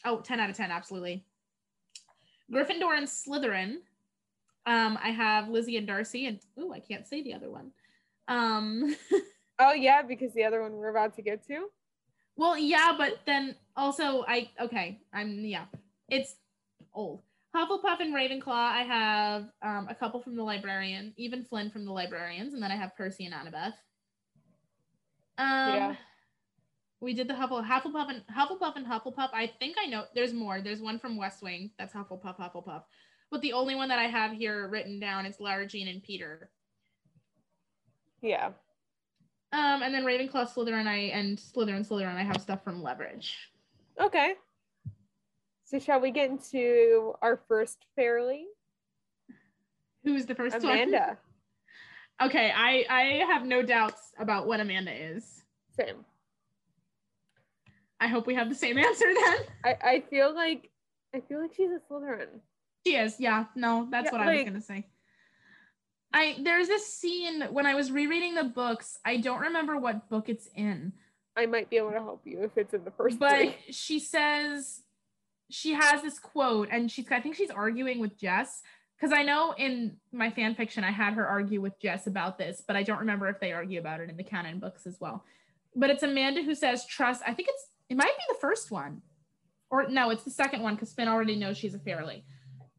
Oh, 0.03 0.19
10 0.19 0.39
out 0.39 0.49
of 0.49 0.57
10, 0.57 0.71
absolutely. 0.71 1.23
Gryffindor 2.51 2.97
and 2.97 3.07
Slytherin. 3.07 3.77
Um, 4.65 4.97
I 5.01 5.09
have 5.09 5.49
Lizzie 5.49 5.77
and 5.77 5.85
Darcy, 5.87 6.25
and 6.25 6.39
oh, 6.57 6.73
I 6.73 6.79
can't 6.79 7.07
say 7.07 7.21
the 7.21 7.33
other 7.33 7.49
one. 7.49 7.71
Um, 8.27 8.95
Oh 9.57 9.71
yeah, 9.73 10.01
because 10.01 10.33
the 10.33 10.43
other 10.43 10.61
one 10.61 10.73
we're 10.73 10.89
about 10.89 11.15
to 11.15 11.21
get 11.21 11.47
to. 11.47 11.67
well, 12.35 12.57
yeah, 12.57 12.93
but 12.97 13.19
then 13.25 13.55
also 13.77 14.25
I 14.27 14.49
okay, 14.59 14.99
I'm 15.13 15.39
yeah, 15.45 15.65
it's 16.09 16.35
old. 16.93 17.21
Hufflepuff 17.55 18.01
and 18.01 18.13
Ravenclaw. 18.13 18.47
I 18.49 18.83
have 18.83 19.45
um, 19.61 19.87
a 19.89 19.95
couple 19.95 20.19
from 20.21 20.35
the 20.35 20.43
librarian, 20.43 21.13
even 21.15 21.45
Flynn 21.45 21.69
from 21.69 21.85
the 21.85 21.91
librarians, 21.93 22.53
and 22.53 22.61
then 22.61 22.69
I 22.69 22.75
have 22.75 22.97
Percy 22.97 23.25
and 23.25 23.33
Annabeth. 23.33 23.73
Um, 25.37 25.73
Yeah. 25.73 25.95
We 27.05 27.13
did 27.13 27.27
the 27.27 27.35
Huffle, 27.35 27.63
Hufflepuff 27.63 28.09
and 28.09 28.23
Hufflepuff 28.35 28.75
and 28.75 28.85
Hufflepuff. 28.85 29.29
I 29.31 29.51
think 29.59 29.77
I 29.79 29.85
know 29.85 30.05
there's 30.15 30.33
more. 30.33 30.59
There's 30.59 30.81
one 30.81 30.97
from 30.97 31.17
West 31.17 31.43
Wing 31.43 31.69
that's 31.77 31.93
Hufflepuff, 31.93 32.37
Hufflepuff. 32.37 32.81
But 33.29 33.41
the 33.41 33.53
only 33.53 33.75
one 33.75 33.89
that 33.89 33.99
I 33.99 34.05
have 34.05 34.31
here 34.31 34.67
written 34.67 34.99
down 34.99 35.27
is 35.27 35.39
Lara 35.39 35.67
Jean 35.67 35.87
and 35.87 36.01
Peter. 36.01 36.49
Yeah. 38.23 38.47
Um, 39.53 39.83
and 39.83 39.93
then 39.93 40.03
Ravenclaw, 40.03 40.51
Slytherin, 40.51 40.87
I 40.87 41.11
and 41.13 41.37
Slytherin, 41.37 41.87
Slytherin. 41.87 42.15
I 42.15 42.23
have 42.23 42.41
stuff 42.41 42.63
from 42.63 42.81
Leverage. 42.81 43.37
Okay. 44.01 44.33
So 45.63 45.77
shall 45.77 46.01
we 46.01 46.09
get 46.09 46.31
into 46.31 47.13
our 47.21 47.39
first 47.47 47.85
fairly? 47.95 48.47
Who's 50.03 50.25
the 50.25 50.35
first 50.35 50.55
one? 50.61 50.73
Amanda. 50.73 51.17
Okay, 52.23 52.49
I 52.55 52.85
I 52.89 53.03
have 53.25 53.45
no 53.45 53.61
doubts 53.61 54.13
about 54.17 54.47
what 54.47 54.61
Amanda 54.61 54.93
is. 54.93 55.43
Same. 55.75 56.05
I 57.99 58.07
hope 58.07 58.27
we 58.27 58.35
have 58.35 58.49
the 58.49 58.55
same 58.55 58.77
answer 58.87 59.05
then. 59.05 59.37
I, 59.63 59.75
I 59.83 60.03
feel 60.09 60.33
like 60.33 60.69
I 61.13 61.21
feel 61.21 61.41
like 61.41 61.53
she's 61.55 61.69
a 61.69 61.79
Slytherin. 61.91 62.39
She 62.85 62.95
is, 62.95 63.19
yeah. 63.19 63.45
No, 63.55 63.87
that's 63.89 64.05
Yeah, 64.05 64.11
what 64.11 64.21
I 64.21 64.35
was 64.35 64.43
gonna 64.43 64.61
say. 64.61 64.87
I 66.13 66.37
there's 66.41 66.67
this 66.67 66.87
scene 66.87 67.41
when 67.51 67.65
I 67.65 67.75
was 67.75 67.91
rereading 67.91 68.35
the 68.35 68.43
books. 68.43 68.97
I 69.03 69.17
don't 69.17 69.41
remember 69.41 69.77
what 69.77 70.09
book 70.09 70.29
it's 70.29 70.47
in, 70.55 70.93
I 71.35 71.45
might 71.45 71.69
be 71.69 71.77
able 71.77 71.91
to 71.91 71.99
help 71.99 72.21
you 72.25 72.43
if 72.43 72.57
it's 72.57 72.73
in 72.73 72.83
the 72.83 72.91
first 72.91 73.19
but 73.19 73.37
three. 73.37 73.55
she 73.71 73.99
says 73.99 74.81
she 75.49 75.73
has 75.73 76.01
this 76.01 76.19
quote, 76.19 76.69
and 76.71 76.89
she's 76.89 77.05
I 77.11 77.19
think 77.19 77.35
she's 77.35 77.49
arguing 77.49 77.99
with 77.99 78.17
Jess 78.17 78.61
because 78.97 79.15
I 79.15 79.23
know 79.23 79.53
in 79.57 79.97
my 80.13 80.29
fan 80.29 80.55
fiction 80.55 80.83
I 80.83 80.91
had 80.91 81.13
her 81.13 81.27
argue 81.27 81.61
with 81.61 81.79
Jess 81.81 82.07
about 82.07 82.37
this, 82.37 82.63
but 82.65 82.75
I 82.75 82.83
don't 82.83 82.99
remember 82.99 83.27
if 83.27 83.39
they 83.39 83.51
argue 83.51 83.79
about 83.79 83.99
it 83.99 84.09
in 84.09 84.17
the 84.17 84.23
canon 84.23 84.59
books 84.59 84.87
as 84.87 84.97
well. 84.99 85.23
But 85.75 85.89
it's 85.89 86.03
Amanda 86.03 86.41
who 86.41 86.55
says 86.55 86.85
trust. 86.85 87.21
I 87.27 87.33
think 87.33 87.49
it's 87.49 87.67
it 87.89 87.97
might 87.97 88.05
be 88.05 88.23
the 88.29 88.39
first 88.39 88.71
one, 88.71 89.01
or 89.69 89.87
no, 89.87 90.09
it's 90.09 90.23
the 90.23 90.31
second 90.31 90.61
one 90.61 90.75
because 90.75 90.93
Finn 90.93 91.07
already 91.07 91.35
knows 91.35 91.57
she's 91.57 91.73
a 91.75 91.79
Fairly. 91.79 92.25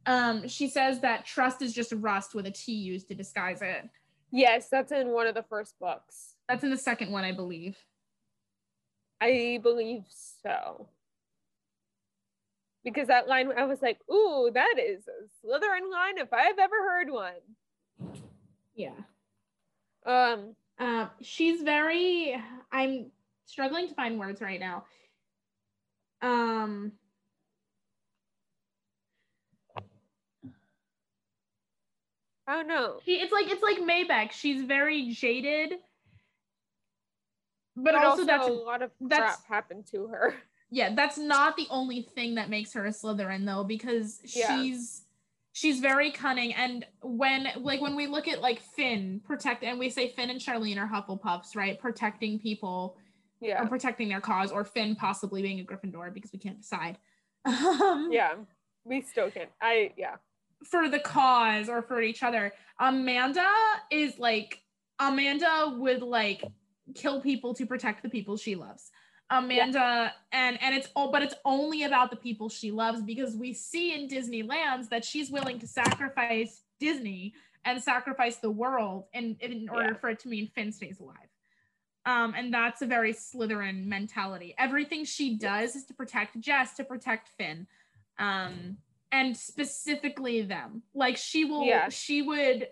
Um, 0.06 0.46
she 0.46 0.68
says 0.68 1.00
that 1.00 1.24
trust 1.24 1.62
is 1.62 1.72
just 1.72 1.92
rust 1.92 2.34
with 2.34 2.46
a 2.46 2.50
T 2.50 2.72
used 2.72 3.08
to 3.08 3.14
disguise 3.14 3.60
it. 3.62 3.88
Yes, 4.30 4.68
that's 4.68 4.92
in 4.92 5.08
one 5.08 5.26
of 5.26 5.34
the 5.34 5.42
first 5.42 5.78
books. 5.80 6.34
That's 6.48 6.64
in 6.64 6.70
the 6.70 6.76
second 6.76 7.10
one, 7.10 7.24
I 7.24 7.32
believe. 7.32 7.76
I 9.20 9.60
believe 9.62 10.04
so. 10.08 10.88
Because 12.84 13.08
that 13.08 13.26
line, 13.26 13.50
I 13.56 13.64
was 13.64 13.82
like, 13.82 13.98
ooh, 14.12 14.50
that 14.54 14.74
is 14.78 15.08
a 15.08 15.46
Slytherin 15.46 15.90
line 15.90 16.18
if 16.18 16.32
I've 16.32 16.58
ever 16.58 16.76
heard 16.76 17.10
one. 17.10 18.20
Yeah. 18.76 18.90
Um, 20.04 20.54
Uh, 20.78 21.06
she's 21.22 21.62
very. 21.62 22.40
I'm 22.70 23.10
struggling 23.46 23.88
to 23.88 23.94
find 23.94 24.18
words 24.18 24.40
right 24.40 24.60
now. 24.60 24.84
Um. 26.22 26.92
Don't 32.48 32.68
know. 32.68 33.00
She, 33.04 33.14
it's 33.14 33.32
like 33.32 33.46
it's 33.48 33.62
like 33.62 33.78
Maybeck. 33.78 34.30
She's 34.32 34.62
very 34.62 35.10
jaded, 35.10 35.70
but, 37.74 37.84
But, 37.92 37.94
also, 37.96 38.08
also, 38.10 38.24
that's 38.24 38.46
a 38.46 38.52
lot 38.52 38.82
of 38.82 38.90
that's- 39.00 39.36
crap 39.36 39.48
happened 39.48 39.86
to 39.90 40.06
her. 40.06 40.34
yeah, 40.70 40.94
that's 40.94 41.18
not 41.18 41.56
the 41.56 41.66
only 41.70 42.02
thing 42.02 42.36
that 42.36 42.48
makes 42.48 42.72
her 42.74 42.86
a 42.86 42.90
Slytherin 42.90 43.44
though, 43.44 43.64
because 43.64 44.20
Yeah. 44.36 44.62
she's 44.62 45.02
she's 45.52 45.80
very 45.80 46.12
cunning. 46.12 46.54
And 46.54 46.86
when 47.02 47.48
like 47.56 47.80
when 47.80 47.96
we 47.96 48.06
look 48.06 48.28
at 48.28 48.40
like 48.40 48.60
Finn 48.60 49.20
protect, 49.24 49.64
and 49.64 49.76
we 49.76 49.90
say 49.90 50.10
Finn 50.10 50.30
and 50.30 50.40
Charlene 50.40 50.78
are 50.78 50.86
Hufflepuffs, 50.88 51.56
right, 51.56 51.76
protecting 51.80 52.38
people 52.38 52.96
Yeah. 53.40 53.62
or 53.62 53.66
protecting 53.68 54.08
their 54.08 54.20
cause, 54.20 54.50
or 54.50 54.64
Finn 54.64 54.96
possibly 54.96 55.42
being 55.42 55.60
a 55.60 55.64
Gryffindor 55.64 56.12
because 56.14 56.32
we 56.32 56.38
can't 56.38 56.60
decide. 56.60 56.98
Um, 57.46 58.08
Yeah. 58.10 58.34
We 58.84 59.02
still 59.02 59.30
can't. 59.30 59.50
I, 59.60 59.92
yeah. 59.96 60.16
for 60.64 60.88
the 60.88 60.98
cause 61.00 61.68
or 61.68 61.82
for 61.82 62.00
each 62.00 62.22
other. 62.22 62.52
Amanda 62.80 63.46
is 63.90 64.18
like 64.18 64.60
Amanda 64.98 65.74
would 65.76 66.02
like 66.02 66.42
kill 66.94 67.20
people 67.20 67.52
to 67.54 67.66
protect 67.66 68.02
the 68.02 68.08
people 68.08 68.36
she 68.36 68.54
loves. 68.56 68.90
Amanda 69.30 70.12
and 70.32 70.56
and 70.62 70.74
it's 70.74 70.88
all 70.94 71.10
but 71.10 71.20
it's 71.22 71.34
only 71.44 71.82
about 71.82 72.10
the 72.10 72.16
people 72.16 72.48
she 72.48 72.70
loves 72.70 73.02
because 73.02 73.36
we 73.36 73.52
see 73.52 73.92
in 73.94 74.06
Disney 74.08 74.42
Lands 74.44 74.88
that 74.88 75.04
she's 75.04 75.30
willing 75.30 75.58
to 75.58 75.66
sacrifice 75.66 76.62
Disney 76.78 77.34
and 77.64 77.82
sacrifice 77.82 78.36
the 78.36 78.50
world 78.50 79.06
in 79.12 79.36
in 79.40 79.68
order 79.68 79.90
Yeah. 79.92 79.98
for 79.98 80.10
it 80.10 80.20
to 80.20 80.28
mean 80.28 80.48
Finn 80.54 80.70
stays 80.72 81.00
alive. 81.00 81.28
Um, 82.06 82.34
and 82.36 82.54
that's 82.54 82.82
a 82.82 82.86
very 82.86 83.12
Slytherin 83.12 83.84
mentality. 83.86 84.54
Everything 84.58 85.04
she 85.04 85.36
does 85.36 85.74
is 85.74 85.84
to 85.86 85.94
protect 85.94 86.40
Jess, 86.40 86.74
to 86.74 86.84
protect 86.84 87.28
Finn. 87.36 87.66
Um, 88.18 88.78
and 89.12 89.36
specifically 89.36 90.42
them. 90.42 90.82
Like 90.94 91.16
she 91.16 91.44
will 91.44 91.64
Yeah. 91.64 91.88
she 91.88 92.22
would 92.22 92.68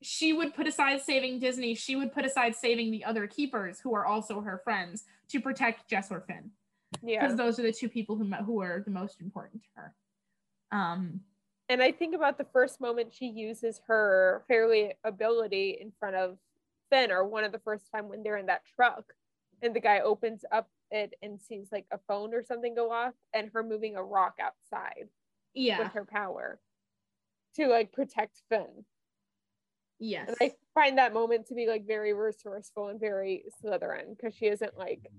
she 0.00 0.32
would 0.32 0.54
put 0.54 0.68
aside 0.68 1.00
saving 1.02 1.40
Disney, 1.40 1.74
she 1.74 1.96
would 1.96 2.12
put 2.12 2.24
aside 2.24 2.54
saving 2.54 2.92
the 2.92 3.04
other 3.04 3.26
keepers 3.26 3.80
who 3.80 3.94
are 3.94 4.06
also 4.06 4.40
her 4.42 4.58
friends 4.58 5.04
to 5.28 5.40
protect 5.40 5.88
Jess 5.88 6.12
or 6.12 6.20
Finn. 6.20 6.52
Yeah. 7.02 7.20
Because 7.20 7.36
those 7.36 7.58
are 7.58 7.62
the 7.62 7.72
two 7.72 7.88
people 7.88 8.16
who 8.16 8.24
who 8.24 8.60
are 8.60 8.82
the 8.84 8.90
most 8.90 9.20
important 9.20 9.62
to 9.62 9.68
her. 9.76 9.94
Um 10.70 11.20
And 11.68 11.82
I 11.82 11.92
think 11.92 12.14
about 12.14 12.38
the 12.38 12.44
first 12.52 12.80
moment 12.80 13.12
she 13.12 13.26
uses 13.26 13.80
her 13.88 14.44
fairly 14.48 14.94
ability 15.04 15.78
in 15.80 15.92
front 15.98 16.16
of 16.16 16.38
Finn, 16.90 17.10
or 17.10 17.26
one 17.26 17.44
of 17.44 17.52
the 17.52 17.58
first 17.60 17.84
time 17.94 18.08
when 18.08 18.22
they're 18.22 18.36
in 18.36 18.46
that 18.46 18.62
truck, 18.76 19.12
and 19.62 19.74
the 19.74 19.80
guy 19.80 20.00
opens 20.00 20.44
up 20.52 20.68
it 20.90 21.14
and 21.20 21.40
sees 21.40 21.68
like 21.70 21.86
a 21.92 21.98
phone 22.08 22.32
or 22.32 22.42
something 22.42 22.74
go 22.74 22.90
off, 22.90 23.14
and 23.32 23.50
her 23.52 23.62
moving 23.62 23.96
a 23.96 24.02
rock 24.02 24.38
outside 24.40 25.08
yeah. 25.54 25.78
with 25.78 25.92
her 25.92 26.04
power 26.04 26.58
to 27.56 27.66
like 27.68 27.92
protect 27.92 28.42
Finn. 28.48 28.84
Yes. 29.98 30.28
And 30.28 30.36
I 30.40 30.52
find 30.74 30.98
that 30.98 31.12
moment 31.12 31.46
to 31.48 31.54
be 31.54 31.66
like 31.66 31.86
very 31.86 32.12
resourceful 32.12 32.88
and 32.88 33.00
very 33.00 33.44
Slytherin 33.62 34.16
because 34.16 34.34
she 34.34 34.46
isn't 34.46 34.78
like 34.78 35.10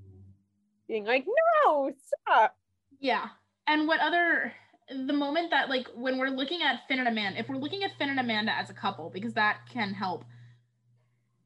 being 0.87 1.05
like, 1.05 1.25
no, 1.65 1.91
stop. 2.25 2.55
Yeah. 2.99 3.27
And 3.67 3.87
what 3.87 3.99
other 3.99 4.53
the 4.89 5.13
moment 5.13 5.51
that 5.51 5.69
like 5.69 5.87
when 5.93 6.17
we're 6.17 6.29
looking 6.29 6.63
at 6.63 6.81
Finn 6.87 6.99
and 6.99 7.07
Amanda, 7.07 7.39
if 7.39 7.47
we're 7.47 7.57
looking 7.57 7.83
at 7.83 7.91
Finn 7.97 8.09
and 8.09 8.19
Amanda 8.19 8.55
as 8.57 8.69
a 8.69 8.73
couple, 8.73 9.09
because 9.09 9.33
that 9.33 9.59
can 9.71 9.93
help. 9.93 10.25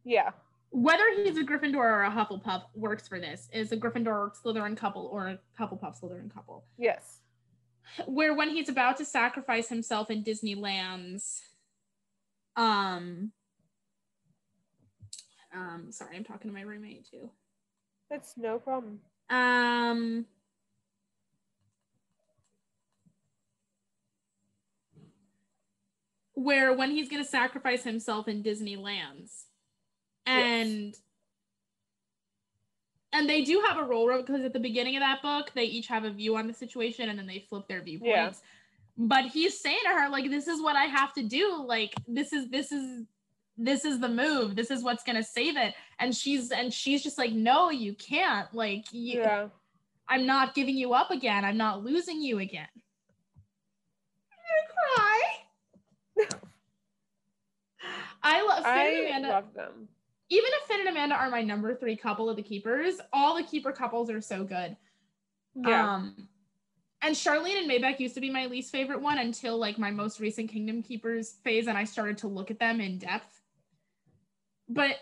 Yeah. 0.03 0.31
Whether 0.71 1.03
he's 1.15 1.37
a 1.37 1.43
Gryffindor 1.43 1.75
or 1.75 2.03
a 2.03 2.11
Hufflepuff 2.11 2.63
works 2.73 3.07
for 3.07 3.19
this. 3.19 3.47
Is 3.53 3.71
a 3.71 3.77
Gryffindor 3.77 4.31
Slytherin 4.43 4.75
couple 4.75 5.07
or 5.11 5.27
a 5.27 5.39
Hufflepuff 5.59 6.01
Slytherin 6.01 6.33
couple. 6.33 6.65
Yes. 6.77 7.19
Where 8.07 8.33
when 8.33 8.49
he's 8.49 8.69
about 8.69 8.97
to 8.97 9.05
sacrifice 9.05 9.69
himself 9.69 10.09
in 10.09 10.23
Disney 10.23 10.55
Lands 10.55 11.43
um 12.55 13.31
um 15.53 15.91
sorry, 15.91 16.17
I'm 16.17 16.23
talking 16.23 16.49
to 16.49 16.55
my 16.55 16.61
roommate 16.61 17.09
too. 17.09 17.29
That's 18.09 18.33
no 18.37 18.59
problem. 18.59 18.99
Um 19.29 20.25
where 26.33 26.73
when 26.73 26.91
he's 26.91 27.09
gonna 27.09 27.23
sacrifice 27.23 27.83
himself 27.83 28.27
in 28.27 28.41
Disney 28.41 28.75
Lands. 28.75 29.42
And 30.25 30.95
and 33.11 33.29
they 33.29 33.43
do 33.43 33.61
have 33.67 33.77
a 33.77 33.83
role 33.83 34.11
because 34.17 34.43
at 34.43 34.53
the 34.53 34.59
beginning 34.59 34.95
of 34.95 35.01
that 35.01 35.21
book, 35.21 35.51
they 35.53 35.65
each 35.65 35.87
have 35.87 36.03
a 36.03 36.09
view 36.09 36.35
on 36.35 36.47
the 36.47 36.53
situation 36.53 37.09
and 37.09 37.19
then 37.19 37.27
they 37.27 37.45
flip 37.47 37.67
their 37.67 37.81
viewpoints. 37.81 38.41
But 38.97 39.25
he's 39.25 39.59
saying 39.59 39.79
to 39.85 39.89
her, 39.89 40.09
like, 40.09 40.29
this 40.29 40.47
is 40.47 40.61
what 40.61 40.75
I 40.75 40.85
have 40.85 41.13
to 41.13 41.23
do. 41.23 41.63
Like, 41.67 41.93
this 42.07 42.33
is 42.33 42.49
this 42.49 42.71
is 42.71 43.05
this 43.57 43.85
is 43.85 43.99
the 43.99 44.09
move. 44.09 44.55
This 44.55 44.71
is 44.71 44.83
what's 44.83 45.03
gonna 45.03 45.23
save 45.23 45.57
it. 45.57 45.75
And 45.99 46.15
she's 46.15 46.51
and 46.51 46.73
she's 46.73 47.03
just 47.03 47.17
like, 47.17 47.33
no, 47.33 47.69
you 47.69 47.93
can't. 47.93 48.51
Like, 48.53 48.85
you, 48.91 49.19
Yeah. 49.19 49.47
I'm 50.07 50.25
not 50.25 50.53
giving 50.55 50.75
you 50.77 50.93
up 50.93 51.11
again. 51.11 51.45
I'm 51.45 51.57
not 51.57 51.83
losing 51.83 52.21
you 52.21 52.39
again. 52.39 52.67
Gonna 54.31 54.67
cry. 54.95 55.21
I 58.23 58.41
love 58.45 58.63
I 58.65 58.87
Amanda. 58.89 59.27
love 59.29 59.53
them. 59.53 59.87
Even 60.33 60.49
if 60.53 60.67
Finn 60.67 60.79
and 60.79 60.89
Amanda 60.89 61.13
are 61.13 61.29
my 61.29 61.43
number 61.43 61.75
three 61.75 61.95
couple 61.95 62.27
of 62.27 62.35
the 62.35 62.41
keepers, 62.41 62.95
all 63.13 63.35
the 63.35 63.43
keeper 63.43 63.71
couples 63.71 64.09
are 64.09 64.19
so 64.19 64.43
good. 64.43 64.75
Yeah. 65.53 65.93
Um, 65.93 66.27
and 67.03 67.13
Charlene 67.13 67.59
and 67.59 67.69
Maybeck 67.69 67.99
used 67.99 68.15
to 68.15 68.21
be 68.21 68.31
my 68.31 68.47
least 68.47 68.71
favorite 68.71 68.99
one 68.99 69.19
until 69.19 69.59
like 69.59 69.77
my 69.77 69.91
most 69.91 70.19
recent 70.19 70.49
Kingdom 70.49 70.81
Keepers 70.81 71.35
phase, 71.43 71.67
and 71.67 71.77
I 71.77 71.83
started 71.83 72.17
to 72.19 72.27
look 72.27 72.49
at 72.49 72.57
them 72.57 72.81
in 72.81 72.97
depth. 72.97 73.41
But 74.67 74.95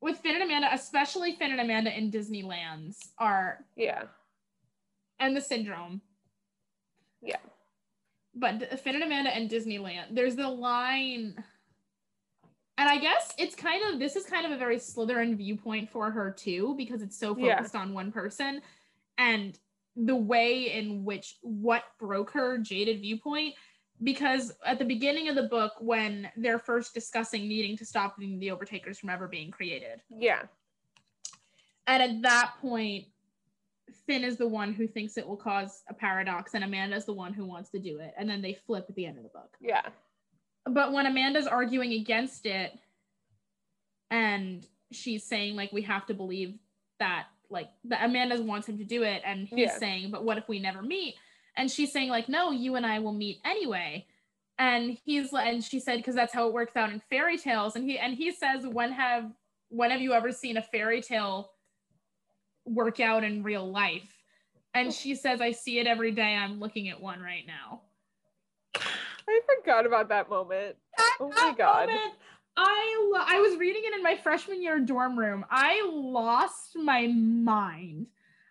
with 0.00 0.16
Finn 0.16 0.36
and 0.36 0.44
Amanda, 0.44 0.70
especially 0.72 1.34
Finn 1.34 1.50
and 1.50 1.60
Amanda 1.60 1.94
in 1.94 2.08
Disney 2.08 2.42
Lands, 2.42 3.10
are 3.18 3.66
yeah. 3.76 4.04
and 5.20 5.36
the 5.36 5.42
syndrome. 5.42 6.00
Yeah. 7.20 7.36
But 8.34 8.80
Finn 8.80 8.94
and 8.94 9.04
Amanda 9.04 9.28
and 9.28 9.50
Disneyland, 9.50 10.06
there's 10.12 10.36
the 10.36 10.48
line. 10.48 11.44
And 12.78 12.88
I 12.88 12.98
guess 12.98 13.32
it's 13.38 13.54
kind 13.54 13.82
of 13.92 14.00
this 14.00 14.16
is 14.16 14.24
kind 14.24 14.46
of 14.46 14.52
a 14.52 14.56
very 14.56 14.76
Slytherin 14.76 15.36
viewpoint 15.36 15.90
for 15.90 16.10
her 16.10 16.30
too, 16.30 16.74
because 16.76 17.02
it's 17.02 17.18
so 17.18 17.36
Yeah. 17.36 17.56
focused 17.56 17.76
on 17.76 17.92
one 17.92 18.10
person. 18.12 18.62
And 19.18 19.58
the 19.94 20.16
way 20.16 20.72
in 20.72 21.04
which 21.04 21.36
what 21.42 21.84
broke 21.98 22.30
her 22.30 22.56
jaded 22.58 23.00
viewpoint 23.00 23.54
because 24.02 24.52
at 24.64 24.78
the 24.78 24.84
beginning 24.86 25.28
of 25.28 25.34
the 25.36 25.42
book 25.44 25.74
when 25.80 26.28
they're 26.36 26.58
first 26.58 26.94
discussing 26.94 27.46
needing 27.46 27.76
to 27.76 27.84
stop 27.84 28.16
the 28.18 28.36
the 28.38 28.48
overtakers 28.48 28.98
from 28.98 29.10
ever 29.10 29.28
being 29.28 29.50
created 29.50 30.00
Yeah. 30.08 30.44
and 31.86 32.02
at 32.02 32.22
that 32.22 32.54
point, 32.60 33.04
Finn 34.06 34.24
is 34.24 34.38
the 34.38 34.48
one 34.48 34.72
who 34.72 34.86
thinks 34.86 35.18
it 35.18 35.26
will 35.28 35.36
cause 35.36 35.82
a 35.88 35.94
paradox, 35.94 36.54
and 36.54 36.64
Amanda's 36.64 37.04
the 37.04 37.12
one 37.12 37.34
who 37.34 37.44
wants 37.44 37.68
to 37.70 37.78
do 37.78 37.98
it. 37.98 38.14
And 38.16 38.28
then 38.28 38.40
they 38.40 38.54
flip 38.54 38.86
at 38.88 38.94
the 38.94 39.04
end 39.04 39.18
of 39.18 39.22
the 39.24 39.28
book. 39.28 39.56
Yeah. 39.60 39.82
But 40.64 40.92
when 40.92 41.06
Amanda's 41.06 41.46
arguing 41.46 41.92
against 41.92 42.46
it, 42.46 42.78
and 44.10 44.64
she's 44.90 45.24
saying, 45.24 45.56
like, 45.56 45.72
we 45.72 45.82
have 45.82 46.06
to 46.06 46.14
believe 46.14 46.58
that, 46.98 47.26
like, 47.50 47.68
that 47.84 48.04
Amanda 48.04 48.40
wants 48.42 48.68
him 48.68 48.78
to 48.78 48.84
do 48.84 49.02
it, 49.02 49.22
and 49.24 49.48
he's 49.48 49.58
Yeah. 49.70 49.78
saying, 49.78 50.10
but 50.10 50.24
what 50.24 50.38
if 50.38 50.48
we 50.48 50.58
never 50.58 50.82
meet? 50.82 51.16
And 51.56 51.70
she's 51.70 51.92
saying, 51.92 52.08
like, 52.10 52.28
no, 52.28 52.50
you 52.50 52.76
and 52.76 52.86
I 52.86 52.98
will 52.98 53.12
meet 53.12 53.40
anyway. 53.44 54.06
And 54.58 54.96
he's 55.04 55.32
and 55.32 55.64
she 55.64 55.80
said, 55.80 55.96
because 55.96 56.14
that's 56.14 56.32
how 56.32 56.46
it 56.46 56.52
works 56.52 56.76
out 56.76 56.90
in 56.90 57.00
fairy 57.10 57.36
tales. 57.38 57.74
And 57.74 57.84
he 57.84 57.98
and 57.98 58.14
he 58.14 58.32
says, 58.32 58.66
when 58.66 58.92
have 58.92 59.32
when 59.68 59.90
have 59.90 60.00
you 60.00 60.12
ever 60.12 60.30
seen 60.30 60.56
a 60.56 60.62
fairy 60.62 61.00
tale 61.00 61.50
work 62.64 63.00
out 63.00 63.24
in 63.24 63.42
real 63.42 63.70
life? 63.70 64.22
And 64.74 64.88
oh. 64.88 64.90
she 64.92 65.14
says, 65.14 65.40
I 65.40 65.52
see 65.52 65.78
it 65.78 65.86
every 65.86 66.12
day. 66.12 66.34
I'm 66.36 66.60
looking 66.60 66.88
at 66.88 67.00
one 67.00 67.20
right 67.20 67.46
now. 67.46 67.82
I 69.28 69.40
forgot 69.58 69.86
about 69.86 70.08
that 70.10 70.28
moment. 70.28 70.76
Oh 71.20 71.28
my 71.28 71.54
God. 71.56 71.88
moment, 71.88 72.14
I 72.56 73.10
lo- 73.12 73.24
I 73.26 73.40
was 73.40 73.58
reading 73.58 73.82
it 73.84 73.94
in 73.94 74.02
my 74.02 74.16
freshman 74.16 74.62
year 74.62 74.78
dorm 74.80 75.18
room. 75.18 75.44
I 75.50 75.88
lost 75.92 76.76
my 76.76 77.06
mind. 77.06 78.06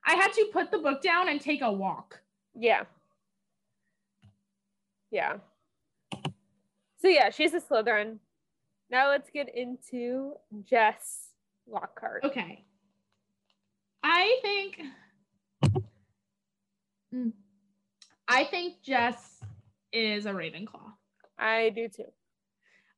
I 0.06 0.16
had 0.16 0.34
to 0.34 0.50
put 0.52 0.72
the 0.72 0.80
book 0.80 1.02
down 1.02 1.30
and 1.30 1.40
take 1.40 1.62
a 1.62 1.72
walk. 1.72 2.22
Yeah. 2.56 2.84
Yeah. 5.12 5.38
So 7.00 7.08
yeah, 7.08 7.30
she's 7.30 7.54
a 7.54 7.60
Slytherin. 7.60 8.18
Now 8.90 9.10
let's 9.10 9.30
get 9.30 9.54
into 9.56 10.34
Jess 10.64 11.30
Lockhart. 11.68 12.24
Okay. 12.24 12.64
I 14.04 14.38
think 14.42 14.82
Mm. 17.14 17.34
I 18.28 18.46
think 18.46 18.82
Jess 18.82 19.42
is 19.94 20.26
a 20.26 20.32
Ravenclaw. 20.32 20.94
I 21.38 21.70
do 21.70 21.88
too. 21.88 22.06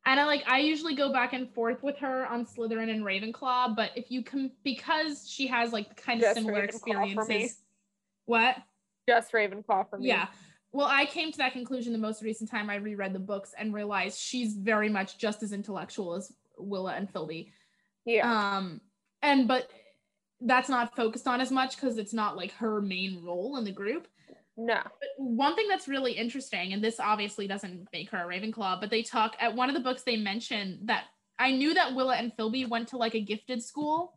And 0.05 0.19
I 0.19 0.25
like 0.25 0.43
I 0.47 0.59
usually 0.59 0.95
go 0.95 1.13
back 1.13 1.33
and 1.33 1.49
forth 1.53 1.81
with 1.81 1.97
her 1.99 2.27
on 2.27 2.45
Slytherin 2.45 2.89
and 2.89 3.03
Ravenclaw, 3.05 3.75
but 3.75 3.91
if 3.95 4.11
you 4.11 4.21
can 4.21 4.51
because 4.63 5.29
she 5.29 5.47
has 5.47 5.71
like 5.71 5.95
kind 5.95 6.19
of 6.19 6.25
Just 6.25 6.35
similar 6.35 6.63
Ravenclaw 6.63 6.65
experiences. 6.65 7.57
What? 8.25 8.57
Just 9.07 9.31
Ravenclaw 9.31 9.89
for 9.89 9.97
me. 9.97 10.07
Yeah. 10.07 10.27
Well, 10.73 10.87
I 10.87 11.05
came 11.05 11.31
to 11.31 11.37
that 11.37 11.53
conclusion 11.53 11.93
the 11.93 11.99
most 11.99 12.23
recent 12.23 12.49
time 12.49 12.69
I 12.69 12.75
reread 12.75 13.13
the 13.13 13.19
books 13.19 13.53
and 13.57 13.73
realized 13.73 14.19
she's 14.19 14.55
very 14.55 14.89
much 14.89 15.17
just 15.17 15.43
as 15.43 15.53
intellectual 15.53 16.15
as 16.15 16.33
Willa 16.57 16.95
and 16.95 17.11
Philby. 17.11 17.51
Yeah. 18.05 18.29
Um, 18.57 18.81
and 19.21 19.47
but 19.47 19.69
that's 20.41 20.69
not 20.69 20.95
focused 20.95 21.27
on 21.27 21.39
as 21.39 21.51
much 21.51 21.75
because 21.75 21.97
it's 21.97 22.13
not 22.13 22.35
like 22.35 22.51
her 22.53 22.81
main 22.81 23.23
role 23.23 23.57
in 23.57 23.63
the 23.63 23.71
group. 23.71 24.07
No. 24.55 24.75
But 24.83 25.09
one 25.17 25.55
thing 25.55 25.67
that's 25.67 25.87
really 25.87 26.11
interesting, 26.13 26.73
and 26.73 26.83
this 26.83 26.99
obviously 26.99 27.47
doesn't 27.47 27.87
make 27.91 28.09
her 28.11 28.17
a 28.17 28.27
Ravenclaw, 28.27 28.79
but 28.79 28.89
they 28.89 29.01
talk 29.01 29.35
at 29.39 29.55
one 29.55 29.69
of 29.69 29.75
the 29.75 29.81
books 29.81 30.03
they 30.03 30.15
mention 30.15 30.79
that 30.83 31.05
I 31.39 31.51
knew 31.51 31.73
that 31.73 31.95
Willa 31.95 32.15
and 32.15 32.31
Philby 32.37 32.67
went 32.67 32.89
to 32.89 32.97
like 32.97 33.15
a 33.15 33.19
gifted 33.19 33.63
school, 33.63 34.13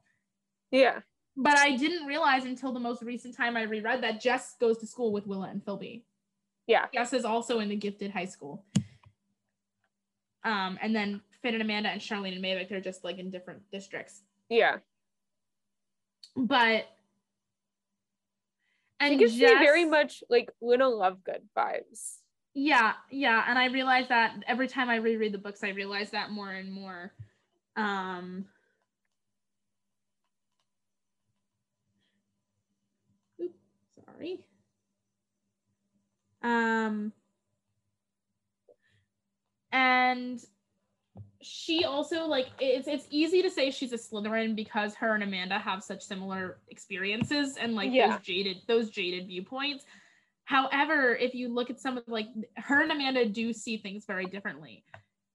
Yeah. 0.70 1.00
but 1.36 1.56
I 1.56 1.76
didn't 1.76 2.06
realize 2.06 2.44
until 2.44 2.72
the 2.72 2.80
most 2.80 3.02
recent 3.02 3.34
time 3.34 3.56
I 3.56 3.62
reread 3.62 4.02
that 4.02 4.20
Jess 4.20 4.54
goes 4.60 4.78
to 4.78 4.86
school 4.86 5.12
with 5.12 5.26
Willa 5.26 5.48
and 5.48 5.64
Philby. 5.64 6.02
Yeah. 6.66 6.86
Jess 6.92 7.12
is 7.14 7.24
also 7.24 7.60
in 7.60 7.68
the 7.70 7.76
gifted 7.76 8.10
high 8.10 8.26
school. 8.26 8.64
Um, 10.44 10.78
and 10.82 10.94
then 10.94 11.22
Finn 11.42 11.54
and 11.54 11.62
Amanda 11.62 11.88
and 11.88 12.00
Charlene 12.00 12.34
and 12.34 12.44
Maybeck, 12.44 12.68
they're 12.68 12.80
just 12.80 13.02
like 13.04 13.18
in 13.18 13.30
different 13.30 13.62
districts. 13.70 14.22
Yeah. 14.48 14.78
But 16.36 16.86
She 19.00 19.08
and 19.08 19.18
gives 19.18 19.34
me 19.34 19.46
very 19.46 19.84
much 19.84 20.24
like 20.30 20.50
Luna 20.60 20.84
Lovegood 20.84 21.42
vibes. 21.56 22.18
Yeah, 22.54 22.94
yeah, 23.10 23.44
and 23.46 23.58
I 23.58 23.66
realize 23.66 24.08
that 24.08 24.34
every 24.48 24.66
time 24.66 24.88
I 24.88 24.96
reread 24.96 25.32
the 25.32 25.38
books, 25.38 25.62
I 25.62 25.68
realize 25.70 26.10
that 26.10 26.30
more 26.30 26.50
and 26.50 26.72
more. 26.72 27.12
Um, 27.76 28.46
oop, 33.38 33.52
sorry. 34.06 34.40
Um, 36.42 37.12
and 39.70 40.42
she 41.46 41.84
also 41.84 42.26
like 42.26 42.48
it's 42.58 42.88
it's 42.88 43.06
easy 43.10 43.40
to 43.40 43.50
say 43.50 43.70
she's 43.70 43.92
a 43.92 43.96
Slytherin 43.96 44.56
because 44.56 44.94
her 44.96 45.14
and 45.14 45.22
Amanda 45.22 45.58
have 45.58 45.82
such 45.82 46.02
similar 46.02 46.58
experiences 46.68 47.56
and 47.56 47.74
like 47.76 47.92
Yeah. 47.92 48.16
those 48.16 48.20
jaded 48.26 48.56
those 48.66 48.90
jaded 48.90 49.28
viewpoints. 49.28 49.84
However, 50.44 51.14
if 51.14 51.34
you 51.34 51.48
look 51.48 51.70
at 51.70 51.78
some 51.78 51.98
of 51.98 52.04
like 52.08 52.26
her 52.56 52.82
and 52.82 52.90
Amanda 52.90 53.26
do 53.26 53.52
see 53.52 53.76
things 53.76 54.04
very 54.06 54.26
differently. 54.26 54.84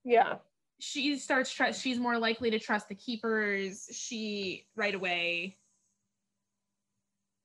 Yeah. 0.03 0.35
She 0.79 1.17
starts 1.17 1.51
trust 1.51 1.81
she's 1.81 1.97
more 1.99 2.17
likely 2.17 2.51
to 2.51 2.59
trust 2.59 2.89
the 2.89 2.95
keepers. 2.95 3.87
She 3.93 4.65
right 4.75 4.93
away. 4.95 5.57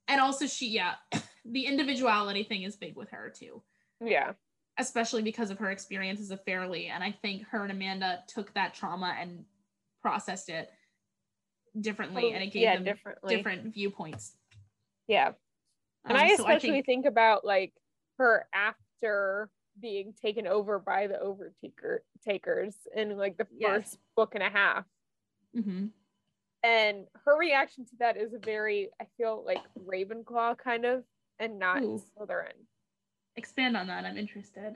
And 0.09 0.21
also 0.21 0.47
she 0.47 0.71
yeah, 0.71 0.95
the 1.45 1.67
individuality 1.67 2.43
thing 2.43 2.65
is 2.65 2.75
big 2.77 2.97
with 2.97 3.11
her 3.11 3.31
too 3.31 3.63
Yeah. 4.05 4.33
Especially 4.79 5.23
because 5.23 5.51
of 5.51 5.59
her 5.59 5.71
experience 5.71 6.21
as 6.21 6.31
a 6.31 6.37
Fairly. 6.37 6.87
And 6.87 7.03
I 7.03 7.13
think 7.13 7.47
her 7.49 7.63
and 7.63 7.73
Amanda 7.73 8.23
took 8.27 8.53
that 8.55 8.75
trauma 8.75 9.17
and 9.19 9.45
processed 10.03 10.49
it 10.49 10.71
differently, 11.81 12.33
and 12.33 12.43
it 12.43 12.49
gave 12.53 12.63
Oh, 12.63 12.71
yeah, 12.71 12.75
them 12.77 12.85
differently. 12.85 13.37
different 13.37 13.75
viewpoints. 13.75 14.37
Yeah. 15.09 15.33
And 16.05 16.17
Um, 16.17 16.25
I 16.25 16.29
so 16.37 16.45
especially 16.45 16.83
think, 16.83 17.07
about 17.07 17.45
like 17.45 17.75
her 18.19 18.49
after 18.53 19.51
being 19.79 20.15
taken 20.15 20.47
over 20.47 20.79
by 20.79 21.07
the 21.07 21.15
overtaker 21.19 21.99
takers 22.25 22.75
in 22.95 23.17
like 23.19 23.37
the 23.37 23.47
Yes. 23.51 23.71
first 23.91 23.99
book 24.15 24.35
and 24.35 24.43
a 24.43 24.49
half. 24.51 24.87
Mhm. 25.55 25.91
And 26.63 27.07
her 27.25 27.37
reaction 27.37 27.85
to 27.87 27.97
that 27.97 28.17
is 28.17 28.33
a 28.33 28.39
very, 28.39 28.91
I 29.01 29.05
feel 29.17 29.45
like 29.45 29.63
Ravenclaw 29.79 30.57
kind 30.59 30.85
of, 30.87 31.05
and 31.39 31.59
not 31.59 31.83
Ooh. 31.83 31.99
Slytherin. 32.17 32.67
Expand 33.37 33.77
on 33.77 33.87
that. 33.89 34.05
I'm 34.05 34.17
interested. 34.17 34.75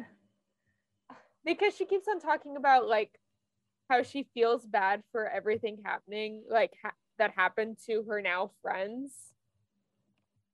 Because 1.45 1.75
she 1.77 1.87
keeps 1.87 2.07
on 2.09 2.21
talking 2.21 2.57
about 2.57 2.87
like 2.89 3.19
how 3.89 4.03
she 4.03 4.29
feels 4.35 4.65
bad 4.65 5.03
for 5.13 5.29
everything 5.29 5.79
happening, 5.85 6.43
like 6.49 6.73
ha- 6.83 6.93
that 7.19 7.33
happened 7.35 7.79
to 7.87 8.05
her 8.09 8.21
now 8.23 8.51
friends. 8.63 9.13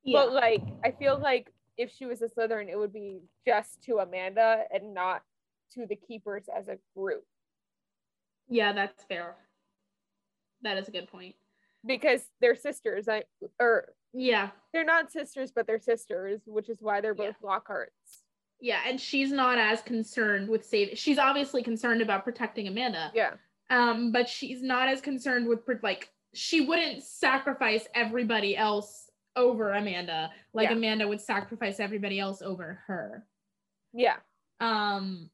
But 0.05 0.33
like, 0.33 0.63
I 0.85 0.93
feel 0.93 1.19
like 1.19 1.53
if 1.77 1.93
she 1.93 2.07
was 2.07 2.23
a 2.23 2.29
Slytherin, 2.29 2.69
it 2.71 2.79
would 2.79 2.93
be 2.93 3.19
just 3.45 3.83
to 3.83 3.99
Amanda 3.99 4.63
and 4.73 4.95
not 4.95 5.23
to 5.73 5.85
the 5.87 5.97
keepers 5.97 6.45
as 6.57 6.69
a 6.69 6.79
group. 6.97 7.25
yeah, 8.49 8.73
that's 8.73 9.03
fair. 9.03 9.35
That 10.63 10.79
is 10.79 10.87
a 10.89 10.93
good 10.93 11.09
point. 11.09 11.35
Because 11.85 12.23
they're 12.41 12.55
sisters. 12.55 13.09
I 13.09 13.25
or 13.61 13.93
Yeah, 14.19 14.51
they're 14.73 14.85
not 14.85 15.12
sisters, 15.12 15.53
but 15.53 15.67
they're 15.67 15.79
sisters, 15.79 16.41
which 16.47 16.69
is 16.71 16.79
why 16.81 17.01
they're 17.03 17.14
Yeah. 17.19 17.33
both 17.33 17.41
Lockharts. 17.43 18.23
yeah, 18.61 18.81
and 18.87 18.99
she's 18.99 19.31
not 19.31 19.59
as 19.59 19.83
concerned 19.83 20.49
with 20.49 20.64
saving. 20.64 20.95
She's 20.97 21.19
obviously 21.19 21.62
concerned 21.62 22.01
about 22.01 22.25
protecting 22.25 22.67
Amanda. 22.69 23.11
Yeah. 23.14 23.35
um 23.69 24.12
but 24.12 24.29
she's 24.29 24.62
not 24.62 24.89
as 24.89 25.01
concerned 25.01 25.49
with 25.49 25.61
like 25.83 26.09
she 26.33 26.61
wouldn't 26.61 27.03
sacrifice 27.03 27.89
everybody 27.97 28.57
else 28.57 29.11
over 29.35 29.73
amanda 29.73 30.31
like 30.53 30.69
Yeah. 30.71 30.77
amanda 30.77 31.09
would 31.09 31.21
sacrifice 31.21 31.81
everybody 31.81 32.21
else 32.21 32.43
over 32.43 32.75
her 32.87 33.27
Yeah. 33.93 34.19
um 34.61 35.31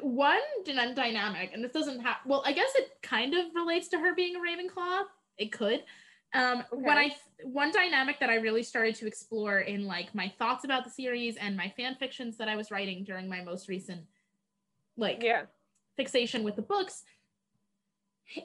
one 0.00 0.40
dyna- 0.64 0.94
dynamic 0.94 1.52
and 1.52 1.62
this 1.62 1.70
doesn't 1.72 2.00
have 2.00 2.16
well 2.26 2.42
i 2.44 2.52
guess 2.52 2.74
it 2.74 2.90
kind 3.02 3.34
of 3.34 3.54
relates 3.54 3.86
to 3.88 3.98
her 4.00 4.12
being 4.14 4.34
a 4.34 4.40
ravenclaw 4.40 5.02
it 5.38 5.52
could 5.52 5.84
um 6.34 6.64
when 6.72 6.96
i 6.98 7.14
one 7.44 7.70
dynamic 7.72 8.18
that 8.20 8.30
i 8.30 8.36
really 8.36 8.62
started 8.62 8.94
to 8.94 9.06
explore 9.06 9.60
in 9.60 9.86
like 9.86 10.14
my 10.14 10.32
thoughts 10.38 10.64
about 10.64 10.84
the 10.84 10.90
series 10.90 11.36
and 11.36 11.56
my 11.56 11.72
fan 11.76 11.94
fictions 11.96 12.36
that 12.36 12.48
i 12.48 12.56
was 12.56 12.70
writing 12.70 13.04
during 13.04 13.28
my 13.28 13.42
most 13.42 13.68
recent 13.68 14.02
like 14.96 15.22
Yeah. 15.22 15.42
fixation 15.96 16.42
with 16.44 16.56
the 16.56 16.62
books 16.62 17.04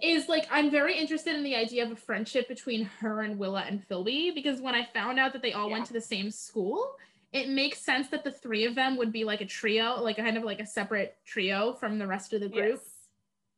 is 0.02 0.28
like 0.28 0.48
I'm 0.52 0.70
very 0.70 0.98
interested 0.98 1.36
in 1.36 1.44
the 1.44 1.56
idea 1.56 1.86
of 1.86 1.92
a 1.92 1.96
friendship 1.96 2.48
between 2.48 2.84
her 3.00 3.22
and 3.22 3.38
Willa 3.40 3.62
and 3.62 3.88
Philby 3.88 4.34
because 4.34 4.60
when 4.60 4.76
I 4.76 4.86
found 4.94 5.18
out 5.20 5.34
that 5.34 5.42
they 5.42 5.54
all 5.54 5.68
Yeah. 5.68 5.74
went 5.74 5.86
to 5.88 5.94
the 5.94 6.02
same 6.02 6.30
school, 6.30 6.98
it 7.32 7.48
makes 7.50 7.80
sense 7.80 8.10
that 8.10 8.24
the 8.24 8.32
three 8.32 8.66
of 8.66 8.76
them 8.76 8.98
would 8.98 9.12
be 9.14 9.24
like 9.24 9.42
a 9.42 9.46
trio, 9.46 10.02
like 10.02 10.18
kind 10.18 10.36
of 10.38 10.44
like 10.44 10.60
a 10.60 10.66
separate 10.66 11.18
trio 11.26 11.74
from 11.74 12.00
the 12.00 12.08
rest 12.08 12.34
of 12.34 12.42
the 12.42 12.50
group. 12.50 12.82
Yes. 12.84 12.97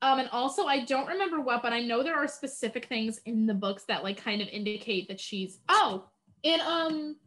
Um, 0.02 0.20
and 0.20 0.30
also 0.30 0.66
I 0.66 0.86
don't 0.86 1.08
remember 1.08 1.41
what, 1.41 1.62
but 1.62 1.74
I 1.74 1.82
know 1.82 2.04
there 2.04 2.16
are 2.16 2.28
specific 2.28 2.86
things 2.86 3.20
in 3.26 3.45
the 3.45 3.54
books 3.54 3.84
that 3.86 4.04
like 4.04 4.24
kind 4.24 4.41
of 4.41 4.47
indicate 4.47 5.08
that 5.10 5.20
she's 5.20 5.60
oh, 5.68 6.06
in 6.43 6.62
um 6.62 7.18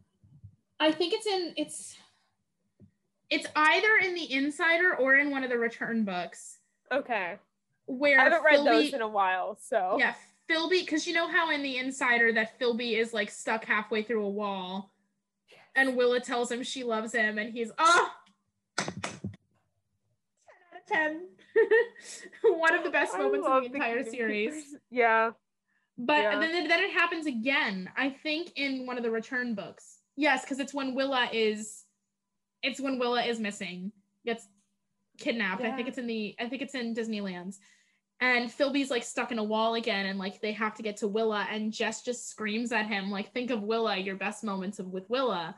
I 0.79 0.91
think 0.91 1.13
it's 1.13 1.27
in 1.27 1.53
it's 1.55 1.95
it's 3.29 3.47
either 3.55 3.97
in 4.03 4.15
the 4.15 4.31
insider 4.31 4.95
or 4.95 5.15
in 5.15 5.31
one 5.31 5.43
of 5.43 5.49
the 5.49 5.57
return 5.57 6.03
books. 6.03 6.57
Okay. 6.91 7.37
where 7.85 8.19
I 8.19 8.23
haven't 8.23 8.43
read 8.43 8.59
Philby, 8.59 8.65
those 8.65 8.93
in 8.93 9.01
a 9.01 9.07
while, 9.07 9.57
so. 9.61 9.97
Yeah, 9.99 10.13
Philby, 10.49 10.81
because 10.81 11.07
you 11.07 11.13
know 11.13 11.27
how 11.27 11.51
in 11.51 11.63
the 11.63 11.77
insider 11.77 12.31
that 12.33 12.59
Philby 12.59 12.97
is 12.97 13.13
like 13.13 13.29
stuck 13.29 13.65
halfway 13.65 14.03
through 14.03 14.23
a 14.23 14.29
wall, 14.29 14.93
and 15.75 15.95
Willa 15.95 16.19
tells 16.19 16.51
him 16.51 16.63
she 16.63 16.83
loves 16.83 17.13
him, 17.13 17.37
and 17.37 17.53
he's 17.53 17.71
oh, 17.77 18.09
10. 20.87 21.21
One 22.43 22.75
of 22.75 22.83
the 22.83 22.89
best 22.89 23.17
moments 23.17 23.47
of 23.47 23.63
the, 23.63 23.69
the 23.69 23.75
entire 23.75 24.03
series. 24.03 24.53
Keepers. 24.53 24.75
Yeah. 24.89 25.31
But 25.97 26.23
yeah. 26.23 26.39
then, 26.39 26.67
then 26.67 26.83
it 26.83 26.91
happens 26.91 27.27
again, 27.27 27.89
I 27.95 28.09
think, 28.09 28.53
in 28.55 28.87
one 28.87 28.97
of 28.97 29.03
the 29.03 29.11
return 29.11 29.53
books. 29.53 29.99
Yes, 30.15 30.43
because 30.43 30.59
it's 30.59 30.73
when 30.73 30.95
Willa 30.95 31.29
is 31.31 31.83
it's 32.63 32.79
when 32.79 32.97
Willa 32.97 33.21
is 33.23 33.39
missing, 33.39 33.91
gets 34.25 34.47
kidnapped. 35.19 35.61
Yeah. 35.61 35.71
I 35.71 35.75
think 35.75 35.87
it's 35.87 35.97
in 35.97 36.07
the 36.07 36.35
I 36.39 36.47
think 36.49 36.61
it's 36.61 36.75
in 36.75 36.93
Disney 36.93 37.21
Lands. 37.21 37.59
And 38.19 38.51
Philby's 38.51 38.89
like 38.89 39.03
stuck 39.03 39.31
in 39.31 39.39
a 39.39 39.43
wall 39.43 39.75
again, 39.75 40.05
and 40.05 40.17
like 40.17 40.39
they 40.39 40.53
have 40.53 40.75
to 40.75 40.83
get 40.83 40.97
to 40.97 41.07
Willa, 41.07 41.45
and 41.51 41.73
Jess 41.73 42.03
just 42.03 42.29
screams 42.29 42.71
at 42.71 42.87
him, 42.87 43.11
like, 43.11 43.33
think 43.33 43.51
of 43.51 43.63
Willa, 43.63 43.97
your 43.97 44.15
best 44.15 44.43
moments 44.43 44.79
of 44.79 44.87
with 44.87 45.09
Willa. 45.09 45.55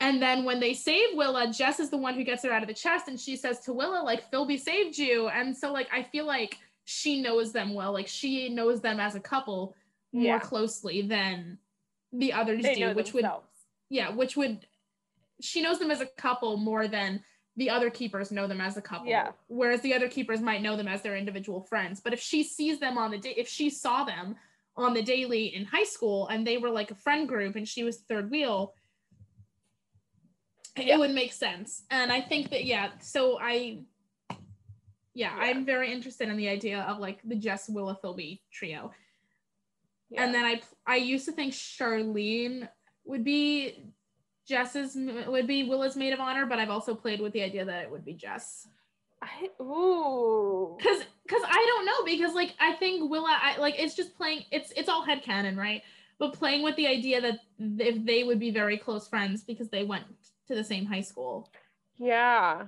And 0.00 0.20
then 0.20 0.44
when 0.44 0.60
they 0.60 0.74
save 0.74 1.14
Willa, 1.14 1.50
Jess 1.50 1.80
is 1.80 1.88
the 1.90 1.96
one 1.96 2.14
who 2.14 2.24
gets 2.24 2.42
her 2.44 2.52
out 2.52 2.62
of 2.62 2.68
the 2.68 2.74
chest, 2.74 3.08
and 3.08 3.18
she 3.18 3.34
says 3.34 3.60
to 3.60 3.72
Willa, 3.72 4.02
like, 4.02 4.30
Philby 4.30 4.60
saved 4.60 4.98
you. 4.98 5.28
And 5.28 5.56
so, 5.56 5.72
like, 5.72 5.88
I 5.92 6.02
feel 6.02 6.26
like 6.26 6.58
she 6.84 7.22
knows 7.22 7.52
them 7.52 7.72
well. 7.72 7.92
Like, 7.92 8.06
she 8.06 8.48
knows 8.50 8.80
them 8.80 9.00
as 9.00 9.14
a 9.14 9.20
couple 9.20 9.74
more 10.12 10.24
Yeah. 10.24 10.38
closely 10.38 11.02
than 11.02 11.58
the 12.12 12.32
others 12.32 12.62
They 12.62 12.74
do, 12.74 12.94
which 12.94 13.12
would 13.12 13.26
yeah, 13.88 14.10
which 14.10 14.36
would 14.36 14.66
she 15.40 15.62
knows 15.62 15.78
them 15.78 15.90
as 15.90 16.00
a 16.00 16.06
couple 16.06 16.56
more 16.56 16.88
than 16.88 17.22
the 17.56 17.70
other 17.70 17.90
keepers 17.90 18.30
know 18.30 18.46
them 18.46 18.60
as 18.60 18.76
a 18.76 18.82
couple. 18.82 19.08
Yeah. 19.08 19.32
Whereas 19.48 19.80
the 19.80 19.94
other 19.94 20.08
keepers 20.08 20.40
might 20.40 20.62
know 20.62 20.76
them 20.76 20.88
as 20.88 21.02
their 21.02 21.16
individual 21.16 21.60
friends. 21.60 22.00
But 22.00 22.12
if 22.12 22.20
she 22.20 22.42
sees 22.42 22.78
them 22.80 22.98
on 22.98 23.10
the 23.10 23.18
day, 23.18 23.34
if 23.36 23.48
she 23.48 23.70
saw 23.70 24.04
them 24.04 24.36
on 24.76 24.94
the 24.94 25.02
daily 25.02 25.54
in 25.54 25.64
high 25.64 25.84
school 25.84 26.28
and 26.28 26.46
they 26.46 26.58
were 26.58 26.70
like 26.70 26.90
a 26.90 26.94
friend 26.94 27.28
group 27.28 27.56
and 27.56 27.66
she 27.68 27.82
was 27.82 27.98
third 27.98 28.30
wheel, 28.30 28.74
Yeah. 30.76 30.94
it 30.94 30.98
would 30.98 31.12
make 31.12 31.32
sense. 31.32 31.82
And 31.90 32.12
I 32.12 32.20
think 32.20 32.50
that 32.50 32.64
yeah, 32.64 32.90
so 33.00 33.38
I 33.40 33.80
yeah, 35.14 35.34
Yeah. 35.36 35.36
I'm 35.36 35.64
very 35.64 35.92
interested 35.92 36.28
in 36.28 36.36
the 36.36 36.48
idea 36.48 36.82
of 36.82 36.98
like 36.98 37.20
the 37.24 37.36
Jess 37.36 37.68
Willa 37.68 37.98
Philby 38.02 38.40
trio. 38.52 38.92
Yeah. 40.10 40.24
And 40.24 40.34
then 40.34 40.44
I 40.44 40.60
I 40.86 40.96
used 40.96 41.24
to 41.26 41.32
think 41.32 41.52
Charlene 41.52 42.68
would 43.04 43.24
be 43.24 43.84
Jess's 44.46 44.96
would 45.26 45.46
be 45.46 45.64
Willa's 45.64 45.96
maid 45.96 46.12
of 46.12 46.20
honor, 46.20 46.46
but 46.46 46.58
I've 46.58 46.70
also 46.70 46.94
played 46.94 47.20
with 47.20 47.32
the 47.32 47.42
idea 47.42 47.64
that 47.64 47.82
it 47.84 47.90
would 47.90 48.04
be 48.04 48.14
Jess. 48.14 48.68
I, 49.22 49.48
ooh. 49.62 50.76
Cause 50.82 51.02
cause 51.28 51.42
I 51.44 51.66
don't 51.66 51.86
know 51.86 52.04
because 52.04 52.34
like 52.34 52.54
I 52.60 52.74
think 52.74 53.10
Willa 53.10 53.36
I 53.40 53.56
like 53.58 53.74
it's 53.78 53.94
just 53.94 54.14
playing 54.16 54.44
it's 54.52 54.72
it's 54.76 54.88
all 54.88 55.04
headcanon, 55.04 55.56
right? 55.56 55.82
But 56.18 56.34
playing 56.34 56.62
with 56.62 56.76
the 56.76 56.86
idea 56.86 57.20
that 57.20 57.40
if 57.58 58.04
they 58.04 58.24
would 58.24 58.38
be 58.38 58.50
very 58.50 58.78
close 58.78 59.08
friends 59.08 59.42
because 59.42 59.68
they 59.68 59.84
went 59.84 60.04
to 60.48 60.54
the 60.54 60.64
same 60.64 60.86
high 60.86 61.00
school. 61.02 61.50
Yeah. 61.98 62.66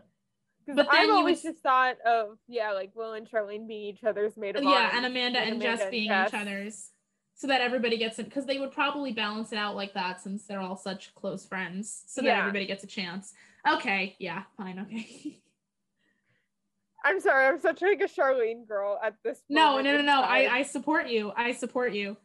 Then 0.66 0.86
I've 0.90 1.10
always 1.10 1.42
would- 1.42 1.52
just 1.52 1.62
thought 1.62 1.96
of 2.04 2.38
yeah, 2.46 2.72
like 2.72 2.90
Will 2.94 3.12
and 3.14 3.28
Charlene 3.28 3.66
being 3.66 3.94
each 3.94 4.04
other's 4.04 4.36
maid 4.36 4.56
of 4.56 4.62
yeah, 4.64 4.68
honor. 4.70 4.90
and 4.96 5.06
Amanda 5.06 5.38
and, 5.40 5.62
Jess 5.62 5.88
being 5.90 6.08
Jess. 6.08 6.28
each 6.28 6.34
other's. 6.40 6.90
So 7.36 7.46
that 7.46 7.60
everybody 7.60 7.96
gets 7.98 8.18
it 8.18 8.24
because 8.24 8.46
they 8.46 8.58
would 8.58 8.72
probably 8.72 9.12
balance 9.12 9.52
it 9.52 9.58
out 9.58 9.76
like 9.76 9.94
that 9.94 10.20
since 10.20 10.44
they're 10.44 10.60
all 10.60 10.76
such 10.76 11.14
close 11.14 11.46
friends. 11.46 12.02
So 12.06 12.20
that 12.20 12.26
Yeah. 12.28 12.40
everybody 12.40 12.66
gets 12.66 12.82
a 12.82 12.88
chance. 12.88 13.32
Okay, 13.66 14.16
yeah, 14.18 14.42
fine, 14.56 14.78
okay. 14.80 15.40
I'm 17.04 17.20
sorry, 17.20 17.46
I'm 17.46 17.60
such 17.60 17.80
like 17.80 18.00
a 18.00 18.04
Charlene 18.08 18.66
girl 18.66 18.98
at 19.02 19.14
this. 19.22 19.40
no, 19.48 19.80
no, 19.80 19.96
no, 19.96 20.02
no. 20.02 20.20
I, 20.20 20.48
I 20.58 20.62
support 20.62 21.08
you. 21.08 21.32
I 21.36 21.52
support 21.52 21.92
you. 21.92 22.16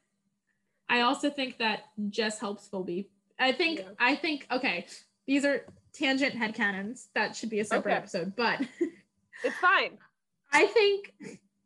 I 0.89 1.01
also 1.01 1.30
think 1.30 1.60
that 1.60 1.84
Jess 2.10 2.39
helps 2.39 2.68
Phoebe. 2.68 3.10
I 3.39 3.51
think 3.51 3.80
Yeah. 3.80 3.86
I 3.99 4.16
think 4.16 4.47
okay, 4.51 4.88
these 5.28 5.46
are 5.46 5.66
tangent 5.94 6.34
headcanons. 6.36 7.08
That 7.16 7.36
should 7.36 7.50
be 7.50 7.60
a 7.60 7.66
separate 7.66 7.92
Okay. 7.94 7.98
episode. 8.00 8.36
But 8.36 8.62
It's 9.44 9.58
fine. 9.58 9.98
I 10.52 10.68
think 10.68 11.14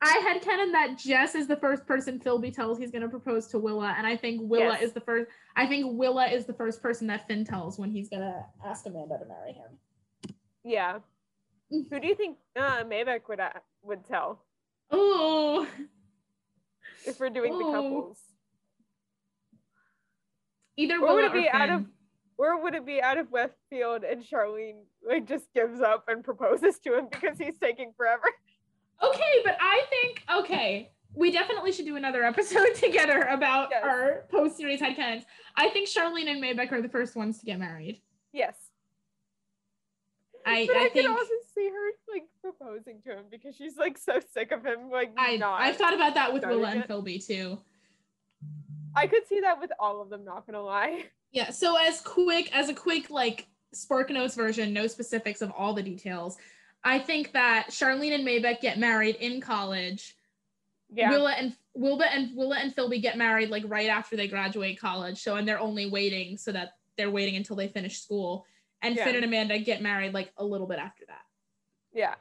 I 0.02 0.20
had 0.20 0.42
canon 0.42 0.72
that 0.74 0.98
Jess 0.98 1.36
is 1.36 1.48
the 1.48 1.58
first 1.58 1.86
person 1.86 2.20
Philby 2.20 2.54
tells 2.54 2.78
he's 2.78 2.92
gonna 2.92 3.10
propose 3.10 3.48
to 3.48 3.60
Willa, 3.60 3.94
and 3.98 4.06
I 4.08 4.16
think 4.16 4.42
Willa 4.44 4.74
Yes. 4.74 4.82
is 4.84 4.94
the 4.94 5.02
first. 5.02 5.30
I 5.56 5.66
think 5.68 5.98
Willa 5.98 6.28
is 6.28 6.46
the 6.46 6.54
first 6.54 6.82
person 6.82 7.08
that 7.08 7.28
Finn 7.28 7.44
tells 7.46 7.78
when 7.80 7.90
he's 7.92 8.10
gonna 8.10 8.46
ask 8.66 8.86
Amanda 8.86 9.18
to 9.20 9.26
marry 9.26 9.54
him. 9.54 10.36
Yeah. 10.64 11.00
Who 11.70 12.00
do 12.00 12.08
you 12.08 12.16
think 12.16 12.38
uh, 12.56 12.84
Maybeck 12.84 13.28
would 13.28 13.40
uh, 13.40 13.50
would 13.84 14.06
tell 14.06 14.44
Oh, 14.92 15.68
if 17.06 17.20
we're 17.20 17.30
doing 17.30 17.58
the 17.58 17.66
couples? 17.66 18.18
either 20.78 20.96
Or 20.98 21.02
Willa 21.02 21.16
would 21.16 21.26
it 21.26 21.34
be 21.34 21.42
Finn. 21.52 21.62
out 21.62 21.70
of 21.70 21.86
or 22.38 22.62
would 22.62 22.76
it 22.76 22.86
be 22.86 23.02
out 23.02 23.18
of 23.18 23.32
Westfield 23.32 24.04
and 24.04 24.24
Charlene 24.24 24.84
like 25.08 25.28
just 25.28 25.46
gives 25.54 25.82
up 25.82 26.06
and 26.08 26.24
proposes 26.24 26.80
to 26.80 26.98
him 26.98 27.08
because 27.12 27.38
he's 27.38 27.58
taking 27.60 27.94
forever? 27.98 28.24
Okay, 29.04 29.42
but 29.44 29.58
I 29.60 29.84
think 29.90 30.24
okay, 30.40 30.92
we 31.14 31.32
definitely 31.32 31.72
should 31.72 31.86
do 31.86 31.96
another 31.96 32.24
episode 32.24 32.74
together 32.76 33.22
about 33.22 33.70
Yes. 33.72 33.84
our 33.84 34.26
post 34.30 34.58
series 34.58 34.80
headcanons. 34.82 35.24
I 35.56 35.70
think 35.70 35.88
Charlene 35.90 36.28
and 36.28 36.42
Maybeck 36.44 36.72
are 36.72 36.82
the 36.82 36.90
first 36.90 37.16
ones 37.16 37.40
to 37.40 37.46
get 37.46 37.60
married. 37.60 38.02
Yes. 38.34 38.56
I, 40.46 40.66
but 40.66 40.78
I, 40.78 40.86
I 40.86 40.90
can 40.90 41.08
also 41.08 41.34
see 41.54 41.68
her 41.70 42.14
like 42.14 42.24
proposing 42.42 43.02
to 43.06 43.12
him 43.18 43.26
because 43.30 43.56
she's 43.56 43.76
like 43.76 43.98
so 43.98 44.20
sick 44.34 44.52
of 44.54 44.66
him 44.66 44.90
like 44.90 45.12
I. 45.18 45.38
I've 45.44 45.76
thought 45.76 45.94
about 45.94 46.14
that 46.16 46.34
with 46.34 46.46
Willa 46.46 46.70
and. 46.70 46.84
Philby 46.86 47.26
too. 47.26 47.60
I 48.96 49.08
could 49.08 49.28
see 49.28 49.42
that 49.42 49.60
with 49.60 49.72
all 49.80 50.02
of 50.02 50.10
them. 50.10 50.24
Not 50.24 50.46
gonna 50.46 50.62
lie. 50.62 51.04
Yeah, 51.32 51.50
so 51.50 51.76
as 51.78 52.02
quick 52.02 52.56
as 52.56 52.70
a 52.70 52.74
quick 52.74 53.10
like 53.10 53.48
Spark 53.74 54.10
Notes 54.10 54.36
version, 54.36 54.74
no 54.74 54.88
specifics 54.88 55.42
of 55.42 55.52
all 55.52 55.74
the 55.74 55.84
details. 55.84 56.38
I 56.84 57.00
think 57.00 57.34
that 57.34 57.68
Charlene 57.70 58.14
and 58.16 58.26
Maybeck 58.26 58.62
get 58.62 58.80
married 58.80 59.16
in 59.18 59.42
college. 59.42 60.16
Yeah. 60.94 61.10
Willa 61.12 61.32
and 61.32 61.56
Wilba 61.78 62.06
and 62.10 62.36
Willa 62.36 62.58
and 62.58 62.74
Philby 62.74 63.02
get 63.02 63.18
married 63.18 63.50
like 63.50 63.64
right 63.68 63.90
after 63.90 64.16
they 64.16 64.28
graduate 64.28 64.80
college. 64.80 65.22
So 65.22 65.36
and 65.36 65.48
they're 65.48 65.60
only 65.60 65.90
waiting 65.90 66.38
so 66.38 66.52
that 66.54 66.74
they're 66.98 67.12
waiting 67.12 67.36
until 67.36 67.56
they 67.56 67.68
finish 67.68 68.00
school. 68.02 68.46
And 68.82 68.96
Yeah. 68.96 69.06
Finn 69.06 69.16
and 69.16 69.26
Amanda 69.26 69.60
get 69.60 69.82
married 69.82 70.14
like 70.14 70.32
a 70.38 70.46
little 70.46 70.68
bit 70.68 70.80
after 70.80 71.06
that. 71.08 71.26
Yeah. 71.94 72.16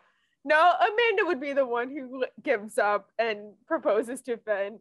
No, 0.45 0.73
Amanda 0.79 1.27
would 1.27 1.41
be 1.41 1.53
the 1.53 1.67
one 1.67 1.91
who 1.91 2.25
gives 2.43 2.79
up 2.79 3.11
and 3.19 3.55
proposes 3.67 4.21
to 4.23 4.37
Finn. 4.37 4.79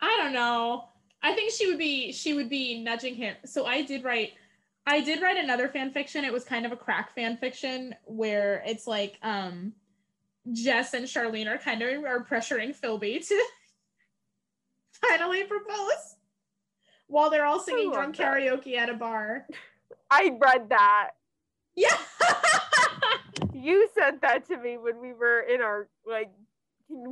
I 0.00 0.16
don't 0.16 0.32
know. 0.32 0.88
I 1.22 1.34
think 1.34 1.52
she 1.52 1.66
would 1.66 1.78
be 1.78 2.12
she 2.12 2.34
would 2.34 2.48
be 2.48 2.82
nudging 2.82 3.14
him. 3.14 3.34
So 3.44 3.66
I 3.66 3.82
did 3.82 4.04
write 4.04 4.32
I 4.86 5.00
did 5.00 5.20
write 5.20 5.36
another 5.36 5.68
fan 5.68 5.90
fiction. 5.90 6.24
It 6.24 6.32
was 6.32 6.44
kind 6.44 6.64
of 6.64 6.72
a 6.72 6.76
crack 6.76 7.14
fan 7.14 7.36
fiction 7.36 7.94
where 8.04 8.62
it's 8.66 8.86
like 8.86 9.18
um 9.22 9.72
Jess 10.52 10.94
and 10.94 11.06
Charlene 11.06 11.46
are 11.46 11.58
kind 11.58 11.82
of 11.82 12.04
are 12.04 12.24
pressuring 12.24 12.74
Philby 12.78 13.26
to 13.26 13.44
finally 14.92 15.44
propose 15.44 16.16
while 17.06 17.30
they're 17.30 17.44
all 17.46 17.60
singing 17.60 17.92
drunk 17.92 18.16
that. 18.16 18.34
karaoke 18.34 18.76
at 18.76 18.88
a 18.88 18.94
bar. 18.94 19.46
I 20.10 20.36
read 20.40 20.70
that. 20.70 21.10
Yeah. 21.74 21.96
You 23.60 23.88
sent 23.92 24.22
that 24.22 24.46
to 24.48 24.56
me 24.56 24.78
when 24.78 25.00
we 25.00 25.12
were 25.12 25.40
in 25.40 25.60
our 25.60 25.88
like 26.06 26.30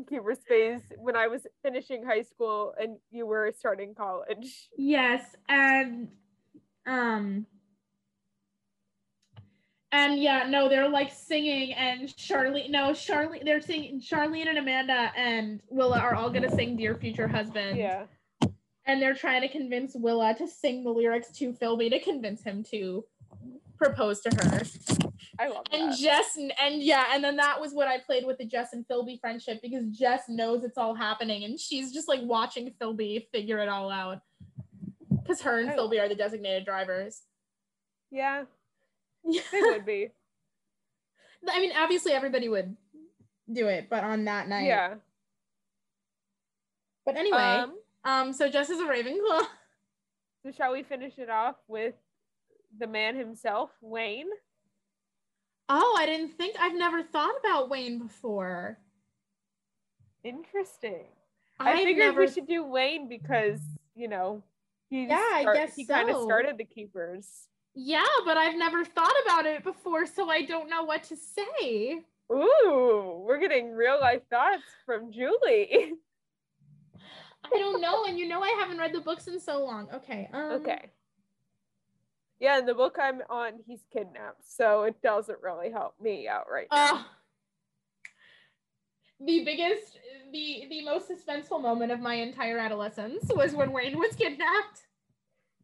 Keeper 0.09 0.35
space 0.35 0.81
when 0.97 1.17
I 1.17 1.27
was 1.27 1.47
finishing 1.63 2.05
high 2.05 2.23
school 2.23 2.75
and 2.81 2.97
you 3.11 3.27
were 3.27 3.53
starting 3.57 3.95
college. 3.95 4.69
Yes, 4.77 5.23
and 5.49 6.09
um 6.87 7.47
and 9.93 10.19
yeah, 10.19 10.47
no, 10.49 10.69
they're 10.69 10.89
like 10.89 11.13
singing 11.13 11.75
and 11.75 12.09
Charlene 12.09 12.71
no, 12.71 12.91
Charlene 12.91 13.45
they're 13.45 13.61
singing 13.61 14.01
Charlene 14.01 14.49
and 14.49 14.59
Amanda 14.59 15.13
and 15.17 15.61
Willa 15.69 15.99
are 15.99 16.15
all 16.15 16.31
gonna 16.31 16.51
sing 16.51 16.77
Dear 16.77 16.95
Future 16.95 17.29
Husband. 17.29 17.77
Yeah. 17.77 18.05
And 18.87 19.03
they're 19.03 19.15
trying 19.15 19.43
to 19.43 19.49
convince 19.49 19.95
Willa 19.95 20.35
to 20.39 20.49
sing 20.49 20.85
the 20.85 20.91
lyrics 20.91 21.33
to 21.39 21.53
Philby 21.53 21.91
to 21.91 22.01
convince 22.01 22.43
him 22.43 22.63
to 22.71 23.05
propose 23.77 24.21
to 24.23 24.31
her. 24.37 24.63
I 25.39 25.49
love 25.49 25.65
And 25.73 25.91
that. 25.93 25.99
Jess 25.99 26.37
and 26.37 26.83
yeah, 26.83 27.07
and 27.13 27.23
then 27.23 27.37
that 27.37 27.61
was 27.61 27.73
what 27.73 27.89
I 27.89 27.99
played 27.99 28.25
with 28.27 28.39
the 28.39 28.45
Jess 28.47 28.73
and 28.73 28.87
Philby 28.89 29.21
friendship 29.21 29.61
because 29.63 29.87
Jess 29.91 30.23
knows 30.29 30.65
it's 30.65 30.79
all 30.79 30.95
happening 30.95 31.45
and 31.45 31.59
she's 31.61 31.93
just 31.93 32.09
like 32.09 32.21
watching 32.23 32.73
Philby 32.81 33.27
figure 33.33 33.59
it 33.59 33.69
all 33.69 33.91
out. 33.91 34.21
Because 35.23 35.43
her 35.43 35.59
and 35.61 35.71
I 35.71 35.77
Philby 35.77 36.01
are 36.01 36.09
the 36.09 36.15
designated 36.15 36.65
drivers. 36.65 37.23
yeah, 38.11 38.45
Yeah. 39.25 39.43
they 39.53 39.61
would 39.63 39.85
be. 39.85 40.09
I 41.49 41.61
mean, 41.61 41.73
obviously 41.77 42.13
everybody 42.13 42.49
would 42.49 42.77
do 43.53 43.67
it, 43.69 43.89
but 43.91 44.03
on 44.05 44.25
that 44.25 44.49
night. 44.49 44.67
Yeah. 44.67 44.95
But 47.05 47.17
anyway, 47.17 47.39
um, 47.39 47.75
Um, 48.05 48.33
so 48.33 48.49
Jess 48.49 48.71
is 48.71 48.81
a 48.81 48.85
Ravenclaw. 48.85 49.43
so 50.43 50.51
shall 50.57 50.73
we 50.73 50.83
finish 50.83 51.19
it 51.19 51.31
off 51.31 51.57
with 51.69 51.95
the 52.79 52.87
man 52.87 53.17
himself, 53.17 53.71
Wayne? 53.81 54.29
Oh, 55.69 55.97
I 55.99 56.07
didn't 56.07 56.37
think 56.37 56.57
I've 56.61 56.77
never 56.77 57.03
thought 57.03 57.35
about 57.41 57.69
Wayne 57.69 57.99
before. 57.99 58.79
Interesting. 60.23 61.07
I 61.59 61.73
I've 61.73 61.79
figured 61.79 61.99
never 61.99 62.21
we 62.21 62.29
should 62.29 62.47
do 62.47 62.65
Wayne 62.65 63.09
because 63.09 63.61
you 63.95 64.09
know 64.09 64.43
he 64.89 65.07
Yeah, 65.07 65.17
I 65.17 65.47
guess 65.55 65.75
he 65.75 65.85
kind 65.85 66.11
of 66.11 66.23
started 66.23 66.59
the 66.59 66.65
keepers. 66.65 67.49
Yeah, 67.75 68.05
but 68.25 68.37
I've 68.37 68.57
never 68.57 68.85
thought 68.85 69.15
about 69.25 69.47
it 69.47 69.63
before, 69.63 70.07
so 70.07 70.31
I 70.31 70.43
don't 70.43 70.71
know 70.71 70.85
what 70.85 71.05
to 71.05 71.17
say. 71.17 72.01
Ooh, 72.33 73.23
we're 73.27 73.39
getting 73.39 73.73
real 73.73 74.01
life 74.01 74.23
thoughts 74.31 74.65
from 74.85 75.13
Julie. 75.13 75.93
I 77.45 77.59
don't 77.59 77.81
know, 77.81 78.07
and 78.07 78.19
you 78.19 78.27
know 78.27 78.43
I 78.43 78.57
haven't 78.59 78.79
read 78.79 78.93
the 78.93 79.01
books 79.01 79.29
in 79.29 79.39
so 79.39 79.65
long. 79.65 79.89
Okay. 79.95 80.29
Um, 80.33 80.53
okay. 80.53 80.91
Yeah, 82.39 82.59
in 82.59 82.67
the 82.67 82.75
book 82.75 82.97
I'm 83.01 83.23
on, 83.31 83.53
he's 83.67 83.81
kidnapped, 83.93 84.45
so 84.47 84.83
it 84.83 85.01
doesn't 85.03 85.39
really 85.43 85.71
help 85.71 85.95
me 86.01 86.29
out 86.29 86.47
right 86.53 86.67
now. 86.71 86.97
Uh, 86.97 87.03
the 89.25 89.45
biggest, 89.45 89.99
the 90.33 90.67
the 90.69 90.85
most 90.85 91.09
suspenseful 91.09 91.63
moment 91.63 91.93
of 91.93 92.01
my 92.01 92.15
entire 92.15 92.59
adolescence 92.59 93.31
was 93.35 93.55
when 93.55 93.73
Wayne 93.73 93.99
was 93.99 94.15
kidnapped. 94.15 94.83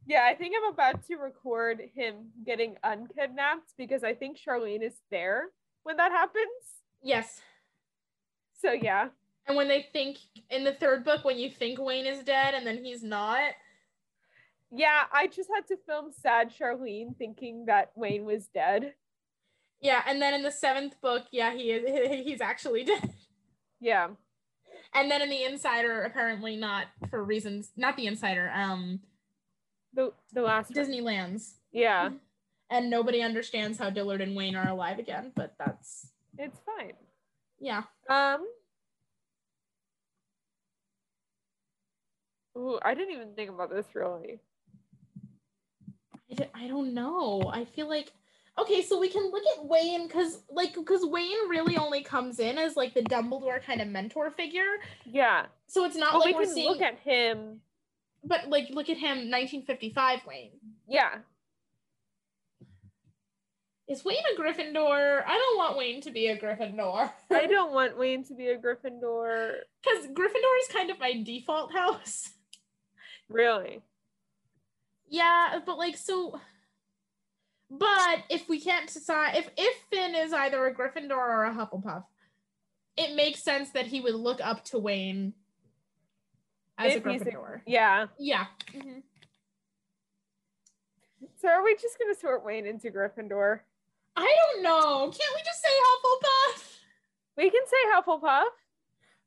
Yeah, 0.07 0.27
I 0.29 0.35
think 0.35 0.55
I'm 0.57 0.73
about 0.73 1.07
to 1.09 1.17
record 1.17 1.81
him 1.95 2.31
getting 2.45 2.77
unkidnapped 2.83 3.75
because 3.77 4.03
I 4.03 4.15
think 4.15 4.39
Charlene 4.39 4.83
is 4.83 4.95
there 5.11 5.51
when 5.85 5.97
that 5.99 6.11
happens. 6.11 6.47
Yes. 7.03 7.41
So 8.61 8.73
yeah. 8.73 9.09
And 9.47 9.57
when 9.57 9.69
they 9.69 9.87
think 9.93 10.19
in 10.51 10.65
the 10.65 10.73
third 10.73 11.05
book, 11.05 11.25
when 11.25 11.39
you 11.39 11.51
think 11.51 11.81
Wayne 11.81 12.07
is 12.07 12.25
dead 12.25 12.55
and 12.55 12.67
then 12.67 12.83
he's 12.83 13.03
not, 13.03 13.53
Yeah, 14.75 15.03
I 15.13 15.27
just 15.27 15.51
had 15.55 15.67
to 15.69 15.77
film 15.87 16.13
sad 16.13 16.51
Charlene 16.51 17.17
thinking 17.17 17.67
that 17.67 17.93
Wayne 17.95 18.25
was 18.25 18.47
dead. 18.49 18.95
yeah, 19.81 20.03
and 20.07 20.21
then 20.23 20.33
in 20.35 20.43
the 20.43 20.51
seventh 20.51 20.99
book, 21.03 21.25
yeah, 21.31 21.53
he 21.53 21.71
is 21.73 22.25
he's 22.27 22.41
actually 22.41 22.85
dead. 22.93 23.13
Yeah. 23.81 24.09
And 24.95 25.11
then 25.11 25.21
in 25.23 25.29
the 25.31 25.45
Insider, 25.45 26.03
apparently 26.03 26.57
not 26.57 26.87
for 27.11 27.23
reasons, 27.23 27.71
not 27.77 27.97
the 27.97 28.07
Insider, 28.07 28.51
um, 28.55 29.01
The 29.93 30.13
the 30.33 30.43
last. 30.43 30.73
Disney 30.73 31.01
Lands, 31.03 31.57
Yeah. 31.73 32.11
and 32.71 32.89
nobody 32.89 33.21
understands 33.23 33.79
how 33.79 33.91
Dillard 33.91 34.21
and 34.23 34.35
Wayne 34.35 34.57
are 34.57 34.69
alive 34.69 34.99
again. 34.99 35.33
But 35.35 35.55
that's 35.59 36.09
It's 36.39 36.59
fine. 36.61 36.95
yeah. 37.61 37.83
Um 38.09 38.47
Ooh, 42.57 42.79
I 42.83 42.95
didn't 42.95 43.15
even 43.15 43.35
think 43.35 43.51
about 43.51 43.71
this 43.71 43.87
really. 43.95 44.41
I, 46.55 46.67
don't 46.69 46.95
know. 46.95 47.51
I 47.53 47.65
feel 47.65 47.89
like 47.89 48.13
okay, 48.59 48.83
so 48.83 48.99
we 48.99 49.09
can 49.09 49.31
look 49.31 49.43
at 49.59 49.65
Wayne 49.65 50.07
because 50.07 50.43
like 50.51 50.75
because 50.75 51.05
Wayne 51.05 51.49
really 51.49 51.77
only 51.77 52.03
comes 52.03 52.39
in 52.39 52.59
as 52.59 52.77
like 52.77 52.95
the 52.95 53.03
Dumbledore 53.03 53.63
kind 53.63 53.81
of 53.81 53.89
mentor 53.89 54.31
figure. 54.31 54.77
Yeah. 55.05 55.47
So 55.67 55.85
it's 55.85 55.97
not 55.97 56.13
But 56.13 56.21
we 56.21 56.33
like 56.33 56.35
we're 56.37 56.45
can 56.45 56.55
seeing, 56.55 56.69
look 56.71 56.83
at 56.83 56.99
him. 57.01 57.61
but 58.25 58.49
like 58.49 58.69
look 58.71 58.89
at 58.91 58.97
him, 58.99 59.31
1955 59.31 60.21
Wayne. 60.27 60.51
Yeah. 60.89 61.19
Is 63.89 64.05
Wayne 64.05 64.19
a 64.35 64.41
Gryffindor? 64.41 65.23
I 65.27 65.37
don't 65.39 65.59
want 65.59 65.77
Wayne 65.77 66.01
to 66.03 66.11
be 66.11 66.29
a 66.29 66.39
Gryffindor. 66.39 67.11
I 67.31 67.47
don't 67.51 67.73
want 67.73 67.99
Wayne 67.99 68.25
to 68.25 68.35
be 68.35 68.47
a 68.49 68.57
Gryffindor. 68.57 69.53
Because 69.83 70.07
Gryffindor 70.07 70.61
is 70.63 70.69
kind 70.73 70.91
of 70.91 70.99
my 71.01 71.21
default 71.23 71.73
house. 71.73 72.31
Really. 73.29 73.83
Yeah, 75.13 75.61
but 75.67 75.77
like 75.77 75.97
so. 75.99 76.41
But 77.71 78.25
if 78.31 78.49
we 78.49 78.61
can't 78.61 78.91
decide, 78.91 79.37
if 79.37 79.49
if 79.59 79.77
Finn 79.91 80.15
is 80.15 80.33
either 80.33 80.67
a 80.67 80.75
Gryffindor 80.75 81.13
or 81.13 81.45
a 81.45 81.53
Hufflepuff, 81.55 82.05
it 82.97 83.15
makes 83.15 83.43
sense 83.43 83.71
that 83.73 83.87
he 83.87 84.01
would 84.01 84.15
look 84.15 84.41
up 84.43 84.65
to 84.67 84.79
Wayne 84.79 85.35
as 86.79 86.95
If 86.95 87.05
a 87.05 87.13
he's 87.13 87.21
a- 87.21 87.25
Gryffindor. 87.27 87.61
Yeah. 87.67 88.07
yeah. 88.19 88.47
Mm-hmm. 88.75 89.01
So 91.41 91.49
are 91.49 91.63
we 91.63 91.75
just 91.75 91.99
gonna 91.99 92.15
sort 92.15 92.43
Wayne 92.45 92.67
into 92.67 92.91
Gryffindor? 92.91 93.61
I 94.17 94.35
don't 94.55 94.63
know. 94.63 95.11
Can't 95.11 95.35
we 95.35 95.43
just 95.45 95.61
say 95.63 95.69
Hufflepuff? 95.85 96.79
We 97.37 97.51
can 97.51 97.63
say 97.67 97.77
Hufflepuff. 97.95 98.45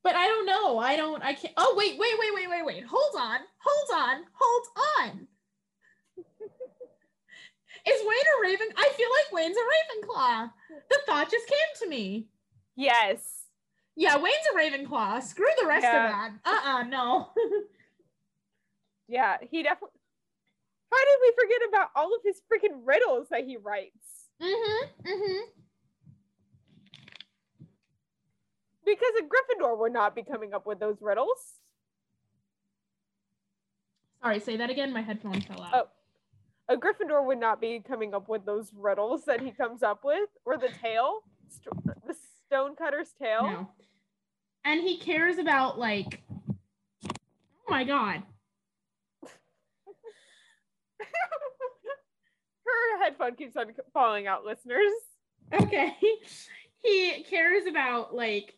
But 0.03 0.15
I 0.15 0.27
don't 0.27 0.45
know. 0.47 0.79
I 0.79 0.95
don't. 0.95 1.23
I 1.23 1.33
can't. 1.33 1.53
Oh 1.57 1.75
wait, 1.77 1.97
wait, 1.99 2.13
wait, 2.19 2.31
wait, 2.33 2.49
wait, 2.49 2.65
wait. 2.65 2.83
Hold 2.86 3.15
on. 3.19 3.39
Hold 3.59 3.99
on. 4.01 4.23
Hold 4.33 4.65
on. 4.99 5.27
Is 7.88 8.01
Wayne 8.01 8.17
a 8.38 8.41
Raven? 8.41 8.67
I 8.75 8.89
feel 8.97 9.07
like 9.09 9.31
Wayne's 9.31 9.57
a 9.57 9.59
Ravenclaw. 9.61 10.51
The 10.89 10.99
thought 11.05 11.29
just 11.29 11.47
came 11.47 11.57
to 11.83 11.88
me. 11.89 12.27
Yes. 12.75 13.43
Yeah, 13.95 14.17
Wayne's 14.17 14.36
a 14.53 14.57
Ravenclaw. 14.57 15.21
Screw 15.23 15.45
the 15.61 15.67
rest 15.67 15.83
Yeah. 15.83 16.05
of 16.27 16.33
that. 16.43 16.51
Uh-uh, 16.51 16.83
no. 16.83 17.29
Yeah, 19.07 19.38
he 19.51 19.61
definitely. 19.61 19.99
How 20.91 20.97
did 20.97 21.19
we 21.21 21.33
forget 21.39 21.59
about 21.69 21.89
all 21.95 22.07
of 22.15 22.21
his 22.25 22.41
freaking 22.51 22.81
riddles 22.86 23.27
that 23.29 23.43
he 23.45 23.55
writes? 23.55 23.93
mm-hmm. 24.41 25.07
Mm-hmm. 25.07 25.41
Because 28.83 29.11
a 29.19 29.23
Gryffindor 29.23 29.77
would 29.77 29.93
not 29.93 30.15
be 30.15 30.23
coming 30.23 30.53
up 30.55 30.65
with 30.65 30.79
those 30.79 30.97
riddles. 31.01 31.59
Sorry, 34.23 34.39
say 34.39 34.57
that 34.57 34.69
again. 34.71 34.91
My 34.91 35.01
headphones 35.01 35.45
fell 35.45 35.61
out. 35.61 35.71
Oh. 35.73 35.88
A 36.68 36.76
Gryffindor 36.76 37.24
would 37.26 37.39
not 37.39 37.61
be 37.61 37.80
coming 37.88 38.13
up 38.16 38.28
with 38.28 38.45
those 38.45 38.72
riddles 38.76 39.26
that 39.26 39.39
he 39.41 39.51
comes 39.51 39.84
up 39.84 40.03
with, 40.03 40.30
or 40.45 40.57
the 40.57 40.70
tale, 40.82 41.20
st- 41.47 41.86
the 42.07 42.16
Stonecutter's 42.51 43.13
tale. 43.22 43.43
No. 43.43 43.70
And 44.63 44.82
he 44.82 44.97
cares 44.97 45.38
about 45.38 45.78
like 45.78 46.24
Oh 47.07 47.11
my 47.70 47.84
god. 47.84 48.24
Her 52.66 53.03
headphone 53.03 53.36
keeps 53.36 53.55
on 53.55 53.74
falling 53.93 54.28
out, 54.28 54.45
listeners. 54.45 54.91
Okay. 55.53 55.95
He 56.84 57.24
cares 57.28 57.66
about 57.66 58.13
like 58.13 58.53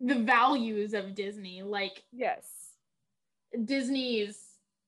the 0.00 0.16
values 0.16 0.92
of 0.92 1.14
Disney, 1.14 1.62
like 1.62 2.02
Yes. 2.12 2.48
Disney's 3.64 4.36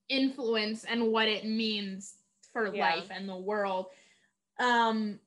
influence 0.09 0.83
and 0.83 1.13
what 1.13 1.29
it 1.29 1.45
means 1.45 2.13
for 2.53 2.73
Yeah. 2.73 2.95
life 2.95 3.07
and 3.11 3.27
the 3.27 3.35
world. 3.37 3.87
Um 4.59 5.19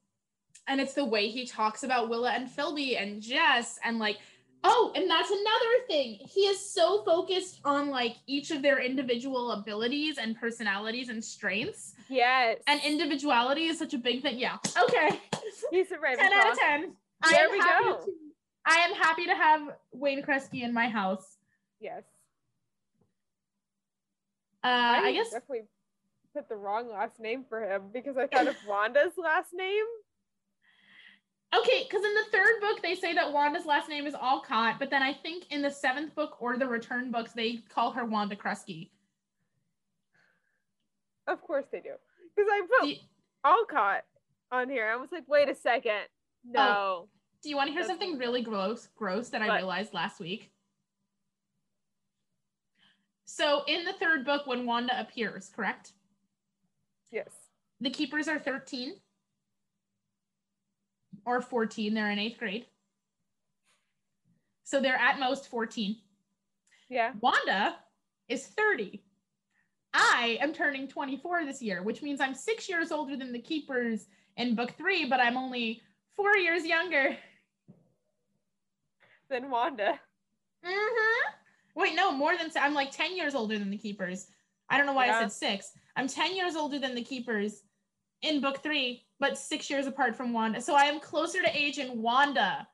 and 0.67 0.81
it's 0.81 0.95
the 0.95 1.05
way 1.05 1.29
he 1.29 1.47
talks 1.47 1.83
about 1.83 2.09
Willa 2.09 2.31
and 2.33 2.49
Philby 2.49 3.01
and 3.01 3.21
Jess 3.21 3.79
and 3.85 3.99
like 3.99 4.19
oh, 4.67 4.93
and 4.95 5.11
that's 5.11 5.31
another 5.31 5.87
thing. 5.89 6.19
He 6.27 6.41
is 6.47 6.59
so 6.59 7.05
focused 7.05 7.61
on 7.67 7.91
like 7.91 8.17
each 8.27 8.51
of 8.51 8.63
their 8.63 8.81
individual 8.81 9.53
abilities 9.53 10.17
and 10.17 10.35
personalities 10.41 11.11
and 11.11 11.23
strengths. 11.23 11.95
Yes. 12.09 12.63
And 12.67 12.81
individuality 12.83 13.67
is 13.67 13.79
such 13.79 13.93
a 13.93 13.99
big 13.99 14.23
thing. 14.23 14.39
Yeah. 14.39 14.57
Okay. 14.85 15.21
he's 15.71 15.91
a 15.93 15.97
Ravenclaw. 15.97 16.17
10 16.17 16.33
out 16.33 16.53
of 16.53 16.59
10. 16.59 16.97
I 17.23 17.33
There 17.33 17.51
we 17.51 17.59
go. 17.59 17.99
to 18.07 18.13
I 18.65 18.77
am 18.77 18.95
happy 18.95 19.27
to 19.27 19.35
have 19.35 19.61
Wayne 19.93 20.23
Kresge 20.23 20.63
in 20.63 20.73
my 20.73 20.89
house. 20.89 21.37
Yes. 21.79 22.05
Uh, 24.63 24.69
I 25.05 25.13
guess 25.13 25.31
definitely 25.31 25.65
put 26.35 26.49
the 26.49 26.57
wrong 26.57 26.91
last 26.91 27.21
name 27.21 27.45
for 27.49 27.61
him 27.63 27.83
because 27.93 28.17
I 28.17 28.27
thought 28.27 28.49
of 28.49 28.57
Wanda's 28.69 29.13
last 29.17 29.51
name. 29.55 29.85
okay, 31.57 31.85
because 31.89 32.05
in 32.05 32.15
the 32.15 32.25
third 32.33 32.61
book 32.61 32.83
they 32.83 32.95
say 32.95 33.15
that 33.15 33.33
Wanda's 33.33 33.67
last 33.67 33.89
name 33.89 34.07
is 34.07 34.15
Alcott, 34.15 34.77
but 34.79 34.91
then 34.91 35.03
I 35.03 35.13
think 35.13 35.45
in 35.51 35.63
the 35.63 35.71
seventh 35.71 36.15
book 36.15 36.37
or 36.43 36.59
the 36.59 36.67
return 36.67 37.11
books 37.13 37.33
they 37.33 37.59
call 37.73 37.93
her 37.93 38.05
Wanda 38.05 38.37
Kresge. 38.37 38.91
Of 41.27 41.41
course 41.43 41.65
they 41.73 41.81
do. 41.81 41.93
Because 42.37 42.51
I 42.53 42.63
put 42.81 42.89
Do, 42.89 42.95
Alcott 43.45 44.03
on 44.51 44.69
here. 44.69 44.89
I 44.93 44.97
was 44.97 45.11
like, 45.13 45.25
wait 45.29 45.49
a 45.49 45.55
second. 45.55 46.03
Oh, 46.49 46.51
no. 46.53 47.09
do 47.43 47.49
you 47.49 47.57
want 47.57 47.69
to 47.69 47.73
hear 47.73 47.83
That's 47.83 47.89
something 47.91 48.19
really 48.19 48.43
gross? 48.43 48.89
Gross 48.97 49.29
that 49.31 49.41
I 49.41 49.47
What? 49.49 49.57
realized 49.59 49.95
last 49.95 50.21
week. 50.21 50.51
So 53.25 53.63
in 53.67 53.85
the 53.85 53.95
third 53.95 54.25
book, 54.27 54.47
when 54.47 54.67
Wanda 54.67 54.99
appears, 55.01 55.49
correct? 55.55 55.93
Yes. 57.15 57.31
The 57.81 57.91
keepers 57.91 58.27
are 58.27 58.41
13 58.41 58.95
or 61.25 61.41
14. 61.41 61.95
They're 61.95 62.11
in 62.11 62.19
eighth 62.19 62.39
grade. 62.39 62.67
So 64.65 64.81
they're 64.81 64.97
at 64.97 65.21
most 65.21 65.47
14. 65.47 65.97
Yeah. 66.91 67.13
Wanda 67.21 67.77
is 68.29 68.49
30. 68.49 69.01
I 69.93 70.39
am 70.41 70.53
turning 70.53 70.89
24 70.89 71.45
this 71.45 71.63
year, 71.63 71.85
which 71.85 72.03
means 72.03 72.21
I'm 72.21 72.35
six 72.35 72.69
years 72.69 72.91
older 72.91 73.17
than 73.17 73.33
the 73.33 73.39
keepers 73.39 74.07
in 74.37 74.57
book 74.57 74.73
three, 74.77 75.09
but 75.09 75.21
I'm 75.21 75.37
only 75.37 75.83
four 76.17 76.37
years 76.37 76.67
younger. 76.67 77.17
than 79.31 79.51
Wanda. 79.51 80.01
Mm-hmm. 80.67 81.31
Wait, 81.77 81.95
no, 81.95 82.11
more 82.11 82.37
than 82.37 82.51
I'm 82.61 82.75
like 82.75 82.91
10 82.91 83.17
years 83.17 83.37
older 83.37 83.57
than 83.57 83.71
the 83.71 83.79
keepers. 83.79 84.27
I 84.71 84.79
don't 84.79 84.87
know 84.87 84.93
why 84.93 85.09
I 85.09 85.21
said 85.21 85.33
six. 85.33 85.73
I'm 85.97 86.09
10 86.09 86.35
years 86.35 86.57
older 86.57 86.79
than 86.79 86.95
the 86.95 87.03
keepers 87.03 87.63
in 88.23 88.41
book 88.41 88.63
three, 88.63 89.07
but 89.21 89.37
six 89.39 89.69
years 89.69 89.87
apart 89.87 90.17
from 90.17 90.33
Wanda. 90.33 90.61
So 90.61 90.75
I 90.75 90.85
am 90.85 91.01
closer 91.01 91.43
to 91.43 91.57
age 91.57 91.79
in 91.79 92.01
Wanda 92.01 92.67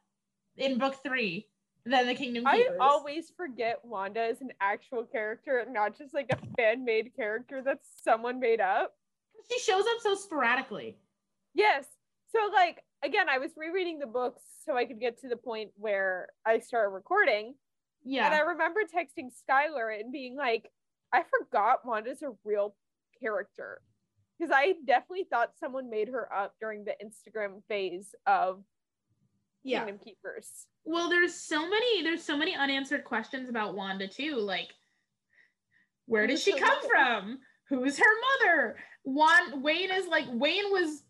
in 0.56 0.78
book 0.78 0.96
three 1.02 1.48
than 1.84 2.06
the 2.06 2.14
Kingdom 2.14 2.46
I 2.46 2.68
always 2.78 3.32
forget 3.36 3.80
Wanda 3.82 4.24
is 4.24 4.40
an 4.40 4.50
actual 4.60 5.04
character, 5.04 5.64
not 5.68 5.96
just 5.96 6.14
like 6.14 6.30
a 6.30 6.38
fan 6.56 6.84
made 6.84 7.14
character 7.16 7.62
that 7.62 7.78
someone 8.02 8.38
made 8.38 8.60
up. 8.60 8.94
she 9.50 9.58
shows 9.58 9.84
up 9.84 10.00
so 10.00 10.14
sporadically. 10.14 10.96
Yes. 11.54 11.86
So 12.32 12.38
like 12.52 12.82
again, 13.02 13.28
I 13.28 13.38
was 13.38 13.50
rereading 13.56 13.98
the 13.98 14.06
books 14.06 14.42
so 14.64 14.76
I 14.76 14.84
could 14.84 15.00
get 15.00 15.20
to 15.22 15.28
the 15.28 15.36
point 15.36 15.70
where 15.76 16.28
I 16.46 16.60
started 16.60 16.90
recording. 16.90 17.54
Yeah. 18.04 18.26
And 18.26 18.34
I 18.34 18.40
remember 18.40 18.80
texting 18.82 19.30
Skylar 19.30 19.98
and 19.98 20.12
being 20.12 20.36
like, 20.36 20.70
I 21.12 21.22
forgot 21.22 21.84
Wanda's 21.84 22.22
a 22.22 22.30
real 22.44 22.74
character. 23.20 23.80
Because 24.38 24.54
I 24.54 24.74
definitely 24.86 25.26
thought 25.28 25.52
someone 25.58 25.90
made 25.90 26.08
her 26.08 26.32
up 26.32 26.54
during 26.60 26.84
the 26.84 26.94
Instagram 27.04 27.62
phase 27.68 28.14
of 28.26 28.62
yeah. 29.62 29.84
Kingdom 29.84 30.00
Keepers. 30.02 30.48
Well, 30.84 31.10
there's 31.10 31.34
so 31.34 31.68
many 31.68 32.02
there's 32.02 32.22
so 32.22 32.38
many 32.38 32.54
unanswered 32.54 33.04
questions 33.04 33.50
about 33.50 33.74
Wanda 33.74 34.08
too. 34.08 34.36
Like, 34.36 34.70
where 36.06 36.26
did 36.26 36.38
she 36.38 36.58
come 36.58 36.78
from? 36.88 37.38
who's 37.70 37.98
her 37.98 38.04
mother? 38.44 38.76
Juan 39.04 39.62
Wayne 39.62 39.92
is 39.92 40.06
like 40.06 40.26
Wayne 40.28 40.70
was 40.70 41.04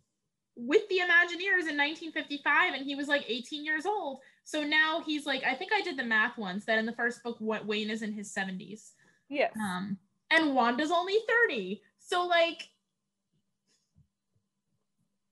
with 0.56 0.86
the 0.88 0.98
Imagineers 0.98 1.66
in 1.68 1.76
1955 1.76 2.74
and 2.74 2.84
he 2.84 2.94
was 2.94 3.08
like 3.08 3.24
18 3.26 3.64
years 3.64 3.86
old. 3.86 4.20
So 4.44 4.62
now 4.62 5.02
he's 5.04 5.26
like, 5.26 5.42
I 5.42 5.54
think 5.54 5.72
I 5.72 5.80
did 5.80 5.98
the 5.98 6.04
math 6.04 6.36
once 6.36 6.66
that 6.66 6.78
in 6.78 6.86
the 6.86 6.92
first 6.92 7.22
book, 7.22 7.36
what 7.38 7.66
Wayne 7.66 7.90
is 7.90 8.02
in 8.02 8.12
his 8.12 8.32
70s. 8.32 8.90
Yes. 9.30 9.52
Um, 9.56 9.96
and 10.30 10.54
Wanda's 10.54 10.90
only 10.90 11.14
30. 11.48 11.80
So 11.98 12.26
like 12.26 12.68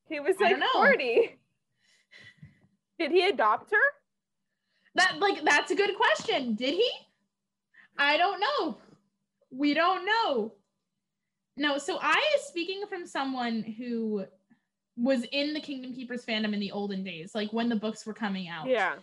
he 0.09 0.21
was 0.21 0.37
like 0.41 0.57
40. 0.73 1.39
Did 2.99 3.11
he 3.11 3.27
adopt 3.29 3.71
her? 3.73 3.77
that 4.95 5.19
like 5.21 5.45
that's 5.45 5.71
a 5.71 5.77
good 5.77 5.95
question. 5.97 6.55
Did 6.55 6.75
he? 6.75 6.91
I 7.99 8.17
don't 8.17 8.41
know. 8.41 8.79
We 9.51 9.75
don't 9.75 10.05
know. 10.07 10.55
No, 11.57 11.79
so 11.79 11.99
I 12.01 12.21
is 12.37 12.43
speaking 12.47 12.83
from 12.89 13.07
someone 13.07 13.63
who 13.63 14.25
was 14.97 15.25
in 15.33 15.55
the 15.55 15.61
Kingdom 15.61 15.93
Keepers 15.95 16.25
fandom 16.25 16.53
in 16.55 16.61
the 16.61 16.71
olden 16.73 17.05
days, 17.05 17.33
like 17.35 17.53
when 17.53 17.69
the 17.69 17.77
books 17.77 18.07
were 18.07 18.15
coming 18.15 18.49
out. 18.49 18.69
Yeah. 18.69 18.95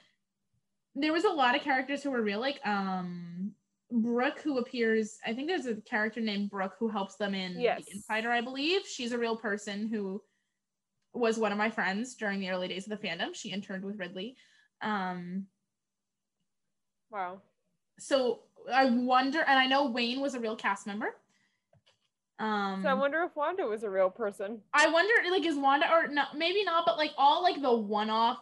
there 0.95 1.13
was 1.13 1.23
a 1.25 1.29
lot 1.29 1.55
of 1.55 1.61
characters 1.61 2.01
who 2.03 2.11
were 2.11 2.21
real, 2.21 2.39
like 2.39 2.59
um 2.65 3.44
Brooke, 3.91 4.39
who 4.39 4.57
appears. 4.57 5.17
I 5.25 5.33
think 5.33 5.47
there's 5.47 5.67
a 5.67 5.75
character 5.75 6.19
named 6.21 6.49
Brooke 6.49 6.75
who 6.79 6.87
helps 6.89 7.15
them 7.15 7.35
in 7.35 7.59
Yes. 7.59 7.85
the 7.85 7.91
Insider, 7.93 8.31
I 8.31 8.41
believe. 8.41 8.85
She's 8.85 9.11
a 9.11 9.17
real 9.17 9.37
person 9.37 9.87
who 9.87 10.21
was 11.13 11.37
one 11.37 11.51
of 11.51 11.57
my 11.57 11.69
friends 11.69 12.15
during 12.15 12.39
the 12.39 12.49
early 12.49 12.67
days 12.67 12.87
of 12.89 12.99
the 12.99 13.07
fandom. 13.07 13.33
She 13.33 13.51
interned 13.51 13.85
with 13.85 13.97
Ridley. 13.99 14.35
Um, 14.81 15.47
Wow. 17.09 17.41
so 17.99 18.41
I 18.71 18.85
wonder, 18.89 19.39
and 19.39 19.57
I 19.59 19.67
know 19.67 19.85
Wayne 19.89 20.19
was 20.19 20.33
a 20.33 20.39
real 20.39 20.55
cast 20.55 20.87
member. 20.87 21.15
Um, 22.39 22.81
So 22.81 22.89
I 22.89 22.93
wonder 22.95 23.23
if 23.23 23.35
Wanda 23.35 23.63
was 23.65 23.83
a 23.83 23.89
real 23.89 24.09
person. 24.09 24.61
I 24.73 24.89
wonder, 24.89 25.13
like, 25.29 25.45
is 25.45 25.55
Wanda 25.55 25.89
or 25.89 26.07
no, 26.07 26.25
maybe 26.35 26.65
not, 26.65 26.85
but 26.85 26.97
like 26.97 27.11
all 27.17 27.41
like 27.43 27.61
the 27.61 27.73
one-off 27.73 28.39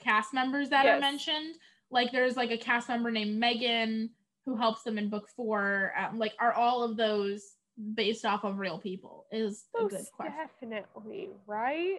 cast 0.00 0.34
members 0.34 0.70
that 0.70 0.86
are 0.86 0.98
mentioned, 0.98 1.56
like 1.90 2.10
there's 2.10 2.36
like 2.36 2.50
a 2.50 2.58
cast 2.58 2.88
member 2.88 3.10
named 3.12 3.38
Megan 3.38 4.10
who 4.46 4.56
helps 4.56 4.82
them 4.84 4.96
in 4.96 5.10
book 5.10 5.28
four. 5.36 5.92
Um, 5.98 6.18
like, 6.18 6.32
are 6.38 6.52
all 6.54 6.82
of 6.82 6.96
those 6.96 7.56
based 7.94 8.24
off 8.24 8.44
of 8.44 8.58
real 8.58 8.78
people? 8.78 9.26
Is 9.30 9.64
a 9.78 9.82
good 9.88 10.06
question. 10.16 10.34
definitely, 10.70 11.28
right? 11.46 11.98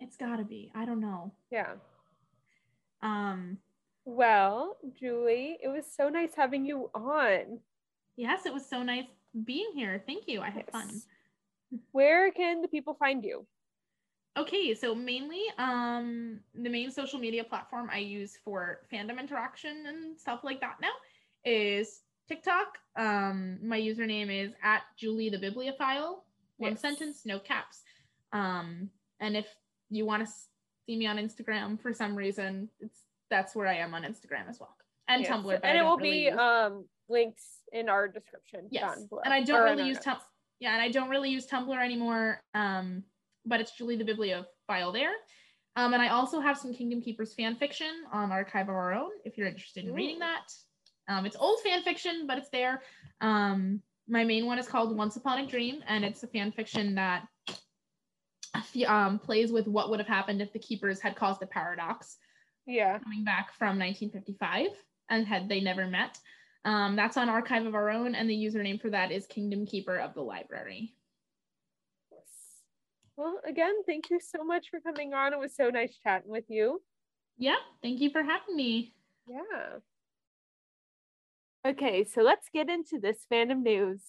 It's 0.00 0.16
got 0.16 0.36
to 0.36 0.44
be. 0.44 0.70
I 0.74 0.84
don't 0.86 1.00
know. 1.00 1.32
Yeah. 1.50 1.72
Um, 3.02 3.58
Well, 4.06 4.76
Julie, 4.98 5.58
it 5.62 5.68
was 5.68 5.84
so 5.94 6.08
nice 6.08 6.34
having 6.36 6.64
you 6.64 6.90
on. 6.94 7.58
yes, 8.16 8.46
it 8.46 8.54
was 8.54 8.64
so 8.66 8.82
nice 8.82 9.04
being 9.44 9.70
here. 9.74 10.02
Thank 10.06 10.28
you. 10.28 10.40
I 10.40 10.50
had 10.50 10.70
fun. 10.70 11.02
Where 11.92 12.30
can 12.30 12.62
the 12.62 12.68
people 12.68 12.94
find 12.94 13.24
you? 13.24 13.46
Okay, 14.36 14.74
so 14.74 14.94
mainly 14.94 15.42
um 15.58 16.40
the 16.54 16.68
main 16.68 16.90
social 16.90 17.18
media 17.20 17.44
platform 17.44 17.88
I 17.92 17.98
use 17.98 18.36
for 18.44 18.80
fandom 18.92 19.18
interaction 19.20 19.86
and 19.86 20.18
stuff 20.18 20.40
like 20.42 20.60
that 20.60 20.76
now 20.80 20.90
is 21.44 22.00
TikTok. 22.28 22.78
Um 22.96 23.58
my 23.62 23.78
username 23.80 24.30
is 24.30 24.52
at 24.62 24.82
Julie 24.96 25.30
the 25.30 25.38
Bibliophile. 25.38 26.24
One 26.58 26.72
Yes. 26.72 26.80
sentence, 26.80 27.22
no 27.26 27.38
caps. 27.38 27.82
Um 28.32 28.90
and 29.20 29.36
if 29.36 29.46
you 29.90 30.04
want 30.06 30.26
to 30.26 30.32
see 30.86 30.96
me 30.96 31.06
on 31.06 31.16
Instagram 31.16 31.80
for 31.80 31.92
some 31.92 32.14
reason, 32.16 32.68
it's 32.80 33.00
that's 33.30 33.54
where 33.54 33.66
I 33.66 33.74
am 33.76 33.94
on 33.94 34.02
Instagram 34.02 34.48
as 34.48 34.58
well. 34.60 34.76
And 35.08 35.22
Yes. 35.22 35.30
Tumblr. 35.30 35.60
And 35.62 35.78
it 35.78 35.82
will 35.82 35.96
really 35.98 36.24
be 36.24 36.30
um 36.30 36.86
linked 37.08 37.42
in 37.72 37.88
our 37.88 38.08
description 38.08 38.68
Yes. 38.70 38.82
down 38.82 39.06
below. 39.06 39.22
And 39.24 39.34
I 39.34 39.42
don't 39.42 39.60
or 39.60 39.64
really 39.64 39.86
use 39.86 39.98
Tumblr. 39.98 40.20
Yeah, 40.60 40.72
and 40.72 40.80
I 40.80 40.88
don't 40.88 41.10
really 41.10 41.30
use 41.30 41.46
Tumblr 41.46 41.76
anymore. 41.84 42.40
Um, 42.54 43.04
but 43.44 43.60
it's 43.60 43.72
Julie 43.76 43.96
the 43.96 44.04
Bibliophile 44.04 44.92
there. 44.92 45.12
Um, 45.76 45.92
and 45.92 46.00
I 46.00 46.08
also 46.08 46.40
have 46.40 46.56
some 46.56 46.72
Kingdom 46.72 47.02
Keepers 47.02 47.34
fan 47.34 47.56
fiction 47.56 48.04
on 48.12 48.30
Archive 48.30 48.68
of 48.68 48.74
Our 48.74 48.94
Own 48.94 49.10
if 49.24 49.36
you're 49.36 49.48
interested 49.48 49.84
in 49.84 49.92
reading 49.92 50.20
that. 50.20 50.52
Um, 51.08 51.26
it's 51.26 51.36
old 51.38 51.60
fan 51.62 51.82
fiction, 51.82 52.26
but 52.26 52.38
it's 52.38 52.48
there. 52.50 52.82
Um, 53.20 53.82
my 54.08 54.24
main 54.24 54.46
one 54.46 54.58
is 54.58 54.68
called 54.68 54.96
Once 54.96 55.16
Upon 55.16 55.38
a 55.38 55.46
Dream, 55.46 55.82
and 55.86 56.04
it's 56.04 56.22
a 56.22 56.26
fan 56.26 56.52
fiction 56.52 56.94
that 56.94 57.26
um, 58.86 59.18
plays 59.18 59.52
with 59.52 59.66
what 59.66 59.90
would 59.90 59.98
have 60.00 60.08
happened 60.08 60.40
if 60.40 60.52
the 60.52 60.58
Keepers 60.58 61.00
had 61.00 61.16
caused 61.16 61.42
a 61.42 61.46
paradox 61.46 62.16
Yeah. 62.66 62.98
coming 62.98 63.24
back 63.24 63.52
from 63.54 63.78
1955 63.78 64.68
and 65.10 65.26
had 65.26 65.48
they 65.48 65.60
never 65.60 65.86
met. 65.86 66.18
Um, 66.64 66.96
that's 66.96 67.16
on 67.18 67.28
Archive 67.28 67.66
of 67.66 67.74
Our 67.74 67.90
Own, 67.90 68.14
and 68.14 68.28
the 68.28 68.34
username 68.34 68.80
for 68.80 68.90
that 68.90 69.12
is 69.12 69.26
Kingdom 69.26 69.66
Keeper 69.66 69.98
of 69.98 70.14
the 70.14 70.22
Library. 70.22 70.94
Well, 73.16 73.40
again, 73.46 73.74
thank 73.86 74.10
you 74.10 74.18
so 74.18 74.42
much 74.42 74.70
for 74.70 74.80
coming 74.80 75.14
on. 75.14 75.32
It 75.32 75.38
was 75.38 75.54
so 75.54 75.68
nice 75.70 75.96
chatting 76.02 76.30
with 76.30 76.46
you. 76.48 76.82
Yeah, 77.36 77.56
thank 77.82 78.00
you 78.00 78.10
for 78.10 78.22
having 78.22 78.56
me. 78.56 78.94
Yeah. 79.28 79.78
Okay, 81.66 82.04
so 82.04 82.20
let's 82.20 82.50
get 82.52 82.68
into 82.68 82.98
this 83.00 83.24
fandom 83.32 83.62
news. 83.62 84.02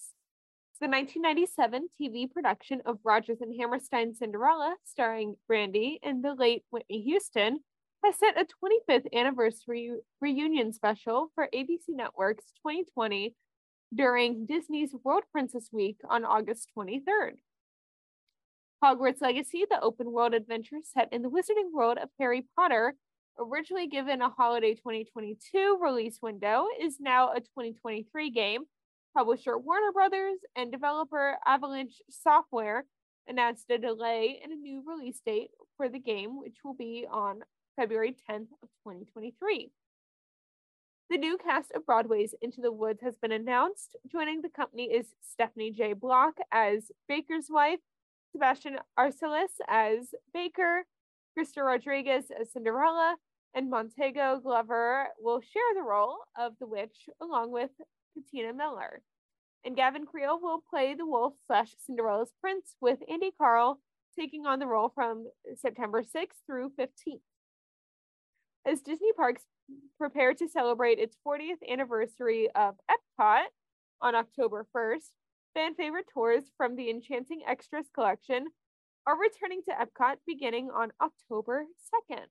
The 0.81 0.89
1997 0.89 1.87
TV 1.97 2.29
production 2.29 2.81
of 2.85 2.99
Rodgers 3.05 3.37
and 3.39 3.55
Hammerstein's 3.57 4.19
Cinderella, 4.19 4.75
starring 4.83 5.35
Brandy 5.47 6.01
and 6.03 6.21
the 6.21 6.33
late 6.33 6.63
Whitney 6.69 7.01
Houston, 7.03 7.61
has 8.03 8.15
set 8.19 8.37
a 8.37 8.45
25th 8.45 9.07
anniversary 9.13 9.93
reunion 10.19 10.73
special 10.73 11.31
for 11.33 11.47
ABC 11.55 11.83
Network's 11.87 12.51
2020 12.57 13.33
during 13.93 14.45
Disney's 14.45 14.93
World 15.05 15.23
Princess 15.31 15.69
Week 15.71 15.95
on 16.09 16.25
August 16.25 16.71
23rd. 16.77 17.35
Hogwarts 18.83 19.21
Legacy, 19.21 19.63
the 19.69 19.79
open 19.79 20.11
world 20.11 20.33
adventure 20.33 20.79
set 20.83 21.07
in 21.13 21.21
the 21.21 21.29
wizarding 21.29 21.71
world 21.73 21.99
of 21.99 22.09
Harry 22.19 22.45
Potter, 22.57 22.95
originally 23.39 23.87
given 23.87 24.21
a 24.21 24.29
holiday 24.29 24.73
2022 24.73 25.79
release 25.81 26.19
window, 26.21 26.65
is 26.81 26.97
now 26.99 27.31
a 27.31 27.39
2023 27.39 28.31
game. 28.31 28.63
Publisher 29.15 29.57
Warner 29.57 29.91
Brothers 29.93 30.39
and 30.55 30.71
developer 30.71 31.37
Avalanche 31.45 32.01
Software 32.09 32.85
announced 33.27 33.69
a 33.69 33.77
delay 33.77 34.39
and 34.43 34.51
a 34.51 34.55
new 34.55 34.83
release 34.85 35.21
date 35.25 35.51
for 35.77 35.89
the 35.89 35.99
game, 35.99 36.39
which 36.39 36.57
will 36.63 36.73
be 36.73 37.05
on 37.09 37.39
February 37.75 38.15
10th 38.29 38.47
of 38.61 38.69
2023. 38.83 39.71
The 41.09 41.17
new 41.17 41.37
cast 41.37 41.71
of 41.75 41.85
Broadway's 41.85 42.33
Into 42.41 42.61
the 42.61 42.71
Woods 42.71 43.01
has 43.03 43.15
been 43.15 43.31
announced. 43.31 43.95
Joining 44.11 44.41
the 44.41 44.49
company 44.49 44.85
is 44.85 45.07
Stephanie 45.21 45.71
J. 45.71 45.93
Block 45.93 46.37
as 46.51 46.91
Baker's 47.07 47.47
wife, 47.49 47.79
Sebastian 48.31 48.77
Arcelus 48.97 49.51
as 49.69 50.15
Baker, 50.33 50.85
Krysta 51.37 51.63
Rodriguez 51.63 52.25
as 52.39 52.51
Cinderella, 52.51 53.17
and 53.55 53.69
Montego 53.69 54.39
Glover 54.43 55.07
will 55.17 55.39
share 55.39 55.73
the 55.73 55.81
role 55.81 56.17
of 56.37 56.53
the 56.59 56.67
witch 56.67 57.07
along 57.21 57.51
with 57.51 57.69
Patina 58.13 58.53
Miller. 58.53 59.01
And 59.63 59.75
Gavin 59.75 60.05
Creel 60.05 60.39
will 60.39 60.61
play 60.69 60.93
the 60.93 61.05
wolf 61.05 61.33
slash 61.47 61.73
Cinderella's 61.85 62.33
prince 62.41 62.75
with 62.81 62.99
Andy 63.09 63.31
Karl 63.35 63.79
taking 64.19 64.45
on 64.45 64.59
the 64.59 64.67
role 64.67 64.91
from 64.93 65.25
September 65.55 66.03
6th 66.03 66.43
through 66.45 66.71
15th. 66.77 67.21
As 68.67 68.81
Disney 68.81 69.13
Parks 69.15 69.43
prepare 69.97 70.33
to 70.33 70.47
celebrate 70.47 70.99
its 70.99 71.17
40th 71.25 71.67
anniversary 71.69 72.49
of 72.55 72.75
Epcot 72.91 73.45
on 74.01 74.15
October 74.15 74.67
1st, 74.75 75.11
fan 75.53 75.75
favorite 75.75 76.05
tours 76.13 76.43
from 76.57 76.75
the 76.75 76.89
Enchanting 76.89 77.41
Extras 77.47 77.87
collection 77.93 78.47
are 79.07 79.19
returning 79.19 79.61
to 79.63 79.71
Epcot 79.71 80.17
beginning 80.27 80.69
on 80.73 80.91
October 81.01 81.65
2nd. 82.11 82.25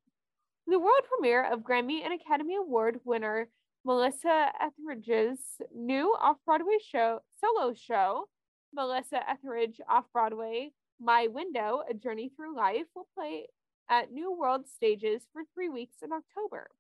The 0.67 0.79
world 0.79 1.03
premiere 1.09 1.45
of 1.45 1.61
Grammy 1.61 2.03
and 2.03 2.15
Academy 2.15 2.57
Award 2.57 3.01
winner 3.05 3.49
Melissa 3.85 4.51
Etheridge's 4.59 5.61
new 5.75 6.17
off 6.19 6.39
Broadway 6.47 6.79
show, 6.91 7.21
solo 7.39 7.75
show, 7.75 8.29
Melissa 8.73 9.29
Etheridge 9.29 9.79
Off 9.91 10.07
Broadway 10.11 10.73
My 10.99 11.27
Window, 11.27 11.83
A 11.89 11.93
Journey 11.93 12.31
Through 12.35 12.57
Life, 12.57 12.87
will 12.97 13.07
play 13.15 13.47
at 13.91 14.11
New 14.11 14.33
World 14.33 14.67
stages 14.67 15.29
for 15.35 15.43
three 15.53 15.69
weeks 15.69 15.97
in 16.03 16.11
October. 16.13 16.71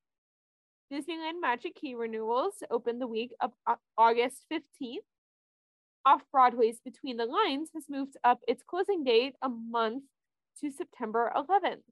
Disneyland 0.91 1.43
Magic 1.43 1.75
Key 1.75 1.95
renewals 1.95 2.63
open 2.71 2.99
the 2.99 3.07
week 3.07 3.33
of 3.41 3.53
August 3.99 4.47
15th. 4.51 5.05
Off 6.07 6.23
Broadway's 6.33 6.81
Between 6.83 7.19
the 7.19 7.27
Lines 7.27 7.69
has 7.75 7.85
moved 7.91 8.17
up 8.25 8.41
its 8.49 8.63
closing 8.67 9.05
date 9.05 9.35
a 9.43 9.51
month 9.51 10.05
to 10.61 10.71
September 10.71 11.31
11th. 11.37 11.83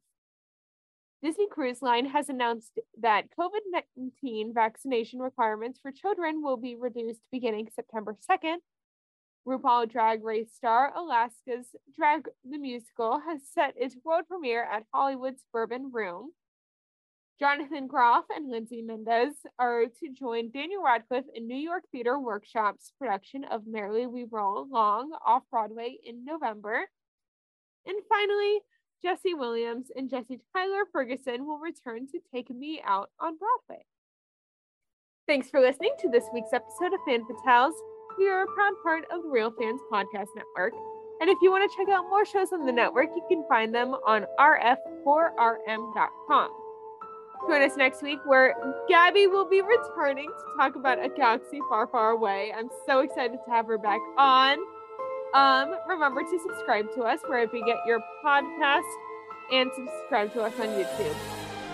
Disney 1.22 1.46
Cruise 1.48 1.82
Line 1.82 2.06
has 2.06 2.28
announced 2.28 2.80
that 3.00 3.26
COVID 3.38 3.60
19 3.96 4.52
vaccination 4.52 5.20
requirements 5.20 5.78
for 5.80 5.92
children 5.92 6.42
will 6.42 6.56
be 6.56 6.74
reduced 6.74 7.20
beginning 7.30 7.68
September 7.72 8.16
2nd. 8.28 8.56
RuPaul 9.46 9.88
Drag 9.88 10.24
Race 10.24 10.52
star 10.52 10.92
Alaska's 10.96 11.66
Drag 11.96 12.28
the 12.44 12.58
Musical 12.58 13.20
has 13.20 13.40
set 13.54 13.74
its 13.76 13.96
world 14.04 14.24
premiere 14.28 14.64
at 14.64 14.84
Hollywood's 14.92 15.44
Bourbon 15.52 15.90
Room. 15.92 16.32
Jonathan 17.38 17.86
Groff 17.86 18.24
and 18.34 18.50
Lindsay 18.50 18.82
Mendez 18.82 19.34
are 19.60 19.86
to 19.86 20.12
join 20.12 20.50
Daniel 20.50 20.82
Radcliffe 20.82 21.24
in 21.34 21.46
New 21.46 21.56
York 21.56 21.84
Theater 21.92 22.18
Workshop's 22.18 22.92
production 22.98 23.44
of 23.44 23.62
Merrily 23.66 24.06
We 24.08 24.26
Roll 24.28 24.62
Along 24.62 25.12
off 25.24 25.42
Broadway 25.52 25.98
in 26.04 26.24
November. 26.24 26.88
And 27.86 27.96
finally, 28.08 28.60
Jesse 29.03 29.34
Williams 29.34 29.90
and 29.96 30.09
Jesse 30.09 30.38
Tyler 30.55 30.84
Ferguson 30.92 31.44
will 31.46 31.59
return 31.59 32.07
to 32.09 32.20
Take 32.32 32.50
Me 32.50 32.80
Out 32.84 33.11
on 33.18 33.36
Broadway. 33.36 33.84
Thanks 35.26 35.50
for 35.50 35.61
listening 35.61 35.92
to 36.00 36.09
this 36.09 36.24
week's 36.32 36.53
episode 36.53 36.94
of 36.94 37.00
Fan 37.07 37.24
Fatales. 37.24 37.72
We 38.18 38.28
are 38.28 38.42
a 38.42 38.46
proud 38.55 38.74
part 38.82 39.05
of 39.11 39.22
the 39.22 39.28
Real 39.28 39.53
Fans 39.59 39.80
Podcast 39.92 40.28
Network. 40.36 40.74
And 41.20 41.30
if 41.30 41.38
you 41.40 41.50
want 41.50 41.68
to 41.70 41.76
check 41.76 41.88
out 41.88 42.09
more 42.11 42.24
shows 42.24 42.53
on 42.53 42.66
the 42.66 42.72
network, 42.72 43.11
you 43.14 43.22
can 43.28 43.44
find 43.48 43.72
them 43.74 43.94
on 44.07 44.26
rf4rm.com. 44.38 46.50
Join 47.48 47.62
us 47.62 47.76
next 47.76 48.03
week 48.03 48.20
where 48.24 48.55
Gabby 48.88 49.26
will 49.26 49.48
be 49.48 49.62
returning 49.62 50.28
to 50.28 50.57
talk 50.57 50.76
about 50.76 51.05
a 51.05 51.09
galaxy 51.09 51.61
far, 51.68 51.88
far 51.88 52.11
away. 52.11 52.53
I'm 52.57 52.68
so 52.86 53.00
excited 53.00 53.38
to 53.44 53.50
have 53.50 53.66
her 53.66 53.78
back 53.78 54.00
on. 54.16 54.59
Um, 55.34 55.74
remember 55.88 56.22
to 56.22 56.38
subscribe 56.40 56.92
to 56.94 57.02
us 57.04 57.20
wherever 57.26 57.56
you 57.56 57.64
get 57.64 57.78
your 57.86 58.00
podcast 58.22 58.82
and 59.50 59.70
subscribe 59.74 60.32
to 60.34 60.42
us 60.42 60.52
on 60.60 60.66
YouTube. 60.68 61.16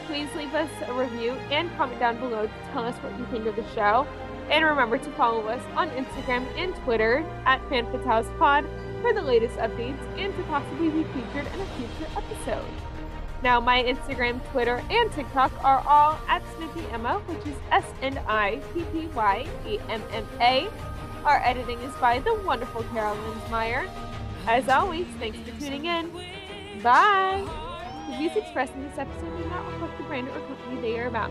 Please 0.06 0.28
leave 0.36 0.54
us 0.54 0.70
a 0.86 0.92
review 0.92 1.32
and 1.50 1.68
comment 1.76 1.98
down 1.98 2.18
below 2.18 2.46
to 2.46 2.52
tell 2.72 2.84
us 2.84 2.94
what 3.02 3.18
you 3.18 3.26
think 3.26 3.46
of 3.46 3.56
the 3.56 3.68
show. 3.74 4.06
And 4.48 4.64
remember 4.64 4.96
to 4.96 5.10
follow 5.12 5.46
us 5.48 5.62
on 5.76 5.90
Instagram 5.90 6.46
and 6.56 6.74
Twitter 6.76 7.26
at 7.46 7.60
FanFatalesPod 7.68 9.02
for 9.02 9.12
the 9.12 9.22
latest 9.22 9.56
updates 9.56 10.00
and 10.16 10.34
to 10.36 10.42
possibly 10.44 10.88
be 10.90 11.02
featured 11.04 11.46
in 11.52 11.60
a 11.60 11.66
future 11.76 12.10
episode. 12.16 12.64
Now, 13.42 13.60
my 13.60 13.82
Instagram, 13.82 14.40
Twitter, 14.50 14.82
and 14.90 15.12
TikTok 15.12 15.52
are 15.64 15.84
all 15.86 16.18
at 16.28 16.42
Snippy 16.56 16.86
Emma, 16.92 17.18
which 17.26 17.46
is 17.46 17.54
S 17.70 17.84
N 18.02 18.18
I 18.26 18.60
P 18.72 18.84
P 18.92 19.06
Y 19.14 19.46
E 19.66 19.78
M 19.88 20.02
M 20.12 20.26
A. 20.40 20.68
Our 21.24 21.42
editing 21.44 21.78
is 21.80 21.94
by 21.96 22.20
the 22.20 22.34
wonderful 22.34 22.84
Carol 22.84 23.16
Linsmeyer. 23.16 23.88
As 24.46 24.68
always, 24.68 25.06
thanks 25.18 25.38
for 25.38 25.60
tuning 25.60 25.84
in. 25.84 26.10
Bye. 26.82 27.44
The 28.08 28.16
views 28.16 28.36
expressed 28.36 28.74
in 28.74 28.84
this 28.84 28.98
episode 28.98 29.36
do 29.36 29.48
not 29.50 29.70
reflect 29.72 29.98
the 29.98 30.04
brand 30.04 30.28
or 30.28 30.40
company 30.46 30.80
they 30.80 30.98
are 30.98 31.06
about. 31.06 31.30